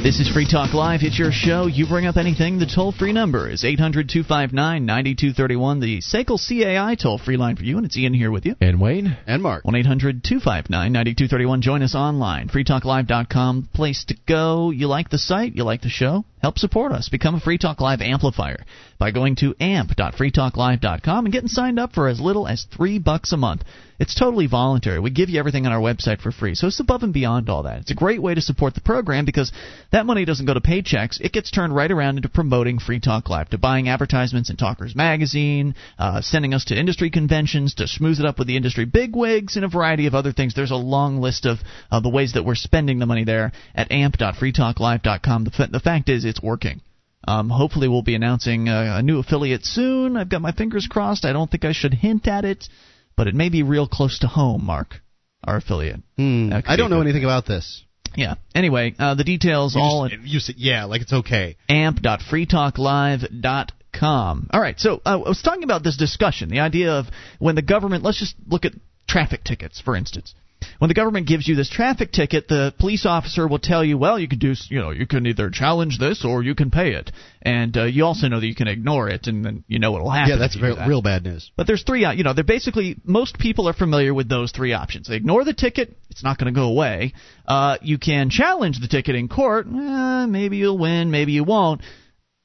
[0.07, 1.01] This is Free Talk Live.
[1.03, 1.67] It's your show.
[1.67, 2.59] You bring up anything.
[2.59, 7.63] The toll free number is 800 259 9231, the SACL CAI toll free line for
[7.63, 7.75] you.
[7.75, 8.55] And it's Ian here with you.
[8.61, 9.17] And Wayne?
[9.27, 9.65] And Mark.
[9.65, 11.61] 1 800 259 9231.
[11.61, 12.47] Join us online.
[12.47, 13.67] freetalklive.com.
[13.73, 14.71] Place to go.
[14.71, 15.57] You like the site?
[15.57, 16.23] You like the show?
[16.41, 17.09] Help support us.
[17.09, 18.63] Become a Free Talk Live amplifier
[18.99, 23.37] by going to amp.freetalklive.com and getting signed up for as little as three bucks a
[23.37, 23.63] month.
[23.99, 24.99] It's totally voluntary.
[24.99, 27.63] We give you everything on our website for free, so it's above and beyond all
[27.63, 27.79] that.
[27.81, 29.51] It's a great way to support the program because
[29.91, 31.19] that money doesn't go to paychecks.
[31.19, 34.95] It gets turned right around into promoting Free Talk Live, to buying advertisements in Talkers
[34.95, 39.55] Magazine, uh, sending us to industry conventions, to schmooze it up with the industry bigwigs,
[39.55, 40.53] and a variety of other things.
[40.53, 41.57] There's a long list of
[41.89, 45.43] uh, the ways that we're spending the money there at amp.freetalklive.com.
[45.43, 46.81] The, f- the fact is, it's working.
[47.27, 50.15] Um, hopefully, we'll be announcing a, a new affiliate soon.
[50.17, 51.25] I've got my fingers crossed.
[51.25, 52.67] I don't think I should hint at it,
[53.15, 55.01] but it may be real close to home, Mark,
[55.43, 56.01] our affiliate.
[56.17, 57.07] Hmm, I don't know good.
[57.07, 57.83] anything about this.
[58.15, 58.35] Yeah.
[58.55, 61.57] Anyway, uh, the details You all just- you say, yeah, like it's okay.
[61.69, 64.47] amp.freetalklive.com.
[64.51, 67.07] All right, so uh, I was talking about this discussion, the idea of
[67.39, 68.73] when the government, let's just look at
[69.07, 70.33] traffic tickets, for instance.
[70.79, 74.19] When the government gives you this traffic ticket, the police officer will tell you, well,
[74.19, 77.11] you can do, you know, you can either challenge this or you can pay it,
[77.41, 80.03] and uh, you also know that you can ignore it, and then you know what
[80.03, 80.31] will happen.
[80.31, 80.89] Yeah, that's if you do very, that.
[80.89, 81.51] real bad news.
[81.55, 85.07] But there's three, you know, they're basically most people are familiar with those three options.
[85.07, 87.13] They ignore the ticket, it's not going to go away.
[87.47, 91.81] Uh, you can challenge the ticket in court, eh, maybe you'll win, maybe you won't.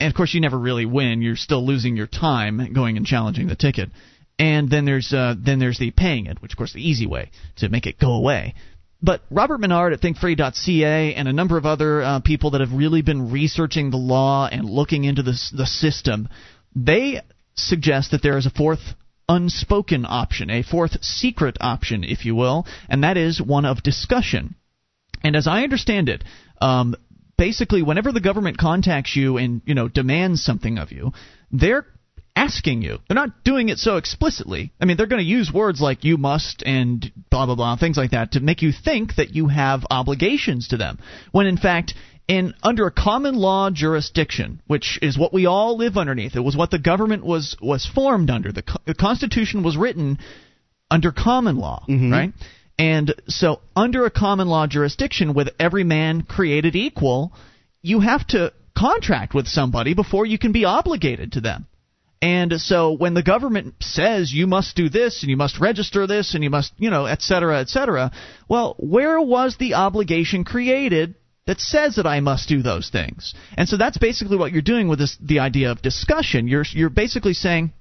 [0.00, 1.22] And of course, you never really win.
[1.22, 3.90] You're still losing your time going and challenging the ticket.
[4.42, 7.30] And then there's uh, then there's the paying it, which of course the easy way
[7.58, 8.56] to make it go away.
[9.00, 13.02] But Robert Menard at ThinkFree.ca and a number of other uh, people that have really
[13.02, 16.28] been researching the law and looking into the the system,
[16.74, 17.20] they
[17.54, 18.80] suggest that there is a fourth
[19.28, 24.56] unspoken option, a fourth secret option, if you will, and that is one of discussion.
[25.22, 26.24] And as I understand it,
[26.60, 26.96] um,
[27.38, 31.12] basically, whenever the government contacts you and you know demands something of you,
[31.52, 31.86] they're
[32.34, 32.98] asking you.
[33.08, 34.72] They're not doing it so explicitly.
[34.80, 37.96] I mean, they're going to use words like you must and blah blah blah things
[37.96, 40.98] like that to make you think that you have obligations to them.
[41.30, 41.94] When in fact,
[42.28, 46.56] in under a common law jurisdiction, which is what we all live underneath, it was
[46.56, 48.52] what the government was was formed under.
[48.52, 50.18] The, co- the Constitution was written
[50.90, 52.12] under common law, mm-hmm.
[52.12, 52.32] right?
[52.78, 57.32] And so, under a common law jurisdiction with every man created equal,
[57.82, 61.66] you have to contract with somebody before you can be obligated to them.
[62.22, 66.34] And so when the government says you must do this and you must register this
[66.34, 68.12] and you must, you know, et cetera, et cetera,
[68.48, 71.16] well, where was the obligation created
[71.48, 73.34] that says that I must do those things?
[73.58, 76.46] And so that's basically what you're doing with this, the idea of discussion.
[76.46, 77.72] You're, you're basically saying,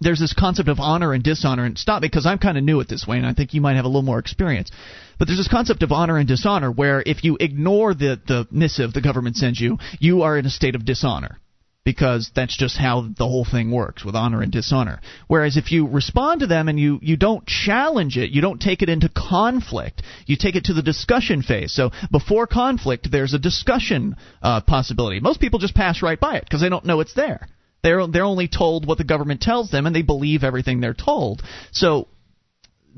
[0.00, 2.80] there's this concept of honor and dishonor and stop me because I'm kind of new
[2.80, 4.70] at this way and I think you might have a little more experience.
[5.18, 8.92] But there's this concept of honor and dishonor where if you ignore the the missive
[8.92, 11.40] the government sends you, you are in a state of dishonor
[11.86, 15.00] because that's just how the whole thing works with honor and dishonor.
[15.28, 18.82] Whereas if you respond to them and you, you don't challenge it, you don't take
[18.82, 21.72] it into conflict, you take it to the discussion phase.
[21.72, 25.20] So before conflict, there's a discussion uh, possibility.
[25.20, 27.46] Most people just pass right by it because they don't know it's there.
[27.84, 31.40] They're they're only told what the government tells them, and they believe everything they're told.
[31.70, 32.08] So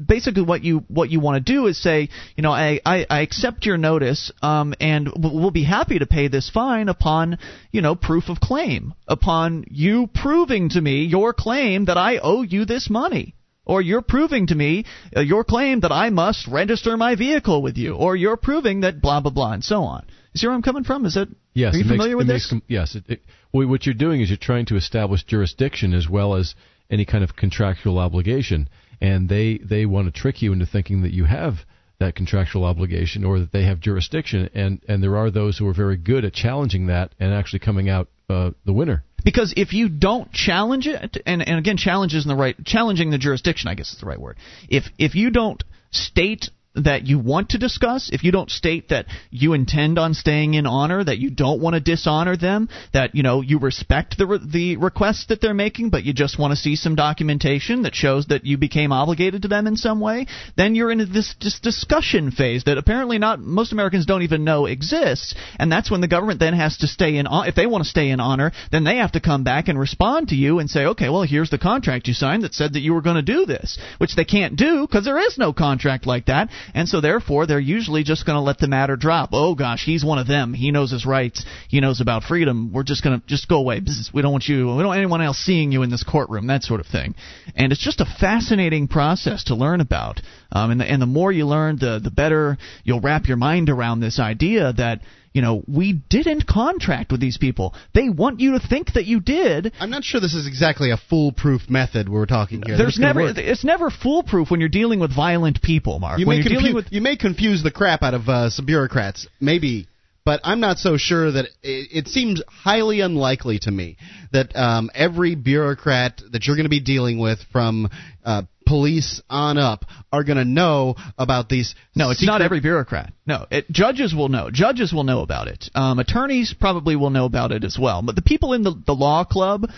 [0.06, 3.20] basically what you what you want to do is say, you know, I, I, I
[3.20, 7.38] accept your notice, um, and we'll be happy to pay this fine upon,
[7.72, 12.42] you know, proof of claim, upon you proving to me your claim that I owe
[12.42, 13.34] you this money.
[13.64, 17.76] Or you're proving to me uh, your claim that I must register my vehicle with
[17.76, 20.06] you, or you're proving that blah blah blah, and so on.
[20.32, 21.04] You see where I'm coming from?
[21.04, 22.46] Is that Yes, are you familiar makes, with it this?
[22.48, 26.34] Com- yes, it, it, what you're doing is you're trying to establish jurisdiction as well
[26.34, 26.54] as
[26.90, 28.68] any kind of contractual obligation,
[29.00, 31.54] and they they want to trick you into thinking that you have
[32.00, 35.74] that contractual obligation or that they have jurisdiction, and and there are those who are
[35.74, 39.04] very good at challenging that and actually coming out uh, the winner.
[39.24, 43.18] Because if you don't challenge it, and, and again, challenge isn't the right challenging the
[43.18, 44.36] jurisdiction, I guess is the right word.
[44.68, 49.06] If if you don't state that you want to discuss, if you don't state that
[49.30, 53.22] you intend on staying in honor, that you don't want to dishonor them, that you
[53.22, 56.56] know you respect the re- the requests that they're making, but you just want to
[56.56, 60.26] see some documentation that shows that you became obligated to them in some way,
[60.56, 64.66] then you're in this, this discussion phase that apparently not most Americans don't even know
[64.66, 67.90] exists, and that's when the government then has to stay in if they want to
[67.90, 70.84] stay in honor, then they have to come back and respond to you and say,
[70.84, 73.46] okay, well here's the contract you signed that said that you were going to do
[73.46, 77.46] this, which they can't do because there is no contract like that, and so therefore
[77.46, 79.30] they're usually just going to let the matter drop.
[79.32, 80.54] Oh gosh, he's one of them.
[80.54, 81.44] He knows his rights.
[81.68, 82.72] He knows about freedom.
[82.72, 83.80] We're just going to just go away.
[84.12, 84.66] We don't want you.
[84.66, 86.46] We don't want anyone else seeing you in this courtroom.
[86.46, 87.14] That sort of thing.
[87.54, 90.20] And it's just a fascinating process to learn about.
[90.50, 93.68] Um, and the, and the more you learn, the the better you'll wrap your mind
[93.68, 95.00] around this idea that
[95.38, 97.72] you know we didn't contract with these people.
[97.94, 99.72] They want you to think that you did.
[99.78, 102.76] I'm not sure this is exactly a foolproof method we're talking here.
[102.76, 106.18] There's never it's never foolproof when you're dealing with violent people, Mark.
[106.18, 108.50] You when may, you're confu- dealing with you may confuse the crap out of uh,
[108.50, 109.86] some bureaucrats, maybe,
[110.24, 113.96] but I'm not so sure that it, it seems highly unlikely to me
[114.32, 117.88] that um, every bureaucrat that you're going to be dealing with from
[118.24, 121.74] uh, police on up are going to know about these.
[121.96, 123.12] No, it's not every bureaucrat.
[123.26, 124.50] No, it, judges will know.
[124.52, 125.70] Judges will know about it.
[125.74, 128.02] Um, attorneys probably will know about it as well.
[128.02, 129.68] But the people in the, the law club,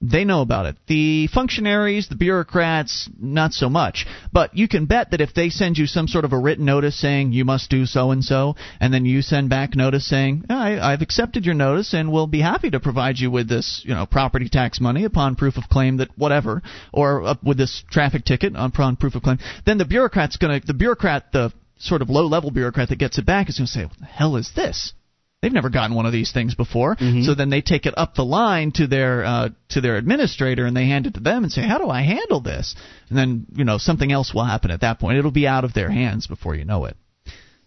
[0.00, 0.76] they know about it.
[0.86, 4.06] The functionaries, the bureaucrats, not so much.
[4.32, 6.98] But you can bet that if they send you some sort of a written notice
[6.98, 10.78] saying you must do so and so, and then you send back notice saying I,
[10.78, 14.06] I've accepted your notice and will be happy to provide you with this, you know,
[14.06, 16.62] property tax money upon proof of claim that whatever,
[16.92, 21.32] or with this traffic ticket upon proof of claim, then the bureaucrat's to the bureaucrat
[21.32, 24.06] the sort of low level bureaucrat that gets it back is to say, what the
[24.06, 24.92] hell is this?
[25.42, 26.96] They've never gotten one of these things before.
[27.24, 30.76] So then they take it up the line to their uh, to their administrator and
[30.76, 32.74] they hand it to them and say, "How do I handle this?"
[33.08, 35.18] And then you know something else will happen at that point.
[35.18, 36.96] It'll be out of their hands before you know it.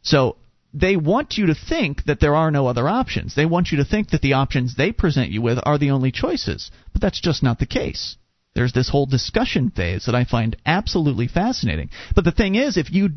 [0.03, 0.37] So
[0.73, 3.33] they want you to think that there are no other options.
[3.33, 6.11] They want you to think that the options they present you with are the only
[6.11, 6.69] choices.
[6.91, 8.17] But that's just not the case.
[8.55, 11.89] There's this whole discussion phase that I find absolutely fascinating.
[12.13, 13.09] But the thing is, if you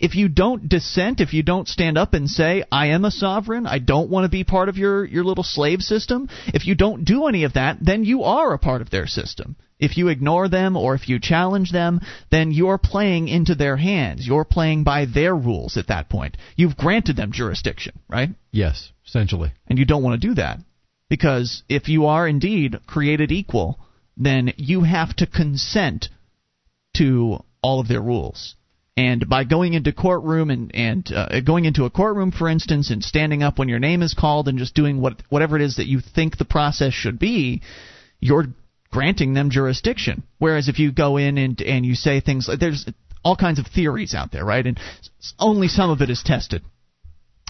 [0.00, 3.66] if you don't dissent, if you don't stand up and say, I am a sovereign,
[3.66, 7.04] I don't want to be part of your, your little slave system, if you don't
[7.04, 9.56] do any of that, then you are a part of their system.
[9.78, 14.26] If you ignore them or if you challenge them, then you're playing into their hands.
[14.26, 16.36] You're playing by their rules at that point.
[16.54, 18.30] You've granted them jurisdiction, right?
[18.52, 19.52] Yes, essentially.
[19.68, 20.58] And you don't want to do that.
[21.08, 23.80] Because if you are indeed created equal,
[24.16, 26.10] then you have to consent
[26.98, 28.54] to all of their rules.
[29.00, 33.02] And by going into courtroom and and uh, going into a courtroom, for instance, and
[33.02, 35.86] standing up when your name is called and just doing what whatever it is that
[35.86, 37.62] you think the process should be,
[38.20, 38.48] you're
[38.92, 40.22] granting them jurisdiction.
[40.38, 42.84] Whereas if you go in and and you say things like there's
[43.24, 44.66] all kinds of theories out there, right?
[44.66, 44.78] And
[45.38, 46.62] only some of it is tested.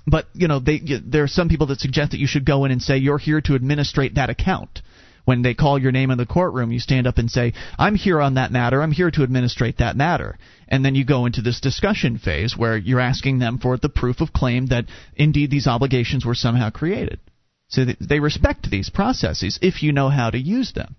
[0.07, 2.71] But you know, they, there are some people that suggest that you should go in
[2.71, 4.83] and say you're here to administrate that account.
[5.31, 8.21] When they call your name in the courtroom, you stand up and say, "I'm here
[8.21, 8.83] on that matter.
[8.83, 10.37] I'm here to administrate that matter."
[10.67, 14.21] And then you go into this discussion phase where you're asking them for the proof
[14.21, 17.21] of claim that indeed these obligations were somehow created.
[17.69, 20.97] So they respect these processes if you know how to use them.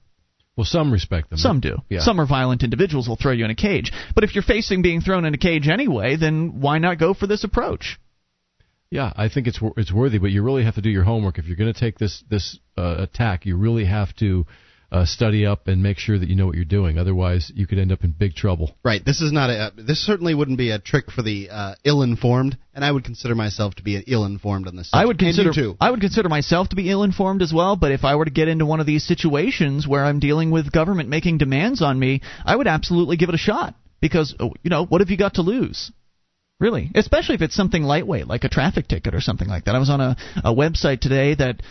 [0.55, 1.37] Well, some respect them.
[1.37, 1.81] Some do.
[1.89, 1.99] Yeah.
[1.99, 3.91] Some are violent individuals will throw you in a cage.
[4.15, 7.27] But if you're facing being thrown in a cage anyway, then why not go for
[7.27, 7.99] this approach?
[8.91, 11.39] Yeah, I think it's wor- it's worthy, but you really have to do your homework.
[11.39, 14.45] If you're going to take this this uh, attack, you really have to
[14.91, 16.97] uh, study up and make sure that you know what you're doing.
[16.97, 18.76] Otherwise, you could end up in big trouble.
[18.84, 19.03] Right.
[19.03, 19.72] This is not a.
[19.77, 23.76] This certainly wouldn't be a trick for the uh, ill-informed, and I would consider myself
[23.76, 24.89] to be ill-informed on this.
[24.91, 25.77] I would consider too.
[25.80, 28.49] I would consider myself to be ill-informed as well, but if I were to get
[28.49, 32.57] into one of these situations where I'm dealing with government making demands on me, I
[32.57, 35.43] would absolutely give it a shot because oh, you know, what have you got to
[35.43, 35.93] lose?
[36.61, 39.73] Really, especially if it's something lightweight like a traffic ticket or something like that.
[39.73, 41.63] I was on a, a website today that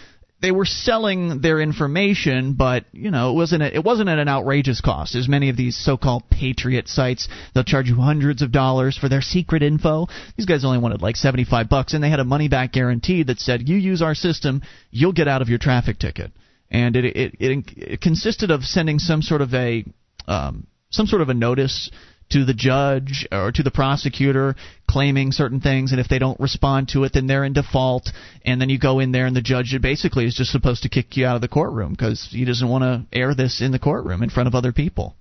[0.43, 4.27] they were selling their information, but you know it wasn't a, it wasn't at an
[4.27, 5.15] outrageous cost.
[5.15, 9.21] As many of these so-called patriot sites, they'll charge you hundreds of dollars for their
[9.21, 10.09] secret info.
[10.37, 13.69] These guys only wanted like seventy-five bucks, and they had a money-back guarantee that said,
[13.69, 16.33] "You use our system, you'll get out of your traffic ticket."
[16.69, 19.85] And it it, it, it consisted of sending some sort of a
[20.27, 21.91] um, some sort of a notice
[22.31, 24.57] to the judge or to the prosecutor
[24.89, 28.11] claiming certain things and if they don't respond to it then they're in default
[28.45, 31.17] and then you go in there and the judge basically is just supposed to kick
[31.17, 34.23] you out of the courtroom because he doesn't want to air this in the courtroom
[34.23, 35.15] in front of other people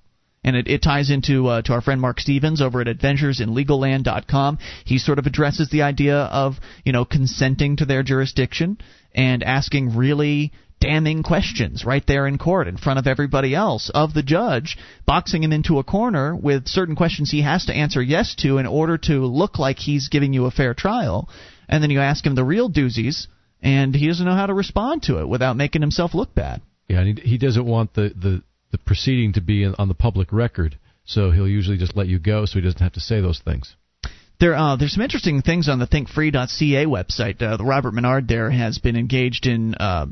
[0.43, 4.57] and it, it ties into uh, to our friend Marc Stevens over at AdventuresInLegalLand.com.
[4.85, 6.55] He sort of addresses the idea of
[6.85, 8.77] you know consenting to their jurisdiction
[9.13, 14.13] and asking really damning questions right there in court in front of everybody else of
[14.13, 18.35] the judge, boxing him into a corner with certain questions he has to answer yes
[18.35, 21.29] to in order to look like he's giving you a fair trial.
[21.67, 23.27] And then you ask him the real doozies,
[23.61, 26.61] and he doesn't know how to respond to it without making himself look bad.
[26.87, 28.41] Yeah, and he, he doesn't want the, the,
[28.71, 32.19] the proceeding to be in, on the public record, so he'll usually just let you
[32.19, 33.75] go so he doesn't have to say those things.
[34.39, 37.41] There, uh, there's some interesting things on the thinkfree.ca website.
[37.41, 40.05] Uh, the Robert Menard there has been engaged in uh,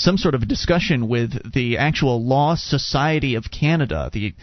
[0.00, 4.10] some sort of discussion with the actual Law Society of Canada.
[4.12, 4.34] The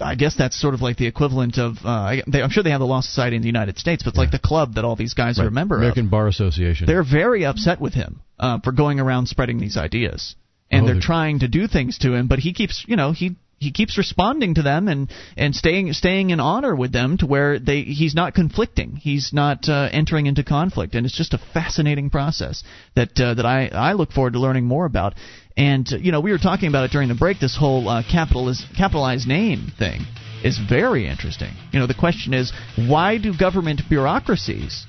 [0.00, 1.76] I guess that's sort of like the equivalent of.
[1.84, 4.18] Uh, they, I'm sure they have the Law Society in the United States, but it's
[4.18, 5.82] like the club that all these guys are a member of.
[5.82, 6.86] American Bar Association.
[6.86, 10.34] They're very upset with him uh, for going around spreading these ideas,
[10.70, 13.12] and Oh, they're they're- trying to do things to him, but he keeps, you know,
[13.12, 17.26] he he keeps responding to them and and staying staying in honor with them to
[17.26, 21.38] where they he's not conflicting, he's not uh, entering into conflict, and it's just a
[21.38, 22.62] fascinating process
[22.94, 25.14] that uh, that I I look forward to learning more about.
[25.56, 27.40] And uh, you know, we were talking about it during the break.
[27.40, 30.02] This whole uh, capitaliz- capitalized name thing
[30.42, 31.52] is very interesting.
[31.72, 34.86] You know, the question is, why do government bureaucracies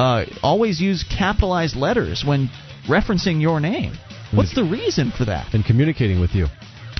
[0.00, 2.48] uh, always use capitalized letters when
[2.88, 3.92] referencing your name.
[4.32, 5.52] What's the reason for that?
[5.52, 6.46] And communicating with you.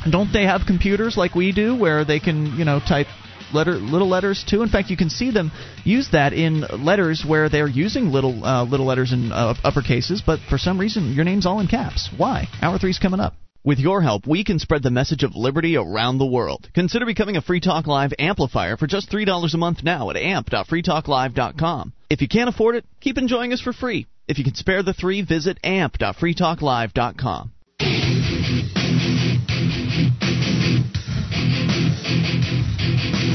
[0.09, 3.07] Don't they have computers like we do where they can, you know, type
[3.53, 4.63] letter little letters too?
[4.63, 5.53] In fact, you can see them
[5.85, 10.23] use that in letters where they're using little uh, little letters in uh, upper cases,
[10.25, 12.09] but for some reason your name's all in caps.
[12.17, 12.49] Why?
[12.63, 13.35] Hour three's coming up.
[13.63, 16.67] With your help, we can spread the message of liberty around the world.
[16.73, 21.93] Consider becoming a Free Talk Live amplifier for just $3 a month now at amp.freetalklive.com.
[22.09, 24.07] If you can't afford it, keep enjoying us for free.
[24.27, 27.53] If you can spare the three, visit amp.freetalklive.com.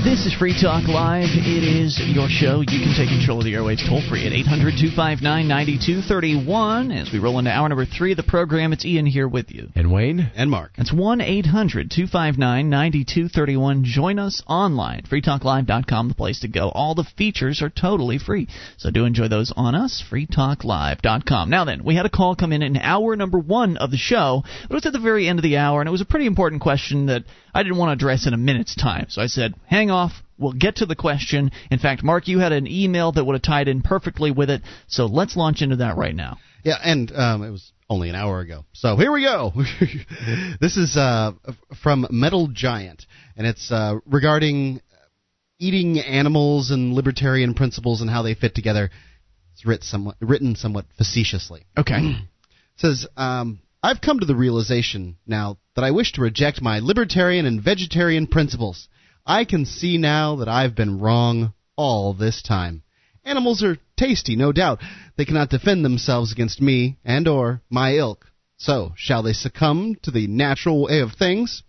[0.05, 1.33] This is Free Talk Live.
[1.33, 2.61] It is your show.
[2.61, 6.91] You can take control of the airwaves toll free at 800 259 9231.
[6.91, 9.69] As we roll into hour number three of the program, it's Ian here with you.
[9.73, 10.31] And Wayne?
[10.35, 10.73] And Mark.
[10.77, 13.83] That's 1 800 259 9231.
[13.83, 15.01] Join us online.
[15.09, 16.69] FreeTalkLive.com, the place to go.
[16.69, 18.47] All the features are totally free.
[18.77, 20.03] So do enjoy those on us.
[20.07, 21.49] FreeTalkLive.com.
[21.49, 24.43] Now then, we had a call come in in hour number one of the show,
[24.67, 26.27] but it was at the very end of the hour, and it was a pretty
[26.27, 27.23] important question that
[27.55, 29.07] I didn't want to address in a minute's time.
[29.09, 30.11] So I said, hang off.
[30.37, 31.51] We'll get to the question.
[31.71, 34.61] In fact, Mark, you had an email that would have tied in perfectly with it.
[34.87, 36.37] So let's launch into that right now.
[36.63, 38.65] Yeah, and um, it was only an hour ago.
[38.73, 39.53] So here we go.
[40.59, 41.31] this is uh,
[41.81, 43.05] from Metal Giant,
[43.37, 44.81] and it's uh, regarding
[45.59, 48.89] eating animals and libertarian principles and how they fit together.
[49.53, 51.65] It's written somewhat, written somewhat facetiously.
[51.77, 51.95] Okay.
[51.99, 52.25] it
[52.77, 57.45] says, um, I've come to the realization now that I wish to reject my libertarian
[57.45, 58.89] and vegetarian principles.
[59.25, 62.83] I can see now that I've been wrong all this time.
[63.23, 64.81] Animals are tasty, no doubt.
[65.17, 68.27] They cannot defend themselves against me and or my ilk.
[68.57, 71.63] So, shall they succumb to the natural way of things?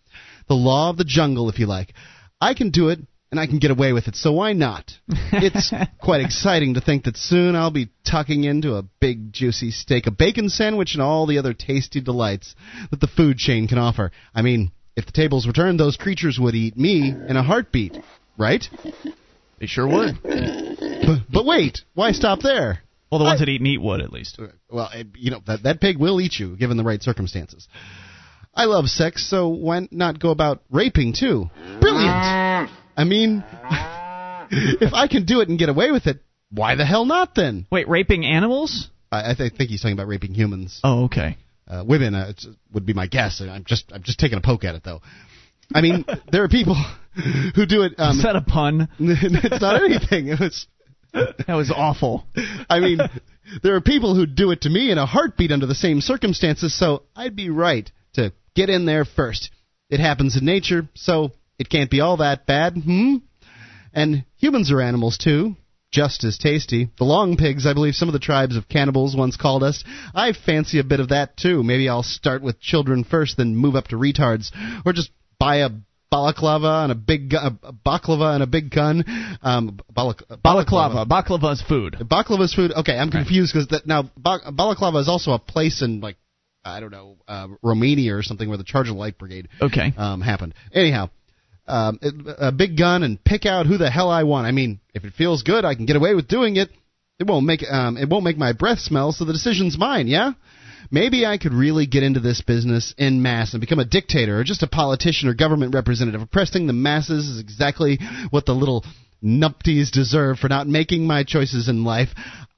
[0.48, 1.94] The law of the jungle, if you like.
[2.40, 3.00] I can do it,
[3.30, 4.92] and I can get away with it, so why not?
[5.08, 10.06] It's quite exciting to think that soon I'll be tucking into a big juicy steak,
[10.06, 12.54] a bacon sandwich, and all the other tasty delights
[12.90, 14.12] that the food chain can offer.
[14.34, 17.96] I mean, if the tables were turned, those creatures would eat me in a heartbeat,
[18.38, 18.66] right?
[19.60, 20.22] They sure would.
[20.22, 22.80] But, but wait, why stop there?
[23.10, 24.40] Well, the ones that eat meat would, at least.
[24.68, 27.68] Well, you know that that pig will eat you given the right circumstances.
[28.54, 31.50] I love sex, so why not go about raping too?
[31.80, 32.70] Brilliant.
[32.96, 33.44] I mean,
[34.50, 36.20] if I can do it and get away with it,
[36.50, 37.66] why the hell not then?
[37.70, 38.88] Wait, raping animals?
[39.12, 40.80] I, I th- think he's talking about raping humans.
[40.82, 41.36] Oh, okay.
[41.68, 43.40] Uh, women uh, it's- would be my guess.
[43.40, 45.00] I'm just I'm just taking a poke at it though.
[45.74, 46.76] I mean, there are people
[47.54, 47.94] who do it.
[47.98, 48.88] Um, Is that a pun?
[48.98, 50.28] it's not anything.
[50.28, 50.66] It was.
[51.46, 52.26] That was awful.
[52.68, 52.98] I mean,
[53.62, 56.78] there are people who do it to me in a heartbeat under the same circumstances,
[56.78, 59.50] so I'd be right to get in there first.
[59.88, 63.16] It happens in nature, so it can't be all that bad, hmm?
[63.94, 65.56] And humans are animals too,
[65.92, 66.90] just as tasty.
[66.98, 69.84] The long pigs, I believe some of the tribes of cannibals once called us.
[70.14, 71.62] I fancy a bit of that too.
[71.62, 74.50] Maybe I'll start with children first, then move up to retards,
[74.84, 75.70] or just buy a
[76.10, 79.04] balaclava and a big gu- a baklava and a big gun.
[79.42, 81.04] Um, balak- Balaclava.
[81.06, 81.96] Baklava's food.
[82.00, 82.72] Baklava's food.
[82.72, 86.16] Okay, I'm confused because that now ba- balaclava is also a place in like
[86.64, 89.92] I don't know uh, Romania or something where the Charge Charger Light Brigade Okay.
[89.96, 90.54] um, happened.
[90.72, 91.10] Anyhow,
[91.66, 91.98] um,
[92.38, 94.46] a big gun and pick out who the hell I want.
[94.46, 96.70] I mean, if it feels good, I can get away with doing it.
[97.18, 100.06] It won't make um, it won't make my breath smell, so the decision's mine.
[100.06, 100.32] Yeah.
[100.90, 104.44] Maybe I could really get into this business in mass and become a dictator or
[104.44, 106.22] just a politician or government representative.
[106.22, 107.98] Oppressing the masses is exactly
[108.30, 108.84] what the little
[109.22, 112.10] numpties deserve for not making my choices in life.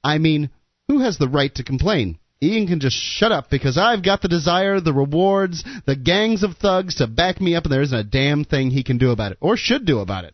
[0.03, 0.51] I mean,
[0.87, 2.19] who has the right to complain?
[2.41, 6.55] Ian can just shut up because I've got the desire, the rewards, the gangs of
[6.55, 9.33] thugs to back me up, and there isn't a damn thing he can do about
[9.33, 10.33] it, or should do about it.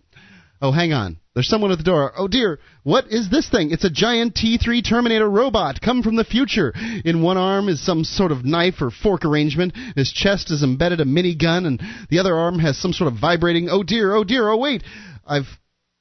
[0.61, 1.18] Oh, hang on.
[1.34, 2.14] There's someone at the door.
[2.18, 3.72] Oh dear, what is this thing?
[3.72, 6.73] It's a giant T3 Terminator robot, come from the future.
[7.03, 9.73] In one arm is some sort of knife or fork arrangement.
[9.98, 13.68] His chest is embedded a minigun, and the other arm has some sort of vibrating.
[13.69, 14.84] Oh dear, oh dear, oh wait.
[15.27, 15.48] I've.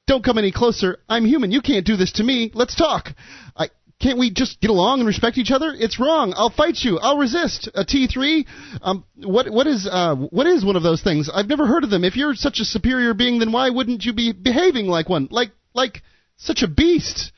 [0.06, 0.98] Don't come any closer.
[1.08, 1.50] I'm human.
[1.50, 2.52] You can't do this to me.
[2.54, 3.08] Let's talk.
[3.56, 3.70] I.
[4.04, 5.74] Can't we just get along and respect each other?
[5.74, 6.34] It's wrong.
[6.36, 6.98] I'll fight you.
[6.98, 7.70] I'll resist.
[7.74, 8.44] A T3?
[8.82, 11.30] Um, what what is uh what is one of those things?
[11.32, 12.04] I've never heard of them.
[12.04, 15.28] If you're such a superior being, then why wouldn't you be behaving like one?
[15.30, 16.02] Like like
[16.36, 17.32] such a beast.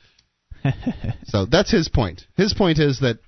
[1.27, 2.25] so that's his point.
[2.35, 3.19] His point is that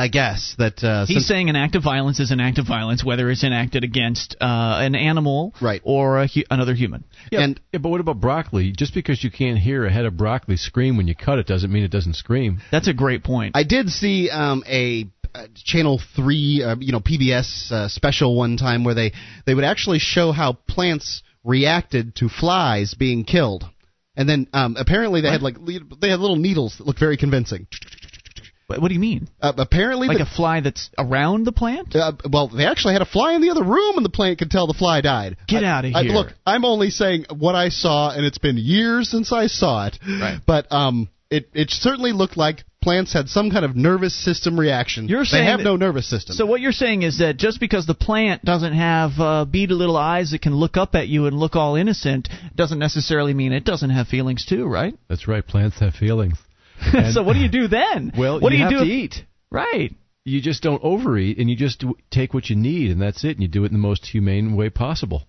[0.00, 3.04] I guess that uh, He's saying an act of violence is an act of violence,
[3.04, 5.82] whether it's enacted against uh, an animal Right.
[5.84, 7.04] or a hu- another human.
[7.30, 8.72] Yeah, And- yeah, but what about broccoli?
[8.72, 11.70] Just because you can't hear a head of broccoli scream when you cut it doesn't
[11.70, 12.60] mean it doesn't scream.
[12.70, 13.56] That's a great point.
[13.56, 18.56] I did see um, a uh, Channel Three, uh, you know, PBS uh, special one
[18.56, 19.12] time where they
[19.46, 23.64] they would actually show how plants reacted to flies being killed.
[24.16, 25.56] And then um, apparently they had like
[26.00, 27.68] they had little needles that looked very convincing.
[28.70, 29.28] What, what do you mean?
[29.42, 31.96] Uh, apparently, Like the, a fly that's around the plant?
[31.96, 34.50] uh, well, they actually had a fly in the other room, and the plant could
[34.50, 35.36] tell the fly died.
[35.48, 36.12] Get I- outta I- here.
[36.12, 39.98] look, I'm only saying what I saw, and it's been years since I saw it.
[40.06, 40.38] Right.
[40.46, 45.06] But um, it it certainly looked like plants had some kind of nervous system reaction.
[45.08, 46.34] You're saying they saying have that- no nervous system.
[46.36, 49.96] So what you're saying is that just because the plant doesn't have uh, beady little
[49.96, 53.64] eyes that can look up at you and look all innocent doesn't necessarily mean it
[53.64, 54.94] doesn't have feelings too, right?
[55.08, 55.46] That's right.
[55.46, 56.38] Plants have feelings.
[57.12, 58.12] So what do you do then?
[58.16, 58.84] Well, what you do you have do?
[58.84, 59.14] to eat.
[59.50, 59.94] Right.
[60.24, 63.30] You just don't overeat, and you just do, take what you need, and that's it.
[63.30, 65.24] And you do it in the most humane way possible.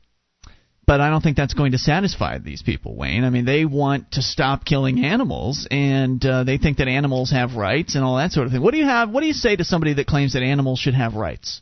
[0.86, 3.24] But I don't think that's going to satisfy these people, Wayne.
[3.24, 7.56] I mean, they want to stop killing animals, and uh, they think that animals have
[7.56, 8.62] rights and all that sort of thing.
[8.62, 9.10] What do you have?
[9.10, 11.62] What do you say to somebody that claims that animals should have rights?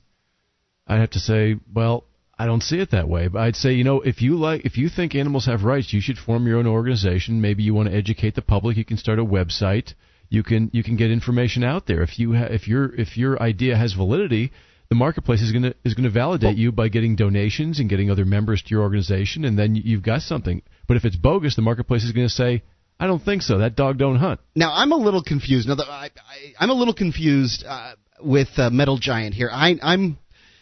[0.88, 2.06] I have to say, well,
[2.40, 3.28] I don't see it that way.
[3.28, 6.00] But I'd say, you know, if you like, if you think animals have rights, you
[6.00, 7.42] should form your own organization.
[7.42, 8.78] Maybe you want to educate the public.
[8.78, 9.94] You can start a website.
[10.30, 12.02] You can you can get information out there.
[12.02, 14.54] If you ha- if your if your idea has validity,
[14.88, 18.62] the marketplace is gonna is gonna validate you by getting donations and getting other members
[18.62, 20.62] to your organization, and then you've got something.
[20.88, 22.64] But if it's bogus, the marketplace is gonna say,
[23.00, 23.58] I don't think so.
[23.58, 24.40] That dog don't hunt.
[24.56, 25.68] Now I'm a little confused.
[25.68, 29.50] Now the, I, I, I'm a little confused uh, with uh, Metal Giant here.
[29.52, 30.18] I, I'm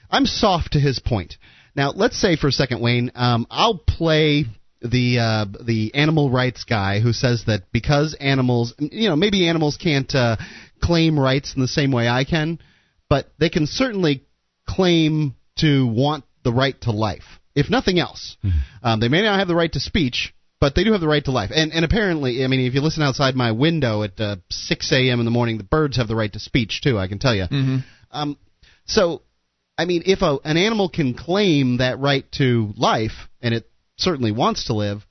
[0.09, 1.37] I'm soft to his point.
[1.77, 4.45] Now let's say for a second, Wayne, um, I'll play
[4.81, 9.77] the uh, the animal rights guy who says that because animals, you know, maybe animals
[9.77, 10.37] can't uh,
[10.81, 12.59] claim rights in the same way I can,
[13.09, 14.25] but they can certainly
[14.67, 18.37] claim to want the right to life, if nothing else.
[18.83, 21.23] Um, they may not have the right to speech, but they do have the right
[21.25, 21.51] to life.
[21.53, 25.19] And and apparently, I mean, if you listen outside my window at uh, 6 a.m.
[25.19, 26.97] in the morning, the birds have the right to speech too.
[26.97, 27.43] I can tell you.
[27.43, 27.77] Mm-hmm.
[28.11, 28.37] Um,
[28.85, 29.21] so,
[29.77, 34.31] I mean, if a, an animal can claim that right to life, and it certainly
[34.31, 35.05] wants to live,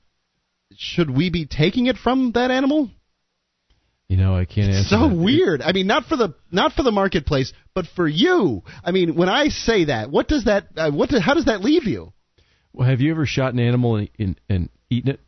[0.75, 2.89] should we be taking it from that animal?
[4.09, 4.79] You know, I can't answer.
[4.81, 5.15] It's so that.
[5.15, 5.61] weird.
[5.61, 8.63] I mean, not for the not for the marketplace, but for you.
[8.83, 10.67] I mean, when I say that, what does that?
[10.77, 11.09] Uh, what?
[11.09, 12.13] Do, how does that leave you?
[12.71, 15.19] Well, have you ever shot an animal and, and, and eaten it,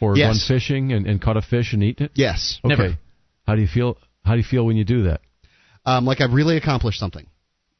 [0.00, 0.26] or Yes.
[0.26, 2.12] gone fishing and, and caught a fish and eaten it?
[2.14, 2.60] Yes.
[2.64, 2.74] Okay.
[2.76, 2.98] Never.
[3.46, 3.96] How do you feel?
[4.24, 5.22] How do you feel when you do that?
[5.86, 7.26] Um, like I've really accomplished something.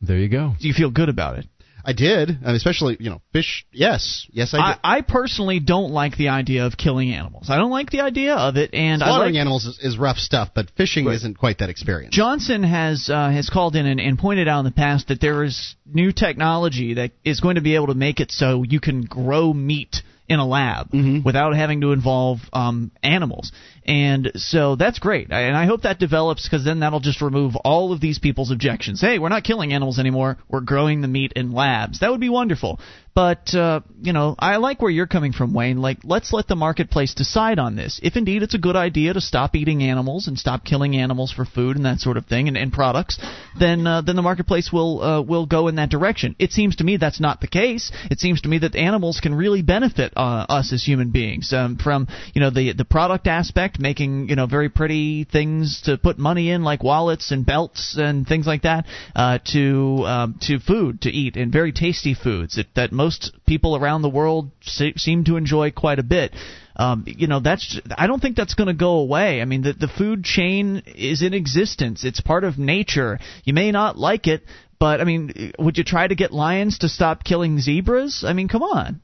[0.01, 0.55] There you go.
[0.59, 1.47] Do you feel good about it?
[1.85, 3.65] I did, I mean, especially you know, fish.
[3.73, 4.81] Yes, yes, I did.
[4.85, 7.49] I, I personally don't like the idea of killing animals.
[7.49, 10.19] I don't like the idea of it, and I Slaughtering like animals is, is rough
[10.19, 12.15] stuff, but fishing isn't quite that experience.
[12.15, 15.45] Johnson has uh, has called in and, and pointed out in the past that there
[15.45, 19.05] is new technology that is going to be able to make it so you can
[19.05, 20.93] grow meat in a lab
[21.25, 23.51] without having to involve um, animals.
[23.89, 25.33] And so that's great.
[25.33, 29.01] And I hope that develops because then that'll just remove all of these people's objections.
[29.01, 30.37] Hey, we're not killing animals anymore.
[30.47, 32.01] We're growing the meat in labs.
[32.01, 32.81] That would be wonderful.
[33.19, 35.79] But, uh, you know, I like where you're coming from, Wayne.
[35.79, 37.99] Like, let's let the marketplace decide on this.
[38.01, 41.45] If indeed it's a good idea to stop eating animals and stop killing animals for
[41.45, 43.19] food and that sort of thing and, and products,
[43.59, 46.37] then uh, then the marketplace will uh, will go in that direction.
[46.39, 47.91] It seems to me that's not the case.
[48.09, 51.77] It seems to me that animals can really benefit uh, us as human beings um,
[51.77, 56.19] from you know the the product aspect, making you know very pretty things to put
[56.19, 61.03] money in like wallets and belts and things like that, uh, to um, to food
[61.03, 65.25] to eat and very tasty foods that that most people around the world se- seem
[65.25, 66.35] to enjoy quite a bit.
[66.77, 69.41] Um, you know, that's I don't think that's going to go away.
[69.43, 72.05] I mean, the the food chain is in existence.
[72.05, 73.19] It's part of nature.
[73.45, 74.45] You may not like it,
[74.79, 78.25] but I mean, would you try to get lions to stop killing zebras?
[78.27, 79.01] I mean, come on.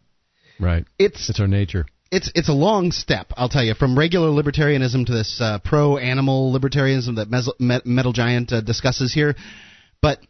[0.60, 0.84] Right.
[0.98, 1.86] It's it's our nature.
[2.14, 6.56] It's it's a long step, I'll tell you, from regular libertarianism to this uh, pro-animal
[6.56, 9.34] libertarianism that Mes- Me- Metal Giant uh, discusses here.
[10.00, 10.20] But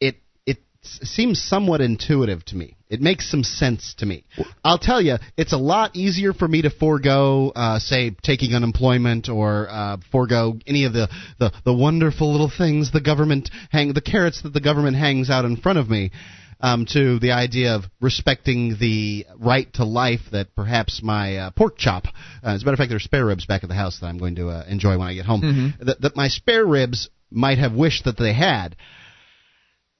[0.00, 0.14] it
[0.46, 2.76] it seems somewhat intuitive to me.
[2.88, 4.26] It makes some sense to me.
[4.62, 9.28] I'll tell you, it's a lot easier for me to forego, uh, say, taking unemployment
[9.28, 11.08] or uh, forego any of the,
[11.40, 15.44] the, the wonderful little things the government hang, the carrots that the government hangs out
[15.44, 16.12] in front of me
[16.60, 21.78] um, to the idea of respecting the right to life that perhaps my uh, pork
[21.78, 22.06] chop.
[22.42, 24.06] Uh, as a matter of fact, there are spare ribs back at the house that
[24.06, 25.42] I'm going to uh, enjoy when I get home.
[25.42, 25.86] Mhm.
[25.86, 28.76] That, that my spare ribs might have wished that they had.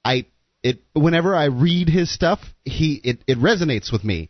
[0.03, 0.25] I
[0.63, 4.29] it whenever I read his stuff, he it, it resonates with me,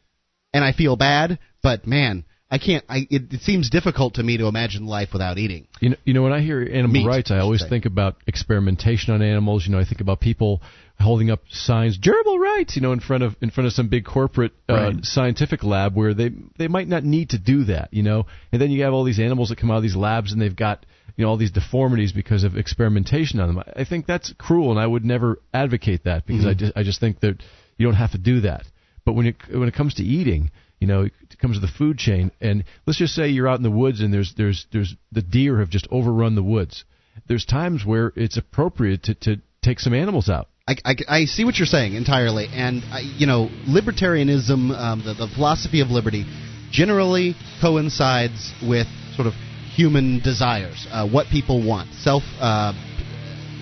[0.53, 1.39] and I feel bad.
[1.63, 2.83] But man, I can't.
[2.89, 5.67] I it, it seems difficult to me to imagine life without eating.
[5.79, 7.69] You know, you know, when I hear animal Meat, rights, I always say.
[7.69, 9.65] think about experimentation on animals.
[9.65, 10.61] You know, I think about people
[10.99, 14.05] holding up signs, gerbil rights, you know, in front of in front of some big
[14.05, 15.05] corporate uh, Right.
[15.05, 18.25] scientific lab where they they might not need to do that, you know.
[18.51, 20.55] And then you have all these animals that come out of these labs and they've
[20.55, 20.85] got
[21.15, 23.59] you know all these deformities because of experimentation on them.
[23.59, 26.57] I I think that's cruel, and I would never advocate that because I Mhm.
[26.57, 27.41] just I just think that
[27.77, 28.63] you don't have to do that.
[29.05, 30.51] But when it when it comes to eating,
[30.81, 33.63] You know, it comes to the food chain, and let's just say you're out in
[33.63, 36.85] the woods and there's there's there's the deer have just overrun the woods.
[37.27, 40.47] There's times where it's appropriate to to take some animals out.
[40.69, 45.15] I, I, I see what you're saying entirely, and I, you know, libertarianism, um, the,
[45.15, 46.25] the philosophy of liberty,
[46.69, 48.85] generally coincides with
[49.15, 49.33] sort of
[49.73, 52.73] human desires, uh, what people want, self uh,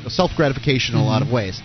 [0.10, 1.62] self gratification in a lot of ways.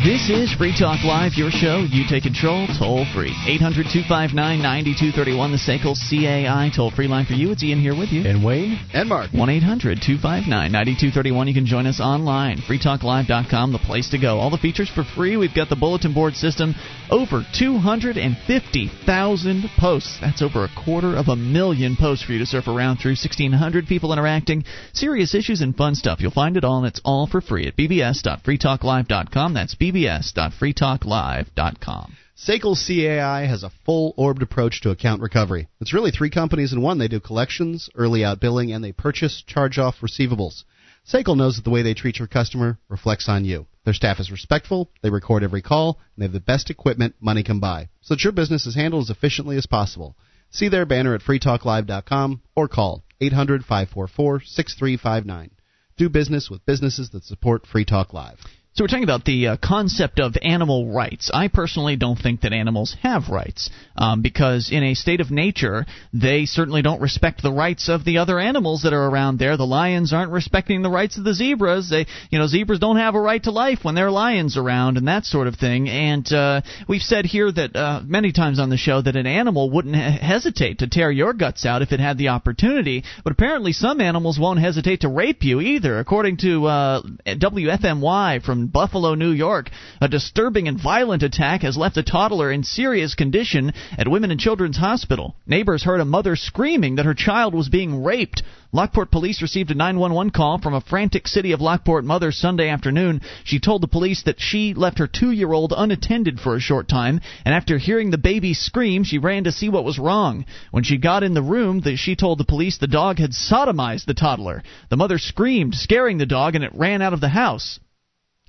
[0.01, 1.85] This is Free Talk Live, your show.
[1.90, 3.36] You take control, toll free.
[3.44, 7.52] 800 259 9231, the SACL CAI toll free line for you.
[7.52, 8.24] It's Ian here with you.
[8.24, 8.81] And Wayne?
[8.94, 9.31] And Mark.
[9.31, 11.48] 1 800 259 9231.
[11.48, 12.64] You can join us online.
[12.64, 14.39] FreeTalkLive.com, the place to go.
[14.39, 15.36] All the features for free.
[15.36, 16.74] We've got the bulletin board system.
[17.10, 20.16] Over 250,000 posts.
[20.18, 23.20] That's over a quarter of a million posts for you to surf around through.
[23.20, 24.64] 1,600 people interacting.
[24.94, 26.22] Serious issues and fun stuff.
[26.22, 29.52] You'll find it all, and it's all for free at bbs.freetalklive.com.
[29.52, 32.17] That's bbs.freetalklive.com.
[32.37, 35.69] SACL CAI has a full orbed approach to account recovery.
[35.81, 36.99] It's really three companies in one.
[36.99, 40.65] They do collections, early out billing, and they purchase charge off receivables.
[41.07, 43.67] SACL knows that the way they treat your customer reflects on you.
[43.85, 47.43] Their staff is respectful, they record every call, and they have the best equipment money
[47.43, 50.17] can buy, so that your business is handled as efficiently as possible.
[50.51, 55.51] See their banner at freetalklive.com or call 800 544 6359.
[55.97, 58.39] Do business with businesses that support Free Talk Live.
[58.73, 61.29] So we're talking about the uh, concept of animal rights.
[61.35, 65.87] I personally don't think that animals have rights um, because in a state of nature,
[66.13, 69.57] they certainly don't respect the rights of the other animals that are around there.
[69.57, 71.91] The lions aren't respecting the rights of the zebras.
[71.91, 74.99] They, you know, zebras don't have a right to life when there are lions around
[74.99, 75.89] and that sort of thing.
[75.89, 79.69] And uh, we've said here that uh, many times on the show that an animal
[79.69, 83.03] wouldn't he- hesitate to tear your guts out if it had the opportunity.
[83.25, 85.99] But apparently, some animals won't hesitate to rape you either.
[85.99, 89.70] According to uh, WFMY from Buffalo, New York,
[90.01, 94.41] a disturbing and violent attack has left a toddler in serious condition at Women and
[94.41, 95.37] Children's Hospital.
[95.47, 98.43] Neighbors heard a mother screaming that her child was being raped.
[98.73, 103.20] Lockport police received a 911 call from a frantic City of Lockport mother Sunday afternoon.
[103.43, 106.87] She told the police that she left her two year old unattended for a short
[106.87, 110.45] time, and after hearing the baby scream, she ran to see what was wrong.
[110.70, 114.05] When she got in the room, the, she told the police the dog had sodomized
[114.05, 114.62] the toddler.
[114.89, 117.81] The mother screamed, scaring the dog, and it ran out of the house.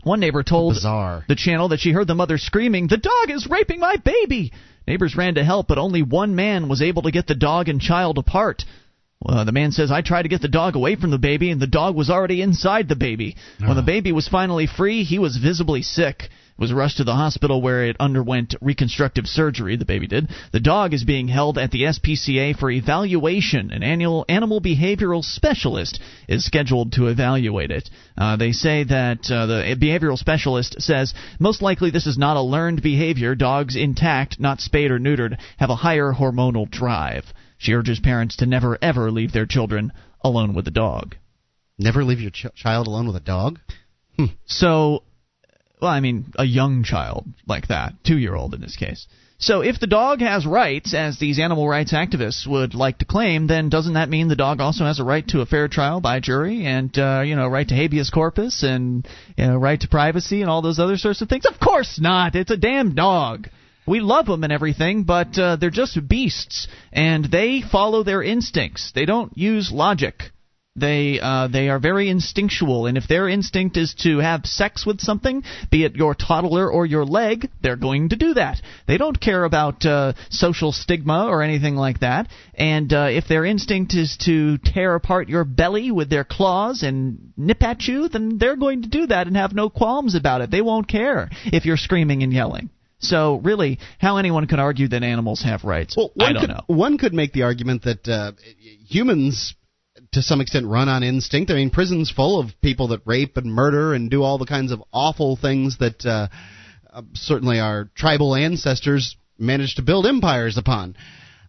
[0.03, 1.25] One neighbor told Bizarre.
[1.27, 4.51] the channel that she heard the mother screaming, The dog is raping my baby!
[4.87, 7.79] Neighbors ran to help, but only one man was able to get the dog and
[7.79, 8.65] child apart.
[9.23, 11.61] Uh, the man says, I tried to get the dog away from the baby, and
[11.61, 13.35] the dog was already inside the baby.
[13.59, 16.29] When the baby was finally free, he was visibly sick.
[16.61, 19.77] Was rushed to the hospital where it underwent reconstructive surgery.
[19.77, 20.29] The baby did.
[20.51, 23.71] The dog is being held at the SPCA for evaluation.
[23.71, 27.89] An annual animal behavioral specialist is scheduled to evaluate it.
[28.15, 32.43] Uh, they say that uh, the behavioral specialist says most likely this is not a
[32.43, 33.33] learned behavior.
[33.33, 37.25] Dogs intact, not spayed or neutered, have a higher hormonal drive.
[37.57, 39.93] She urges parents to never ever leave their children
[40.23, 41.15] alone with the dog.
[41.79, 43.57] Never leave your ch- child alone with a dog?
[44.45, 45.01] So,
[45.81, 49.07] well, I mean, a young child like that, two year old in this case.
[49.39, 53.47] So, if the dog has rights, as these animal rights activists would like to claim,
[53.47, 56.19] then doesn't that mean the dog also has a right to a fair trial by
[56.19, 60.41] jury and, uh, you know, right to habeas corpus and, you know, right to privacy
[60.41, 61.47] and all those other sorts of things?
[61.47, 62.35] Of course not.
[62.35, 63.49] It's a damn dog.
[63.87, 68.91] We love them and everything, but uh, they're just beasts, and they follow their instincts.
[68.93, 70.31] They don't use logic.
[70.75, 75.01] They uh, they are very instinctual, and if their instinct is to have sex with
[75.01, 78.61] something, be it your toddler or your leg, they're going to do that.
[78.87, 82.29] They don't care about uh, social stigma or anything like that.
[82.53, 87.33] And uh, if their instinct is to tear apart your belly with their claws and
[87.35, 90.51] nip at you, then they're going to do that and have no qualms about it.
[90.51, 92.69] They won't care if you're screaming and yelling.
[92.99, 96.49] So really, how anyone could argue that animals have rights, Well, one I don't could,
[96.49, 96.61] know.
[96.67, 98.31] One could make the argument that uh,
[98.87, 99.55] humans,
[100.13, 101.51] to some extent, run on instinct.
[101.51, 104.71] I mean, prisons full of people that rape and murder and do all the kinds
[104.71, 106.27] of awful things that uh,
[106.91, 110.97] uh, certainly our tribal ancestors managed to build empires upon.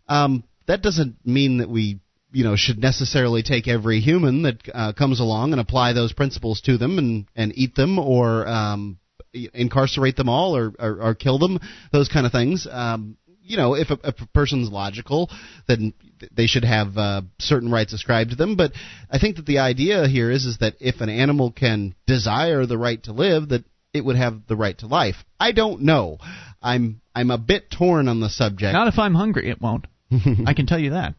[0.09, 1.99] Um, that doesn't mean that we
[2.33, 6.61] you know should necessarily take every human that uh, comes along and apply those principles
[6.63, 8.99] to them and and eat them or um,
[9.33, 11.59] incarcerate them all or, or, or kill them,
[11.91, 12.67] those kind of things.
[12.71, 15.31] Um, you know, if a, if a person's logical,
[15.67, 15.93] then
[16.35, 18.57] they should have uh, certain rights ascribed to them.
[18.57, 18.73] But
[19.11, 22.79] I think that the idea here is is that if an animal can desire the
[22.79, 25.17] right to live, that it would have the right to life.
[25.39, 26.19] I don't know.
[26.63, 28.73] I'm I'm a bit torn on the subject.
[28.73, 29.87] Not if I'm hungry, it won't.
[30.47, 31.15] I can tell you that.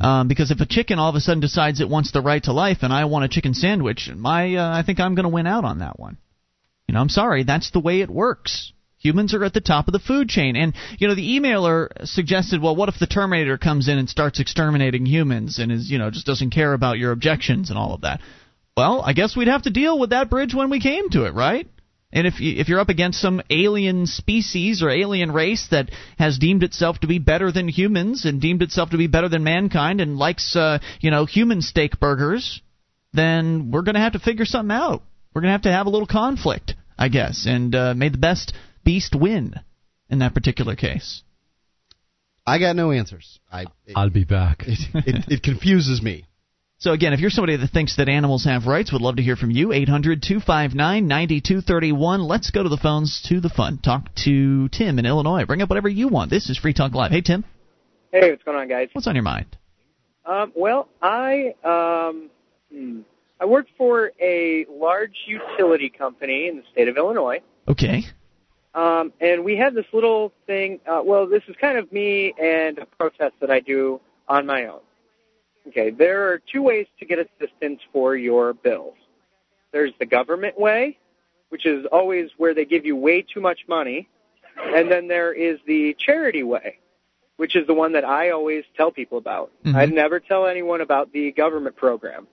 [0.00, 2.52] Um, because if a chicken all of a sudden decides it wants the right to
[2.52, 5.46] life, and I want a chicken sandwich, my uh, I think I'm going to win
[5.46, 6.18] out on that one.
[6.88, 8.72] You know, I'm sorry, that's the way it works.
[9.04, 10.56] Humans are at the top of the food chain.
[10.56, 14.40] And, you know, the emailer suggested, well, what if the Terminator comes in and starts
[14.40, 18.00] exterminating humans and is, you know, just doesn't care about your objections and all of
[18.00, 18.20] that?
[18.76, 21.34] Well, I guess we'd have to deal with that bridge when we came to it,
[21.34, 21.68] right?
[22.14, 26.38] And if you, if you're up against some alien species or alien race that has
[26.38, 30.00] deemed itself to be better than humans and deemed itself to be better than mankind
[30.00, 32.62] and likes uh, you know human steak burgers,
[33.12, 35.02] then we're going to have to figure something out.
[35.34, 38.18] We're going to have to have a little conflict, I guess, and uh, may the
[38.18, 38.54] best
[38.84, 39.54] beast win
[40.08, 41.22] in that particular case.
[42.46, 43.40] I got no answers.
[43.50, 44.64] I it, I'll be back.
[44.66, 46.26] It, it, it confuses me.
[46.78, 49.36] So again, if you're somebody that thinks that animals have rights, would love to hear
[49.36, 49.68] from you.
[49.68, 52.28] 800-259-9231.
[52.28, 53.78] Let's go to the phones to the fun.
[53.78, 55.46] Talk to Tim in Illinois.
[55.46, 56.28] Bring up whatever you want.
[56.30, 57.10] This is Free Talk Live.
[57.10, 57.46] Hey Tim.
[58.12, 58.90] Hey, what's going on, guys?
[58.92, 59.56] What's on your mind?
[60.26, 62.30] Um, well, I um,
[62.70, 63.00] hmm,
[63.40, 67.40] I work for a large utility company in the state of Illinois.
[67.66, 68.04] Okay.
[68.74, 70.80] Um, and we have this little thing.
[70.86, 74.66] Uh, well, this is kind of me and a protest that I do on my
[74.66, 74.80] own.
[75.68, 78.94] Okay, there are two ways to get assistance for your bills.
[79.72, 80.98] There's the government way,
[81.48, 84.08] which is always where they give you way too much money,
[84.56, 86.78] and then there is the charity way,
[87.36, 89.52] which is the one that I always tell people about.
[89.64, 89.74] Mhm.
[89.74, 92.26] I never tell anyone about the government program.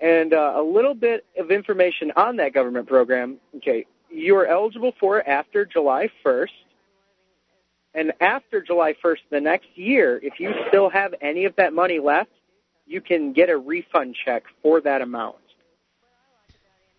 [0.00, 3.38] And uh, a little bit of information on that government program.
[3.56, 3.86] Okay,
[4.16, 6.48] you're eligible for it after July 1st.
[7.94, 11.98] And after July 1st the next year, if you still have any of that money
[11.98, 12.30] left,
[12.86, 15.36] you can get a refund check for that amount.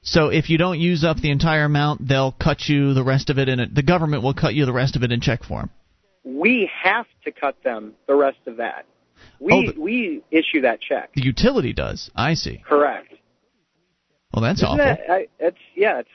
[0.02, 3.38] So if you don't use up the entire amount, they'll cut you the rest of
[3.38, 3.76] it in it.
[3.76, 5.69] The government will cut you the rest of it in check form.
[6.23, 8.85] We have to cut them the rest of that.
[9.39, 11.11] We oh, we issue that check.
[11.14, 12.10] The utility does.
[12.15, 12.64] I see.
[12.68, 13.14] Correct.
[14.34, 14.85] Well, that's Isn't awful.
[14.85, 16.10] that, I, it's yeah, it's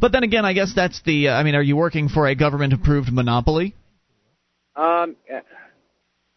[0.00, 1.28] But then again, I guess that's the.
[1.28, 3.74] Uh, I mean, are you working for a government-approved monopoly?
[4.76, 5.40] Um, uh,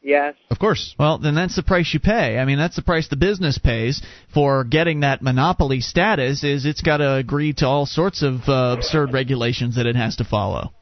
[0.02, 0.36] yes.
[0.50, 0.96] Of course.
[0.98, 2.38] Well, then that's the price you pay.
[2.38, 4.02] I mean, that's the price the business pays
[4.34, 6.44] for getting that monopoly status.
[6.44, 10.18] Is it's got to agree to all sorts of uh, absurd regulations that it has
[10.18, 10.74] to follow.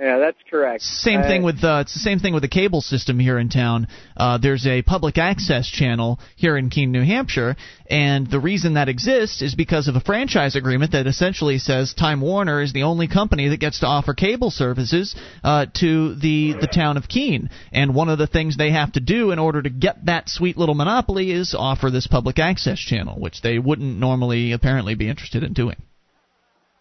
[0.00, 0.82] Yeah, that's correct.
[0.82, 3.48] Same Uh, thing with uh, it's the same thing with the cable system here in
[3.48, 3.88] town.
[4.16, 7.56] Uh, there's a public access channel here in Keene, New Hampshire,
[7.90, 12.20] and the reason that exists is because of a franchise agreement that essentially says Time
[12.20, 16.68] Warner is the only company that gets to offer cable services uh, to the the
[16.68, 17.50] town of Keene.
[17.72, 20.56] And one of the things they have to do in order to get that sweet
[20.56, 25.42] little monopoly is offer this public access channel, which they wouldn't normally apparently be interested
[25.42, 25.76] in doing.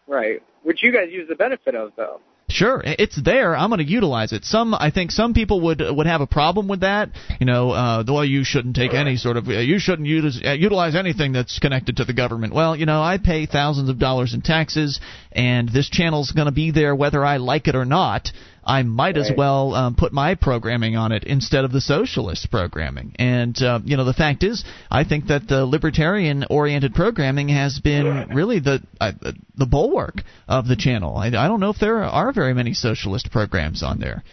[0.06, 0.44] Right.
[0.62, 2.22] Which you guys use the benefit of, though.
[2.50, 3.58] Sure, it's there.
[3.58, 4.46] I'm going to utilize it.
[4.46, 7.10] Some, I think, some people would would have a problem with that.
[7.42, 10.54] You know, uh, well, you shouldn't take any sort of, uh, you shouldn't use, uh,
[10.54, 12.54] utilize anything that's connected to the government.
[12.54, 15.02] Well, you know, I pay thousands of dollars in taxes,
[15.34, 18.32] and this channel's going to be there whether I like it or not.
[18.68, 23.16] I might as well um, put my programming on it instead of the socialist programming.
[23.18, 28.28] And uh, you know, the fact is, I think that the libertarian-oriented programming has been
[28.34, 29.14] really the uh,
[29.56, 31.16] the bulwark of the channel.
[31.16, 34.24] I, I don't know if there are very many socialist programs on there.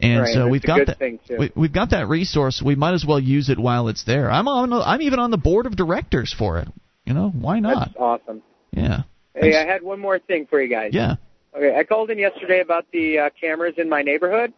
[0.00, 0.98] And Right, so we've got that.
[1.38, 2.62] We, we've got that resource.
[2.64, 4.30] We might as well use it while it's there.
[4.30, 4.72] I'm on.
[4.72, 6.68] I'm even on the board of directors for it.
[7.04, 7.88] You know, why not?
[7.88, 8.42] That's awesome.
[8.72, 9.02] Yeah.
[9.34, 10.90] Hey, I had one more thing for you guys.
[10.92, 11.16] Yeah.
[11.54, 14.52] Okay, I called in yesterday about the uh, cameras in my neighborhood.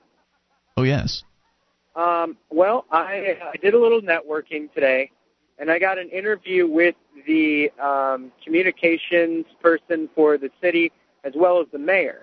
[0.77, 1.25] Oh yes.
[1.97, 5.11] Um, well, I, I did a little networking today,
[5.59, 6.95] and I got an interview with
[7.27, 10.93] the um, communications person for the city
[11.23, 12.23] as well as the mayor.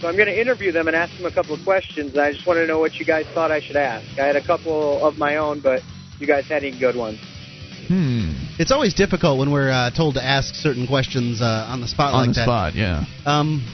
[0.00, 2.12] So I'm going to interview them and ask them a couple of questions.
[2.12, 4.06] And I just want to know what you guys thought I should ask.
[4.18, 5.82] I had a couple of my own, but
[6.18, 7.18] you guys had any good ones.
[7.88, 8.32] Hmm.
[8.58, 12.14] It's always difficult when we're uh, told to ask certain questions uh, on the spot
[12.14, 12.44] on like the that.
[12.44, 12.74] spot.
[12.74, 13.04] Yeah.
[13.24, 13.64] Um,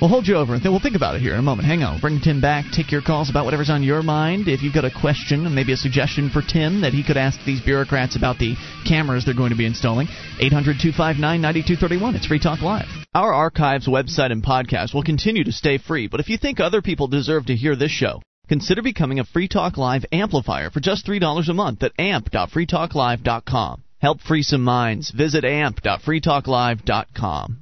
[0.00, 0.54] We'll hold you over.
[0.54, 1.66] and We'll think about it here in a moment.
[1.66, 1.92] Hang on.
[1.94, 2.66] We'll bring Tim back.
[2.72, 4.48] Take your calls about whatever's on your mind.
[4.48, 7.38] If you've got a question and maybe a suggestion for Tim that he could ask
[7.46, 8.54] these bureaucrats about the
[8.86, 10.08] cameras they're going to be installing,
[10.40, 12.16] 800 259 9231.
[12.16, 12.84] It's Free Talk Live.
[13.14, 16.82] Our archives, website, and podcast will continue to stay free, but if you think other
[16.82, 21.06] people deserve to hear this show, consider becoming a Free Talk Live amplifier for just
[21.06, 23.82] $3 a month at amp.freetalklive.com.
[24.00, 25.10] Help free some minds.
[25.10, 27.58] Visit amp.freetalklive.com.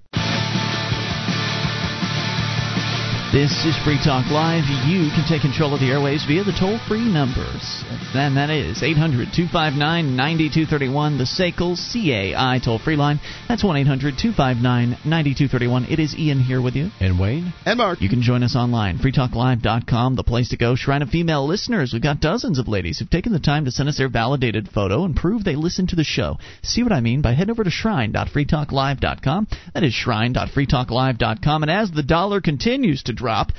[3.33, 4.69] This is Free Talk Live.
[4.85, 7.83] You can take control of the airwaves via the toll free numbers.
[8.13, 13.21] And that is 800 259 9231, the SACL CAI toll free line.
[13.49, 15.87] That's 1 800 259 9231.
[15.87, 16.91] It is Ian here with you.
[17.01, 17.55] And Wayne.
[17.65, 18.03] And Mark.
[18.03, 18.99] You can join us online.
[18.99, 20.77] FreeTalkLive.com, the place to go.
[20.77, 21.95] Shrine of female listeners.
[21.95, 25.07] We've got dozens of ladies who've taken the time to send us their validated photo
[25.07, 26.37] and prove they listen to the show.
[26.63, 29.49] See what I mean by heading over to shrine.freetalklive.com.
[29.73, 31.63] That is shrine.freetalklive.com.
[31.63, 33.53] And as the dollar continues to drop.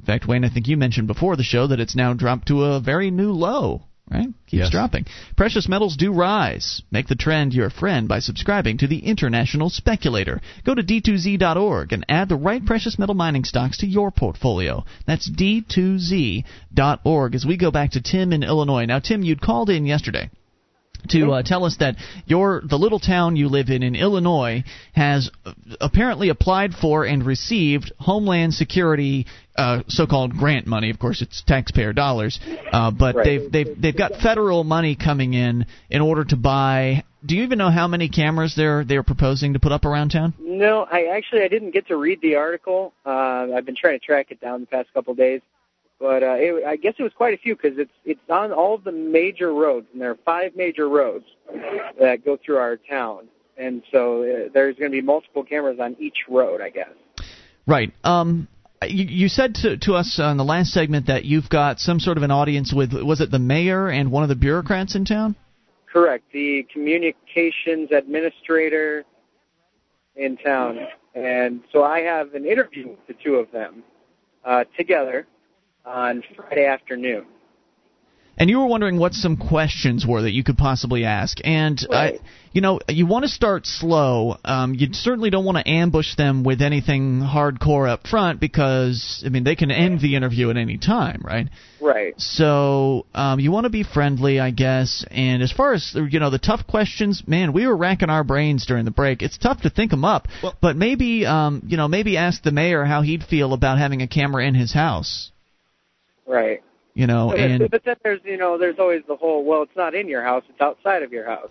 [0.00, 2.64] In fact, Wayne, I think you mentioned before the show that it's now dropped to
[2.64, 3.82] a very new low.
[4.10, 4.28] Right?
[4.48, 4.70] Keeps Yes.
[4.70, 5.06] dropping.
[5.36, 6.82] Precious metals do rise.
[6.90, 10.40] Make the trend your friend by subscribing to the International Speculator.
[10.64, 14.84] Go to d2z.org and add the right precious metal mining stocks to your portfolio.
[15.06, 17.34] That's d2z.org.
[17.36, 18.86] As we go back to Tim in Illinois.
[18.86, 20.28] Now, Tim, you'd called in yesterday
[21.08, 21.96] to uh, tell us that
[22.26, 24.62] your the little town you live in in Illinois
[24.92, 30.90] has uh, apparently applied for and received Homeland Security uh, so-called grant money.
[30.90, 32.38] Of course, it's taxpayer dollars,
[32.72, 33.24] uh, but Right.
[33.24, 37.04] they've they've they've got federal money coming in in order to buy.
[37.24, 40.32] Do you even know how many cameras they're they're proposing to put up around town?
[40.40, 42.94] No, I actually I didn't get to read the article.
[43.04, 45.42] Uh, I've been trying to track it down the past couple of days,
[46.00, 48.74] but uh, it, I guess it was quite a few because it's it's on all
[48.74, 51.26] of the major roads, and there are five major roads
[52.00, 53.28] that go through our town,
[53.58, 56.88] and so uh, there's going to be multiple cameras on each road, I guess.
[57.66, 57.92] Right.
[58.02, 58.48] Um,
[58.82, 62.16] you, you said to, to us on the last segment that you've got some sort
[62.16, 65.36] of an audience with was it the mayor and one of the bureaucrats in town?
[65.92, 66.24] Correct.
[66.32, 69.04] The communications administrator
[70.16, 70.78] in town,
[71.14, 73.82] and so I have an interview with the two of them
[74.46, 75.26] uh, together
[75.84, 77.26] on Friday afternoon.
[78.40, 81.36] And you were wondering what some questions were that you could possibly ask.
[81.44, 82.20] And I,
[82.52, 84.38] you know, you want to start slow.
[84.46, 89.28] Um, you certainly don't want to ambush them with anything hardcore up front because I
[89.28, 91.48] mean they can end the interview at any time, right?
[91.82, 92.18] Right.
[92.18, 95.04] So um, you want to be friendly, I guess.
[95.10, 98.64] And as far as you know, the tough questions, man, we were racking our brains
[98.64, 99.20] during the break.
[99.20, 100.28] It's tough to think them up,
[100.62, 104.08] but maybe um, you know, maybe ask the mayor how he'd feel about having a
[104.08, 105.30] camera in his house.
[106.30, 106.62] Right.
[106.94, 109.76] You know, but, and but then there's you know there's always the whole well it's
[109.76, 111.50] not in your house it's outside of your house.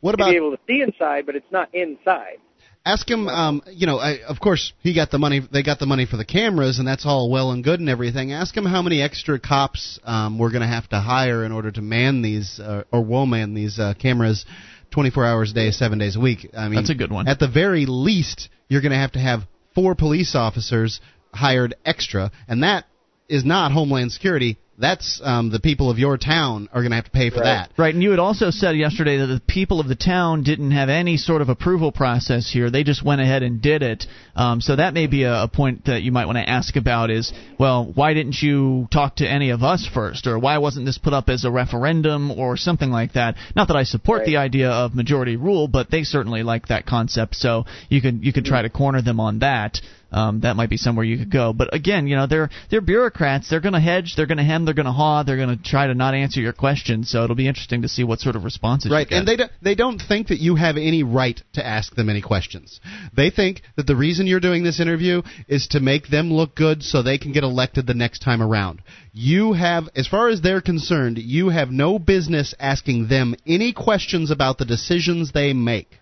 [0.00, 2.38] What You'd about be able to see inside, but it's not inside.
[2.84, 3.26] ask him?
[3.28, 5.40] Um, you know, I, of course he got the money.
[5.50, 8.32] They got the money for the cameras, and that's all well and good and everything.
[8.32, 11.70] Ask him how many extra cops um, we're going to have to hire in order
[11.70, 14.44] to man these uh, or will man these uh, cameras.
[14.90, 16.50] 24 hours a day, seven days a week.
[16.56, 17.26] I mean, That's a good one.
[17.26, 19.40] At the very least, you're going to have to have
[19.74, 21.00] four police officers
[21.32, 22.84] hired extra, and that
[23.28, 24.58] is not Homeland Security.
[24.76, 27.70] That's um, the people of your town are going to have to pay for that.
[27.78, 30.88] Right, and you had also said yesterday that the people of the town didn't have
[30.88, 32.70] any sort of approval process here.
[32.70, 34.06] They just went ahead and did it.
[34.34, 37.10] Um, so that may be a, a point that you might want to ask about
[37.10, 40.26] is, well, why didn't you talk to any of us first?
[40.26, 43.36] Or why wasn't this put up as a referendum or something like that?
[43.54, 47.36] Not that I support the idea of majority rule, but they certainly like that concept.
[47.36, 49.80] So you could you could try to corner them on that.
[50.12, 51.52] Um, that might be somewhere you could go.
[51.52, 53.50] But again, you know, they're they're bureaucrats.
[53.50, 54.14] They're going to hedge.
[54.16, 54.64] They're going to hem.
[54.64, 55.22] They're going to haw.
[55.22, 57.10] They're going to try to not answer your questions.
[57.10, 58.90] So it'll be interesting to see what sort of responses.
[58.90, 59.14] Right, you get.
[59.14, 59.18] Right.
[59.18, 62.22] And they don't, they don't think that you have any right to ask them any
[62.22, 62.80] questions.
[63.14, 66.82] They think that the reason you're doing this interview is to make them look good
[66.82, 68.82] so they can get elected the next time around.
[69.12, 74.30] You have, as far as they're concerned, you have no business asking them any questions
[74.30, 76.00] about the decisions they make.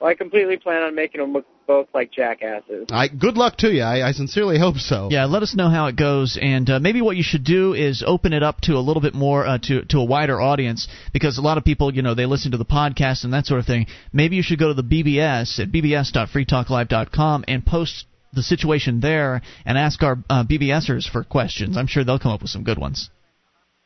[0.00, 2.86] Well, I completely plan on making them look both like jackasses.
[2.90, 3.82] I, good luck to you.
[3.82, 5.08] I, I sincerely hope so.
[5.10, 8.02] Yeah, let us know how it goes, and uh, maybe what you should do is
[8.04, 11.36] open it up to a little bit more uh, to to a wider audience because
[11.36, 13.66] a lot of people, you know, they listen to the podcast and that sort of
[13.66, 13.86] thing.
[14.10, 19.76] Maybe you should go to the BBS at bbs.freetalklive.com and post the situation there and
[19.76, 21.76] ask our uh, BBSers for questions.
[21.76, 23.10] I'm sure they'll come up with some good ones.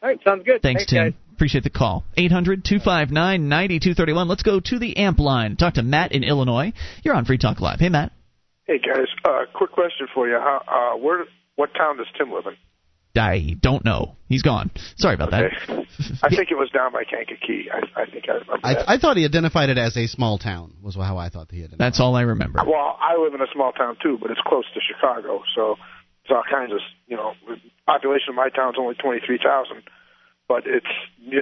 [0.01, 0.63] All right, sounds good.
[0.63, 1.11] Thanks, Tim.
[1.11, 1.15] guys.
[1.35, 2.05] Appreciate the call.
[2.17, 4.29] 800 259 9231.
[4.29, 5.57] Let's go to the AMP line.
[5.57, 6.73] Talk to Matt in Illinois.
[7.03, 7.81] You're on Free Talk Live.
[7.81, 8.13] Hey, Matt.
[8.67, 10.39] Hey guys, uh, quick question for you.
[10.39, 12.57] How, uh, where, what town does Tim live in?
[13.21, 14.17] I don't know.
[14.29, 14.71] He's gone.
[14.97, 15.53] Sorry about that.
[16.23, 17.69] I think it was down by Kankakee.
[17.71, 18.89] I, I think I remember that.
[18.89, 20.75] I, I thought he identified it as a small town.
[20.83, 21.79] Was how I thought he identified.
[21.79, 22.61] That's all I remember.
[22.67, 25.77] Well, I live in a small town too, but it's close to Chicago, so
[26.25, 27.35] it's all kinds of you know.
[27.47, 27.57] The
[27.87, 29.85] population of my town's only twenty three thousand,
[30.49, 30.87] but it's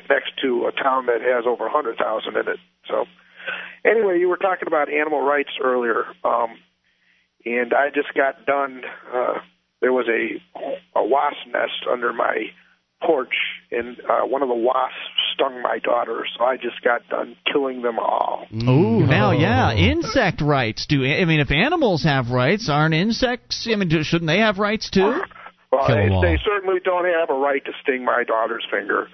[0.09, 2.59] next to a town that has over a hundred thousand in it.
[2.89, 3.05] So,
[3.85, 6.57] anyway, you were talking about animal rights earlier, um,
[7.45, 8.83] and I just got done.
[9.13, 9.35] Uh,
[9.81, 12.47] there was a a wasp nest under my
[13.05, 13.35] porch,
[13.71, 14.97] and uh, one of the wasps
[15.35, 18.47] stung my daughter, so I just got done killing them all.
[18.53, 20.87] Ooh, Now, yeah, insect rights.
[20.87, 23.69] Do I mean if animals have rights, aren't insects?
[23.71, 25.21] I mean, shouldn't they have rights too?
[25.73, 26.21] Well, Kill they, 'em all.
[26.23, 29.09] they certainly don't have a right to sting my daughter's finger.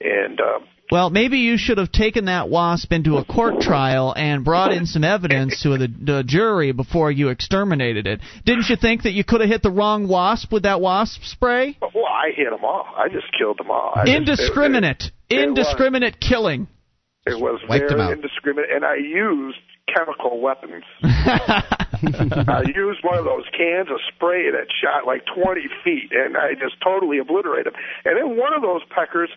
[0.00, 0.60] And uh,
[0.90, 4.86] Well, maybe you should have taken that wasp into a court trial and brought in
[4.86, 8.20] some evidence to the, the jury before you exterminated it.
[8.46, 11.76] Didn't you think that you could have hit the wrong wasp with that wasp spray?
[11.82, 12.86] well, I hit them all.
[12.96, 13.92] I just killed them all.
[13.94, 16.66] I just- Indiscriminate, it- it was- indiscriminate killing.
[17.26, 19.58] It was Wiped 'em very indiscriminate, and I used
[19.88, 20.84] chemical weapons.
[21.02, 26.54] I used one of those cans of spray that shot like 20 feet, and I
[26.54, 27.80] just totally obliterated them.
[28.04, 29.28] And then one of those peckers,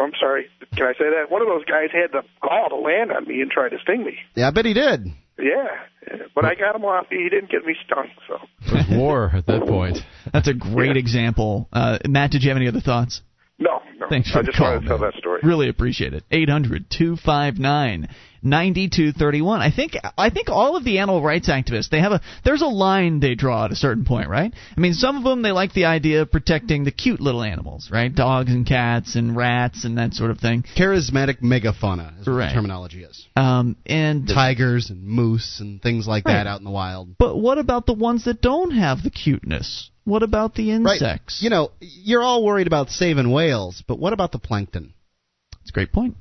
[0.00, 0.46] I'm sorry,
[0.76, 1.30] can I say that?
[1.30, 4.04] One of those guys had the gall to land on me and try to sting
[4.04, 4.18] me.
[4.34, 5.06] Yeah, I bet he did.
[5.38, 7.06] Yeah, but I got him off.
[7.08, 8.36] He didn't get me stung, so.
[8.66, 9.98] It was war at that point.
[10.32, 11.68] That's a great example.
[11.72, 13.22] Uh, Matt, did you have any other thoughts?
[13.58, 14.08] No, no.
[14.08, 15.10] Thanks for I the just call, wanted to tell man.
[15.10, 15.40] that story.
[15.42, 16.24] Really appreciate it.
[16.30, 18.08] 800 259
[18.42, 19.60] 9231.
[19.60, 22.66] I think I think all of the animal rights activists, they have a there's a
[22.66, 24.52] line they draw at a certain point, right?
[24.76, 27.88] I mean, some of them they like the idea of protecting the cute little animals,
[27.90, 28.14] right?
[28.14, 30.64] Dogs and cats and rats and that sort of thing.
[30.76, 32.48] Charismatic megafauna is what Right.
[32.48, 33.26] the terminology is.
[33.36, 36.34] Um and Tigers and moose and things like Right.
[36.34, 37.16] that out in the wild.
[37.18, 39.90] But what about the ones that don't have the cuteness?
[40.04, 41.38] What about the insects?
[41.38, 41.44] Right.
[41.44, 44.94] You know, you're all worried about saving whales, but what about the plankton?
[45.60, 46.16] It's a great point.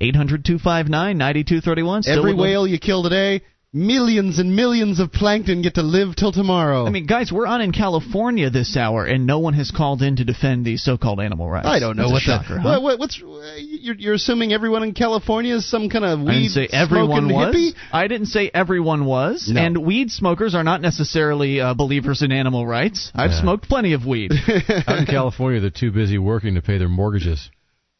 [0.00, 2.02] 800 259 9231.
[2.06, 3.42] Every whale you kill today,
[3.72, 6.86] millions and millions of plankton get to live till tomorrow.
[6.86, 10.16] I mean, guys, we're on in California this hour, and no one has called in
[10.16, 11.66] to defend these so-called animal rights.
[11.66, 12.68] I don't know That's a what shocker, the huh?
[12.80, 16.26] what, what, what's uh, you're, you're assuming everyone in California is some kind of weed
[16.28, 17.54] I didn't say everyone smoking was.
[17.54, 17.74] hippie?
[17.92, 19.50] I didn't say everyone was.
[19.52, 19.60] No.
[19.60, 23.12] And weed smokers are not necessarily uh, believers in animal rights.
[23.14, 23.40] I've Yeah.
[23.42, 24.32] smoked plenty of weed.
[24.86, 27.50] Out in California, they're too busy working to pay their mortgages.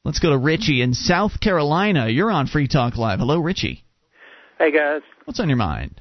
[0.07, 2.07] Let's go to Richie in South Carolina.
[2.07, 3.19] You're on Free Talk Live.
[3.19, 3.83] Hello, Richie.
[4.57, 6.01] Hey guys, What's on your mind?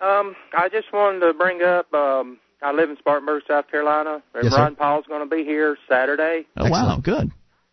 [0.00, 1.92] um, I just wanted to bring up.
[1.92, 4.58] Um, I live in Spartanburg, South Carolina, and Yes, sir.
[4.62, 6.46] Ron Paul's going to be here Saturday.
[6.56, 7.32] Oh, wow, good.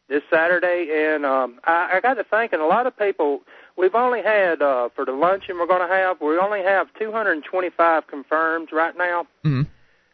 [0.10, 2.60] This Saturday, and um, I, I got to thinking.
[2.60, 3.42] A lot of people.
[3.78, 6.20] We've only had uh, for the luncheon we're going to have.
[6.20, 9.28] We only have 225 confirmed right now.
[9.46, 9.68] Mhm.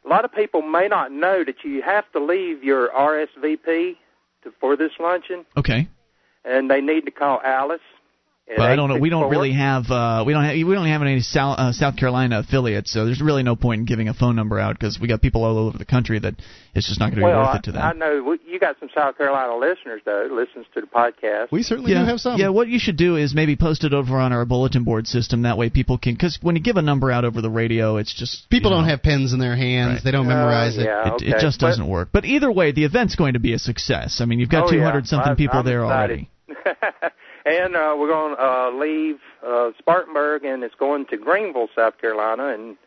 [0.05, 3.95] A lot of people may not know that you have to leave your RSVP
[4.43, 5.87] to, for this luncheon, Okay.
[6.45, 7.81] and they need to call Alice.
[8.45, 8.97] At But I don't know.
[8.97, 9.31] We don't 864.
[9.31, 12.91] really have uh, we don't have we don't have any South, uh, South Carolina affiliates,
[12.91, 15.43] so there's really no point in giving a phone number out because we got people
[15.45, 16.35] all over the country that
[16.75, 17.81] it's just not going to be well, worth it to them.
[17.81, 20.27] I, I know we- you got some South Carolina listeners though.
[20.31, 21.51] Listens to the podcast.
[21.51, 22.37] We certainly yeah, do have some.
[22.39, 25.43] Yeah, what you should do is maybe post it over on our bulletin board system.
[25.43, 28.13] That way, people can because when you give a number out over the radio, it's
[28.13, 29.95] just People you know, don't have pens in their hands.
[29.95, 30.03] Right.
[30.03, 30.83] They don't memorize it.
[30.83, 31.15] yeah.
[31.15, 32.09] It, it just but- doesn't work.
[32.11, 34.19] But either way, the event's going to be a success.
[34.21, 34.79] I mean, you've got Oh, yeah.
[34.81, 36.27] 200 something I- people I'm there excited.
[36.27, 36.29] already.
[37.45, 41.99] and uh, we're going to uh, leave uh, Spartanburg, and it's going to Greenville, South
[41.99, 42.77] Carolina, and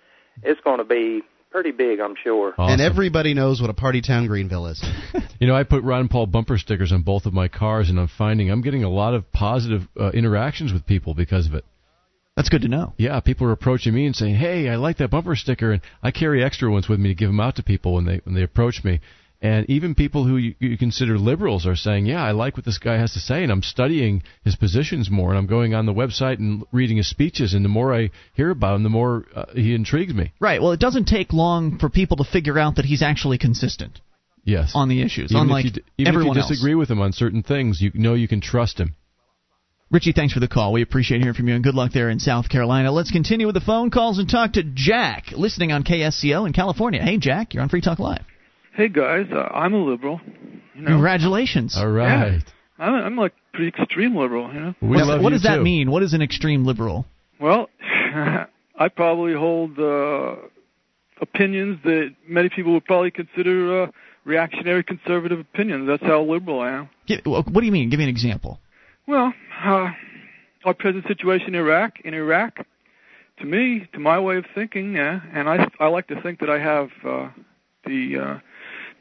[0.43, 2.55] it's going to be pretty big, I'm sure.
[2.59, 2.73] Awesome.
[2.73, 4.85] And everybody knows what a party town Greenville is.
[5.39, 8.09] You know, I put Ron Paul bumper stickers on both of my cars, and I'm
[8.09, 11.67] finding I'm getting a lot of positive uh, interactions with people because of it.
[12.37, 12.95] That's good to know.
[12.97, 16.11] Yeah, people are approaching me and saying, "Hey, I like that bumper sticker," and I
[16.11, 18.43] carry extra ones with me to give them out to people when they when they
[18.43, 19.01] approach me.
[19.43, 22.79] And even people who you, you consider liberals are saying, "Yeah, I like what this
[22.79, 25.93] guy has to say," and I'm studying his positions more, and I'm going on the
[25.93, 27.53] website and reading his speeches.
[27.53, 30.33] And the more I hear about him, the more uh, he intrigues me.
[30.41, 30.63] Right.
[30.63, 34.01] Well, it doesn't take long for people to figure out that he's actually consistent
[34.45, 36.51] Yes, on the issues, even unlike if you, even everyone if you else.
[36.51, 38.95] disagree with him on certain things, you know you can trust him.
[39.91, 40.73] Richie, thanks for the call.
[40.73, 42.91] We appreciate hearing from you, and good luck there in South Carolina.
[42.91, 47.03] Let's continue with the phone calls and talk to Jack, listening on KSCO in California.
[47.03, 48.25] Hey, Jack, you're on Free Talk Live.
[48.77, 50.21] Hey guys, uh, I'm a liberal.
[50.75, 51.79] You know, Congratulations.
[51.79, 52.43] All right.
[52.79, 54.53] I'm, I'm like pretty extreme liberal.
[54.53, 54.75] You know.
[54.83, 55.91] We Now, love what you does that mean?
[55.91, 57.07] What is an extreme liberal?
[57.41, 60.37] Well, I probably hold uh,
[61.23, 63.91] opinions that many people would probably consider uh,
[64.27, 65.89] reactionary conservative opinions.
[65.89, 66.91] That's how liberal I am.
[67.25, 67.89] What do you mean?
[67.89, 68.61] Give me an example.
[69.09, 69.33] Well,
[69.65, 69.89] uh,
[70.67, 72.59] our present situation in Iraq, in Iraq,
[73.39, 76.51] to me, to my way of thinking, uh, and I, I like to think that
[76.51, 77.29] I have uh,
[77.87, 78.39] the uh,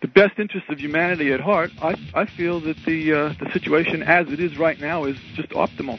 [0.06, 1.72] the best interests of humanity at heart.
[1.82, 5.49] I, I feel that the uh, the situation as it is right now is just
[5.49, 5.98] optimal.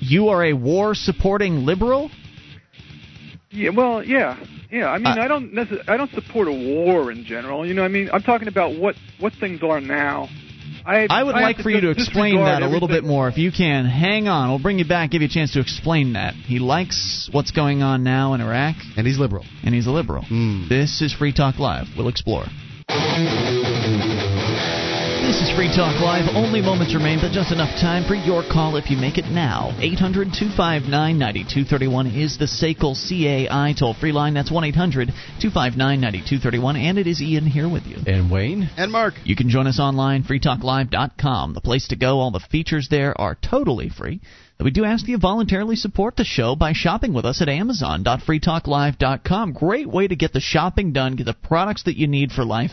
[0.00, 2.10] You are a war supporting liberal?
[3.50, 4.38] Yeah, well, yeah,
[4.70, 4.88] yeah.
[4.88, 7.66] I mean, Uh, I don't necess- I don't support a war in general.
[7.66, 10.28] You know, I mean, I'm talking about what what things are now.
[10.86, 13.36] I I would have like for you to explain that a little bit more if
[13.36, 13.84] you can.
[13.86, 14.48] Hang on.
[14.50, 16.34] We'll bring you back, give you a chance to explain that.
[16.34, 19.44] He likes what's going on now in Iraq, And he's liberal.
[19.64, 20.22] and he's a liberal.
[20.24, 20.68] Hmm.
[20.68, 21.86] This is Free Talk Live.
[21.96, 22.44] We'll explore.
[23.18, 23.28] This
[25.38, 26.34] This is Free Talk Live.
[26.34, 29.72] Only moments remain, but just enough time for your call if you make it now.
[29.78, 34.34] 800 259 9231 is the SACL CAI toll free line.
[34.34, 35.08] That's 1 800
[35.40, 36.76] 259 9231.
[36.76, 37.98] And it is Ian here with you.
[38.06, 38.70] And Wayne.
[38.76, 39.14] And Mark.
[39.24, 41.54] You can join us online, at freetalklive.com.
[41.54, 42.20] The place to go.
[42.20, 44.20] All the features there are totally free.
[44.58, 49.52] We do ask that you voluntarily support the show by shopping with us at amazon.freetalklive.com.
[49.52, 52.72] Great way to get the shopping done, get the products that you need for life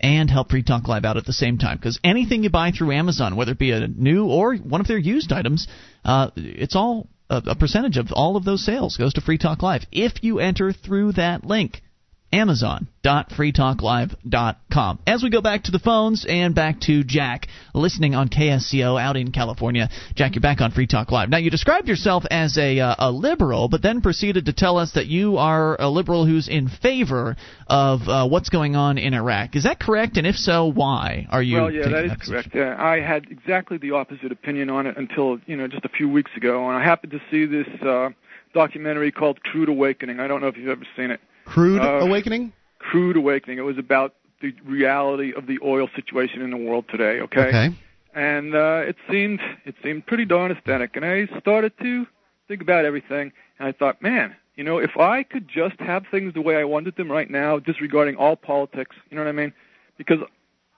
[0.00, 1.76] and help Free Talk Live out at the same time.
[1.76, 4.98] Because anything you buy through Amazon, whether it be a new or one of their
[4.98, 5.66] used items,
[6.04, 9.62] uh, it's all a, a percentage of all of those sales goes to Free Talk
[9.62, 11.82] Live if you enter through that link.
[12.32, 14.98] Amazon.freetalklive.com.
[15.06, 19.16] As we go back to the phones and back to Jack, listening on KSCO out
[19.16, 19.88] in California.
[20.14, 21.28] Jack, you're back on Free Talk Live.
[21.28, 24.92] Now, you described yourself as a, uh, a liberal, but then proceeded to tell us
[24.92, 27.36] that you are a liberal who's in favor
[27.66, 29.56] of uh, what's going on in Iraq.
[29.56, 30.16] Is that correct?
[30.16, 31.56] And if so, why are you?
[31.56, 32.54] Well, yeah, that is correct.
[32.54, 36.08] Uh, I had exactly the opposite opinion on it until you know just a few
[36.08, 38.10] weeks ago, and I happened to see this uh,
[38.52, 40.20] documentary called Crude Awakening.
[40.20, 41.20] I don't know if you've ever seen it.
[41.46, 42.52] Crude Uh, Awakening?
[42.78, 43.58] Crude Awakening.
[43.58, 47.20] It was about the reality of the oil situation in the world today.
[47.20, 47.48] Okay.
[47.48, 47.68] Okay.
[48.14, 52.06] And uh, it seemed it seemed pretty darn aesthetic, and I started to
[52.48, 56.32] think about everything, and I thought, man, you know, if I could just have things
[56.32, 59.52] the way I wanted them right now, disregarding all politics, you know what I mean?
[59.98, 60.20] Because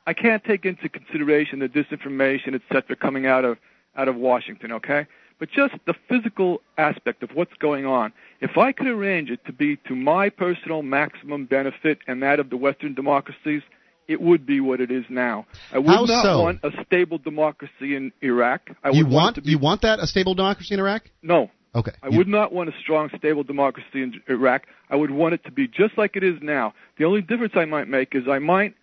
[0.06, 3.58] I can't take into consideration the disinformation, et cetera, coming out of
[3.96, 5.06] out of Washington, okay?
[5.38, 8.12] But just the physical aspect of what's going on.
[8.40, 12.50] If I could arrange it to be to my personal maximum benefit and that of
[12.50, 13.62] the Western democracies,
[14.08, 15.46] it would be what it is now.
[15.72, 16.42] I would How not so?
[16.42, 18.70] want a stable democracy in Iraq.
[18.82, 21.02] I you would want be, you want that a stable democracy in Iraq?
[21.22, 21.50] no.
[21.74, 21.92] Okay.
[22.02, 24.62] I would not want a strong, stable democracy in Iraq.
[24.88, 26.72] I would want it to be just like it is now.
[26.96, 28.74] The only difference I might make is I might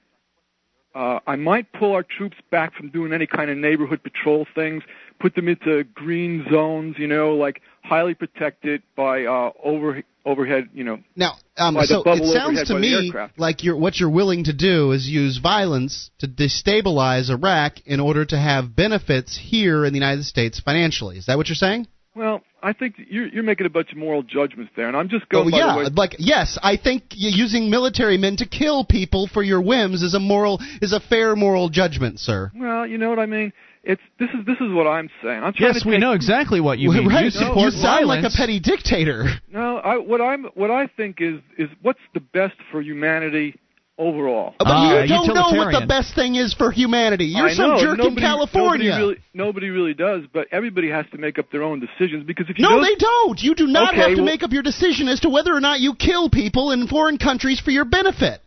[0.93, 4.83] uh, I might pull our troops back from doing any kind of neighborhood patrol things,
[5.19, 10.83] put them into green zones, you know, like highly protected by uh, over overhead, you
[10.83, 10.99] know.
[11.15, 15.07] Now, um, so it sounds to me like you're what you're willing to do is
[15.07, 20.59] use violence to destabilize Iraq in order to have benefits here in the United States
[20.59, 21.17] financially.
[21.17, 21.87] Is that what you're saying?
[22.15, 25.25] Well, I think you're, you're making a bunch of moral judgments there, and I'm just
[25.25, 25.85] Oh going by yeah, the way.
[25.93, 30.19] like yes, I think using military men to kill people for your whims is a
[30.19, 32.51] moral is a fair moral judgment, sir.
[32.55, 33.51] Well, you know what I mean.
[33.85, 35.43] It's this is this is what I'm saying.
[35.43, 37.09] I'm trying Yes, to we take- know exactly what you Well, mean.
[37.09, 39.25] right, You support you sound like a petty dictator.
[39.51, 43.59] No, I, what I'm what I think is is what's the best for humanity
[43.97, 44.55] overall.
[44.59, 47.25] But Ah, you don't know what the best thing is for humanity.
[47.25, 48.89] You're I some know, jerk nobody, in California.
[48.89, 52.47] Nobody really, nobody really does, but everybody has to make up their own decisions because
[52.49, 53.39] if you no, don't, they don't.
[53.41, 55.61] You do not Okay, have to well- make up your decision as to whether or
[55.61, 58.41] not you kill people in foreign countries for your benefit.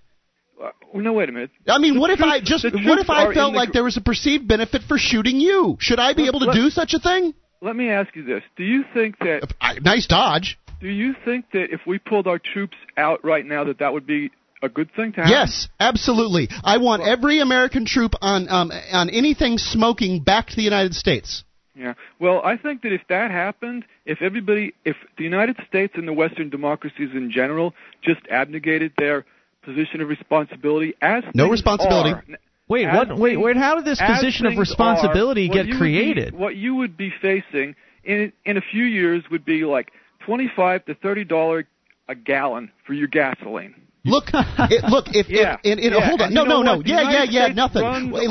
[0.63, 1.51] Uh, no, wait a minute.
[1.69, 3.85] I mean, The what if I just what if I felt in the like there
[3.85, 5.77] was a perceived benefit for shooting you?
[5.81, 7.35] Should I be Let- able to let- do such a thing?
[7.61, 10.59] Let me ask you this: Do you think that I, nice dodge.
[10.81, 14.07] do you think that if we pulled our troops out right now, that that would
[14.07, 14.31] be
[14.63, 15.31] a good thing to happen?
[15.33, 16.49] Yes, absolutely.
[16.65, 21.45] I want every American troop on um, on anything smoking back to the United States.
[21.75, 21.95] Yeah.
[22.19, 26.13] Well, I think that if that happened, if everybody, if the United States and the
[26.13, 27.73] Western democracies in general
[28.03, 29.25] just abnegated their
[29.63, 32.11] position of responsibility as No responsibility.
[32.11, 32.25] are-
[32.69, 33.17] Wait, as what?
[33.19, 33.57] Wait, things- wait.
[33.57, 36.33] How did this position of responsibility are, get you created?
[36.33, 37.75] Be, what you would be facing
[38.05, 39.91] in in a few years would be like
[40.21, 41.67] twenty-five to thirty dollar
[42.09, 43.75] a gallon for your gasoline.
[44.05, 45.07] Look, it, look.
[45.13, 46.85] If, Yeah, if and, and, yeah, hold on, and no, no, no, what?
[46.87, 47.83] The yeah, yeah, yeah, States nothing.
[48.13, 48.23] Look,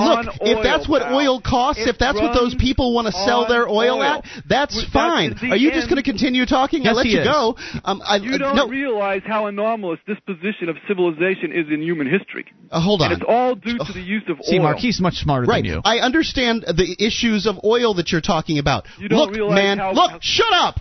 [0.41, 1.15] if that's what pal.
[1.17, 4.03] oil costs, It if that's what those people want to sell their oil, oil.
[4.03, 5.35] at, that's That's fine.
[5.39, 6.81] the Are you just going to continue talking?
[6.81, 7.27] I Yes, let you is.
[7.27, 7.57] go.
[7.83, 11.81] Um, I, You uh, don't no, realize how anomalous this position of civilization is in
[11.81, 12.45] human history.
[12.71, 13.11] uh, hold on.
[13.11, 14.63] And it's all due to the use of See, oil.
[14.63, 15.63] Mark, he's much smarter Right.
[15.63, 15.81] than you.
[15.83, 18.87] I understand the issues of oil that you're talking about.
[18.97, 20.79] You don't look, realize man, how- look, how- shut up.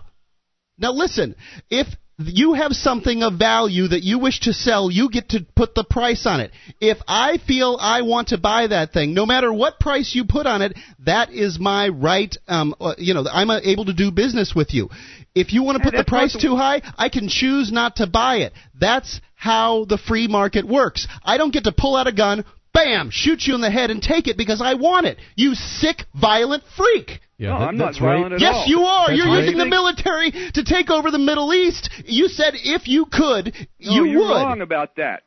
[0.79, 1.35] Now listen,
[1.71, 1.87] if
[2.19, 5.85] you have something of value that you wish to sell, you get to put the
[5.85, 6.51] price on it.
[6.81, 10.47] If I feel I want to buy that thing, no matter what price you put
[10.47, 12.35] on it, that is my right.
[12.49, 14.89] Um, uh, you know, I'm uh, able to do business with you.
[15.35, 18.07] If you want to put the price the- too high, I can choose not to
[18.07, 18.55] buy it.
[18.79, 21.07] That's how the free market works.
[21.23, 24.03] I don't get to pull out a gun, bam, shoot you in the head and
[24.03, 25.19] take it because I want it.
[25.35, 27.21] You sick, violent freak.
[27.39, 28.33] Yeah, No, that- I'm not that's right.
[28.33, 28.67] at Yes, all.
[28.67, 29.07] you are.
[29.09, 29.43] That's You're right.
[29.45, 31.91] using the military to take over the Middle East.
[32.07, 34.31] You said if you could, No, you you're would.
[34.43, 35.23] wrong about that.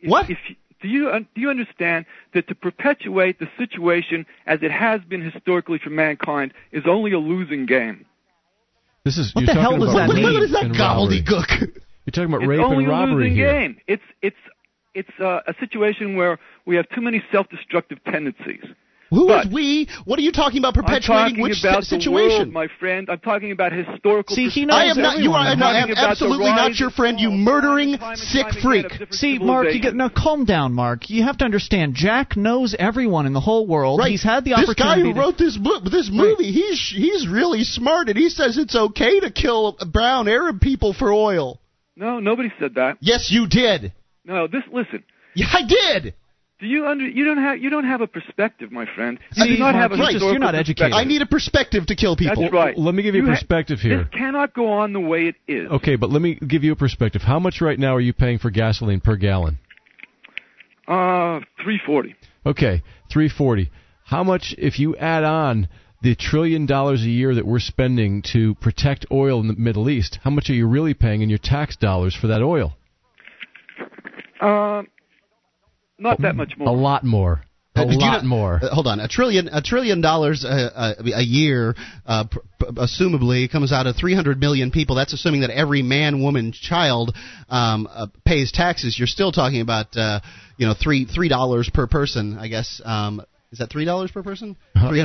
[0.00, 0.28] If- What?
[0.28, 5.00] If, you- do you do you understand that to perpetuate the situation as it has
[5.02, 8.04] been historically for mankind is only a losing game?
[9.04, 10.24] This is What the hell talking does about that What, mean?
[10.34, 11.22] what is that and robbery.
[11.22, 11.60] gobbledygook?
[12.04, 13.52] You're talking about It's rape only and a robbery losing here.
[13.52, 13.76] game.
[13.86, 14.36] It's it's
[14.94, 18.64] it's uh, a situation where we have too many self-destructive tendencies.
[19.12, 19.88] Who is But- we?
[20.06, 20.76] What are you talking about?
[20.76, 22.38] I'm Perpetuating talking which about si- the situation?
[22.38, 23.08] world, my friend.
[23.10, 24.34] I'm talking about historical.
[24.34, 25.18] See, he knows I am not.
[25.18, 27.20] You are I'm no, I am talking about the absolutely not your friend.
[27.20, 28.86] You murdering sick freak.
[29.10, 31.10] See, Mark, you get now calm down, Mark.
[31.10, 31.94] You have to understand.
[31.94, 33.98] Jack knows everyone in the whole world.
[33.98, 34.10] Right.
[34.10, 34.72] He's had the opportunity.
[34.72, 35.12] this guy opportunity.
[35.12, 39.20] who wrote this book, this movie, he's he's really smart, and he says it's okay
[39.20, 41.60] to kill brown Arab people for oil.
[41.96, 42.96] No, nobody said that.
[43.00, 43.92] Yes, you did.
[44.24, 45.04] No, this listen.
[45.34, 46.14] Yeah, I did.
[46.62, 49.18] Do you under you don't have you don't have a perspective, my friend.
[49.34, 50.92] You See, do not have a you're just- historical you're not perspective.
[50.92, 52.40] I need a perspective to kill people.
[52.42, 52.78] That's right.
[52.78, 54.04] Let me give you, a ha- perspective here.
[54.04, 55.68] This cannot go on the way it is.
[55.72, 57.22] Okay, but let me give you a perspective.
[57.22, 59.58] How much right now are you paying for gasoline per gallon?
[60.86, 62.14] Uh, three forty.
[62.46, 63.68] Okay, 340.
[64.04, 65.66] How much if you add on
[66.00, 70.20] the trillion dollars a year that we're spending to protect oil in the Middle East,
[70.22, 72.74] how much are you really paying in your tax dollars for that oil?
[74.40, 74.82] Uh,
[76.02, 76.68] not that much more.
[76.68, 77.44] A lot more.
[77.74, 78.60] A Uh, do you lot know- more.
[78.62, 81.74] uh, hold on, a trillion, a trillion dollars uh, a, a year,
[82.06, 84.94] uh, pr- pr- assumably comes out of 300 million people.
[84.94, 87.16] That's assuming that every man, woman, child
[87.48, 88.98] um, uh, pays taxes.
[88.98, 90.20] You're still talking about, uh,
[90.58, 92.36] you know, three three dollars per person.
[92.38, 92.80] I guess.
[92.84, 93.22] Um,
[93.52, 94.56] is that three dollars per person?
[94.74, 94.88] Uh-huh.
[94.88, 94.98] Three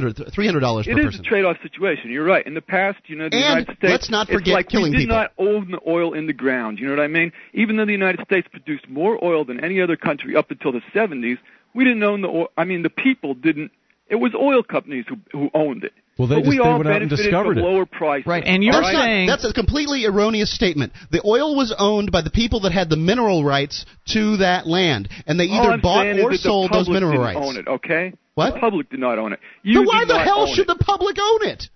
[0.48, 2.10] hundred dollars It per is It is a trade-off situation.
[2.10, 2.46] You're right.
[2.48, 3.92] In the past, you know, the And United States.
[3.92, 5.18] let's not it's forget like killing we did people.
[5.18, 6.80] not own the oil in the ground.
[6.80, 7.32] You know what I mean?
[7.54, 10.82] Even though the United States produced more oil than any other country up until the
[10.96, 11.38] 70s,
[11.76, 12.48] we didn't own the oil.
[12.58, 13.72] I mean, the people didn't.
[14.10, 15.92] It was oil companies who who owned it.
[16.18, 17.68] Well, they but just- we they all went out and benefited discovered from it.
[17.68, 18.26] lower prices.
[18.26, 20.94] Right, and you're All that's, saying- that's a completely erroneous statement.
[21.12, 25.10] The oil was owned by the people that had the mineral rights to that land,
[25.28, 27.40] and they either bought or sold those mineral didn't rights.
[27.44, 28.14] Own it, okay?
[28.38, 28.54] What?
[28.54, 29.40] The public did not own it.
[29.64, 30.78] Then You why the hell should it.
[30.78, 31.70] the public own it?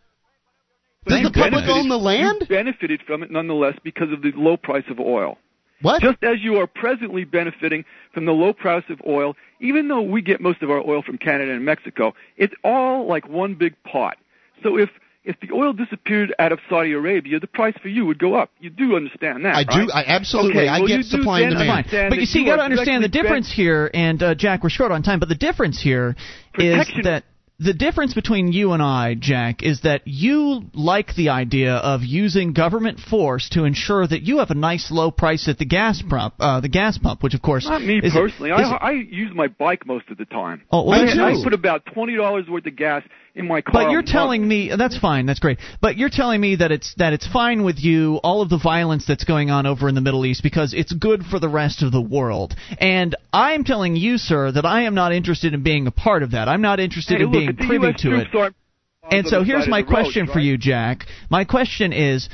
[1.03, 2.37] But Does the public own the land?
[2.41, 5.39] You benefited from it nonetheless because of the low price of oil.
[5.81, 6.03] What?
[6.03, 7.83] Just as you are presently benefiting
[8.13, 11.17] from the low price of oil, even though we get most of our oil from
[11.17, 14.17] Canada and Mexico, it's all like one big pot.
[14.61, 14.89] So if
[15.23, 18.49] if the oil disappeared out of Saudi Arabia, the price for you would go up.
[18.59, 19.89] You do understand that, I do.
[19.91, 20.61] I absolutely.
[20.61, 21.69] Okay, I well, get you do supply and demand.
[21.71, 24.35] understand But you see, you are got to understand the directly difference here, and uh,
[24.35, 26.15] Jack, we're short on time, but the difference here
[26.57, 27.23] is that
[27.59, 32.53] the difference between you and I, Jack, is that you like the idea of using
[32.53, 36.33] government force to ensure that you have a nice low price at the gas pump,
[36.39, 38.51] uh, the gas pump, which of course Not me is- personally.
[38.51, 40.63] I, I use my bike most of the time.
[40.71, 41.33] Oh, well, I.
[41.33, 43.03] I put about twenty dollars worth of gas
[43.35, 43.73] in my car.
[43.85, 45.59] But you're telling me that's fine, that's great.
[45.81, 49.05] But you're telling me that it's that it's fine with you all of the violence
[49.07, 51.91] that's going on over in the Middle East because it's good for the rest of
[51.91, 52.55] the world.
[52.79, 56.31] And I'm telling you, sir, that I am not interested in being a part of
[56.31, 56.47] that.
[56.47, 58.13] I'm not interested Hey, in look, being privy US to it.
[58.25, 58.55] troops aren't
[59.03, 60.43] on And so here's my the road, question for right?
[60.43, 61.05] you, Jack.
[61.29, 62.29] My question is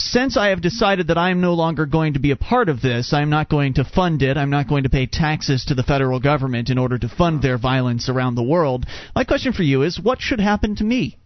[0.00, 2.80] since I have decided that I am no longer going to be a part of
[2.80, 5.82] this, I'm not going to fund it, I'm not going to pay taxes to the
[5.82, 8.86] federal government in order to fund their violence around the world.
[9.14, 11.18] My question for you is what should happen to me?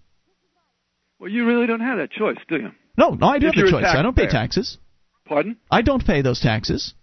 [1.18, 2.70] Well, you really don't have that choice, do you?
[2.98, 3.86] No, no, I do If have the a choice.
[3.86, 4.78] I don't pay taxes.
[5.24, 5.56] Pardon?
[5.70, 6.94] I don't pay those taxes.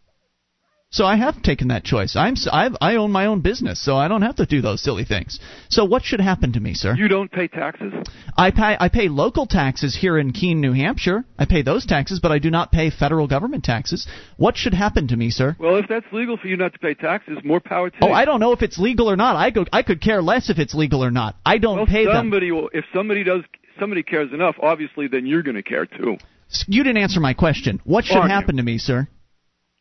[0.93, 2.17] So I have taken that choice.
[2.17, 5.05] I'm I've, I own my own business, so I don't have to do those silly
[5.05, 5.39] things.
[5.69, 6.95] So what should happen to me, sir?
[6.95, 7.93] You don't pay taxes?
[8.37, 11.23] I pay I pay local taxes here in Keene, New Hampshire.
[11.39, 14.05] I pay those taxes, but I do not pay federal government taxes.
[14.35, 15.55] What should happen to me, sir?
[15.57, 18.13] Well, if that's legal for you not to pay taxes, more power to oh, you.
[18.13, 18.15] Oh.
[18.15, 19.37] I don't know if it's legal or not.
[19.37, 21.37] I go I could care less if it's legal or not.
[21.45, 22.15] I don't well, pay them.
[22.15, 23.43] somebody will, if somebody does,
[23.79, 24.55] somebody cares enough.
[24.61, 26.17] Obviously, then you're going to care too.
[26.67, 27.79] You didn't answer my question.
[27.85, 28.35] What should Aren't you?
[28.35, 29.07] happen to me, sir?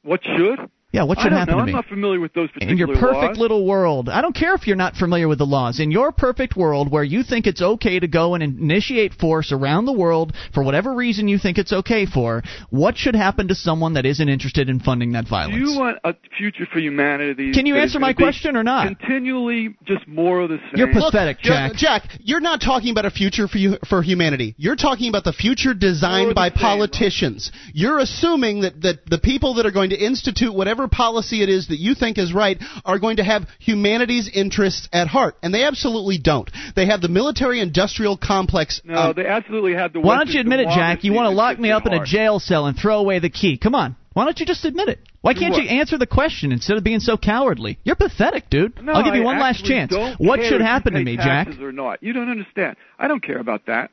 [0.04, 0.70] What should?
[0.92, 1.60] Yeah, what I should don't happen know.
[1.60, 1.72] to me?
[1.72, 3.38] I'm not familiar with those particular in your perfect laws.
[3.38, 4.08] little world.
[4.08, 5.78] I don't care if you're not familiar with the laws.
[5.78, 9.84] In your perfect world where you think it's okay to go and initiate force around
[9.84, 13.94] the world for whatever reason you think it's okay for, what should happen to someone
[13.94, 15.54] that isn't interested in funding that violence?
[15.54, 15.74] Do violence?
[15.74, 17.52] you want a future for humanity?
[17.52, 18.88] Can you answer my question or not?
[18.88, 20.72] Continually, just more of the same.
[20.74, 21.74] You're pathetic, Jack.
[21.74, 22.02] Jack.
[22.02, 24.54] Jack, you're not talking about a future for you, for humanity.
[24.58, 27.52] You're talking about the future designed by politicians.
[27.72, 31.68] You're assuming that, that the people that are going to institute whatever policy it is
[31.68, 35.64] that you think is right are going to have humanity's interests at heart, and they
[35.64, 36.50] absolutely don't.
[36.76, 38.80] They have the military-industrial complex.
[38.84, 40.00] No, um, they absolutely have the.
[40.00, 41.04] Why don't you admit it, Jack?
[41.04, 43.58] You want to lock me up in a jail cell and throw away the key.
[43.58, 43.96] Come on.
[44.12, 44.98] Why don't you just admit it?
[45.20, 47.78] Why can't you answer the question instead of being so cowardly?
[47.84, 48.82] You're pathetic, dude.
[48.82, 49.94] No, I'll give you I one last chance.
[50.18, 51.46] What should happen to me, Jack?
[51.46, 52.02] taxes Or not?
[52.02, 52.76] You don't understand.
[52.98, 53.90] I don't care about that.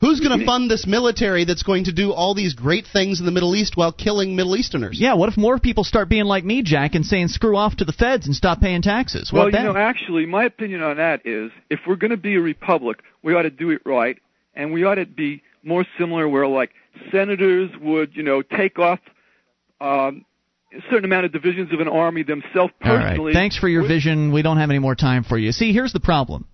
[0.00, 3.26] Who's going to fund this military that's going to do all these great things in
[3.26, 5.00] the Middle East while killing Middle Easterners?
[5.00, 7.84] Yeah, what if more people start being like me, Jack, and saying screw off to
[7.84, 9.32] the feds and stop paying taxes?
[9.32, 12.36] well, What you know, actually, my opinion on that is, if we're going to be
[12.36, 14.18] a republic, we ought to do it right,
[14.54, 16.70] and we ought to be more similar, where like
[17.10, 19.00] senators would, you know, take off
[19.80, 20.24] um,
[20.72, 23.32] a certain amount of divisions of an army themselves personally.
[23.32, 23.34] right.
[23.34, 24.32] Thanks for your vision.
[24.32, 25.52] We don't have any more time for you.
[25.52, 26.46] See, here's the problem.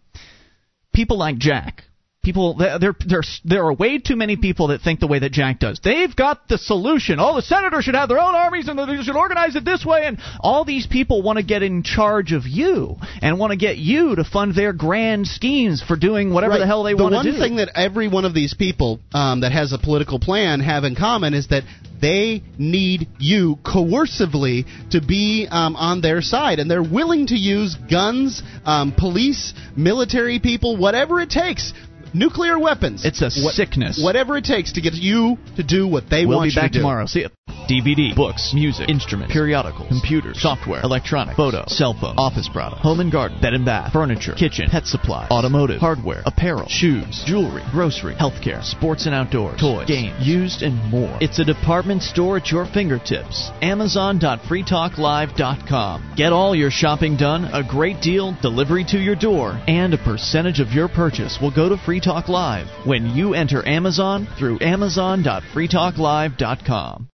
[0.93, 1.85] People like Jack.
[2.25, 5.61] People, there, there, there are way too many people that think the way that Jack
[5.61, 5.79] does.
[5.85, 7.19] They've got the solution.
[7.19, 10.07] All the senators should have their own armies, and they should organize it this way.
[10.07, 13.77] And all these people want to get in charge of you and want to get
[13.77, 16.61] you to fund their grand schemes for doing whatever Right.
[16.61, 17.33] the hell they the want to do.
[17.33, 20.61] The one thing that every one of these people um, that has a political plan
[20.61, 21.65] have in common is that
[22.01, 27.77] they need you coercively to be um, on their side, and they're willing to use
[27.91, 31.73] guns, um, police, military people, whatever it takes.
[32.15, 33.05] Nuclear weapons.
[33.05, 34.01] It's a sickness.
[34.01, 36.71] Whatever it takes to get you to do what they we'll want be you back
[36.71, 36.81] to do.
[36.81, 37.07] tomorrow.
[37.07, 37.29] See ya.
[37.69, 43.11] DVD, books, music, instruments, periodicals, computers, software, electronics, photo, cell phone, office product, home and
[43.11, 48.63] garden, bed and bath, furniture, kitchen, pet supply, automotive, hardware, apparel, shoes, jewelry, grocery, healthcare,
[48.63, 51.17] sports and outdoors, toys, games, used and more.
[51.23, 53.51] It's a department store at your fingertips.
[53.63, 56.13] Amazon.freetalklive.com.
[56.17, 60.61] Get all your shopping done, a great deal, delivery to your door, and a percentage
[60.61, 67.09] of your purchase will go to Free Talk Live when you enter Amazon through Amazon.freetalklive.com.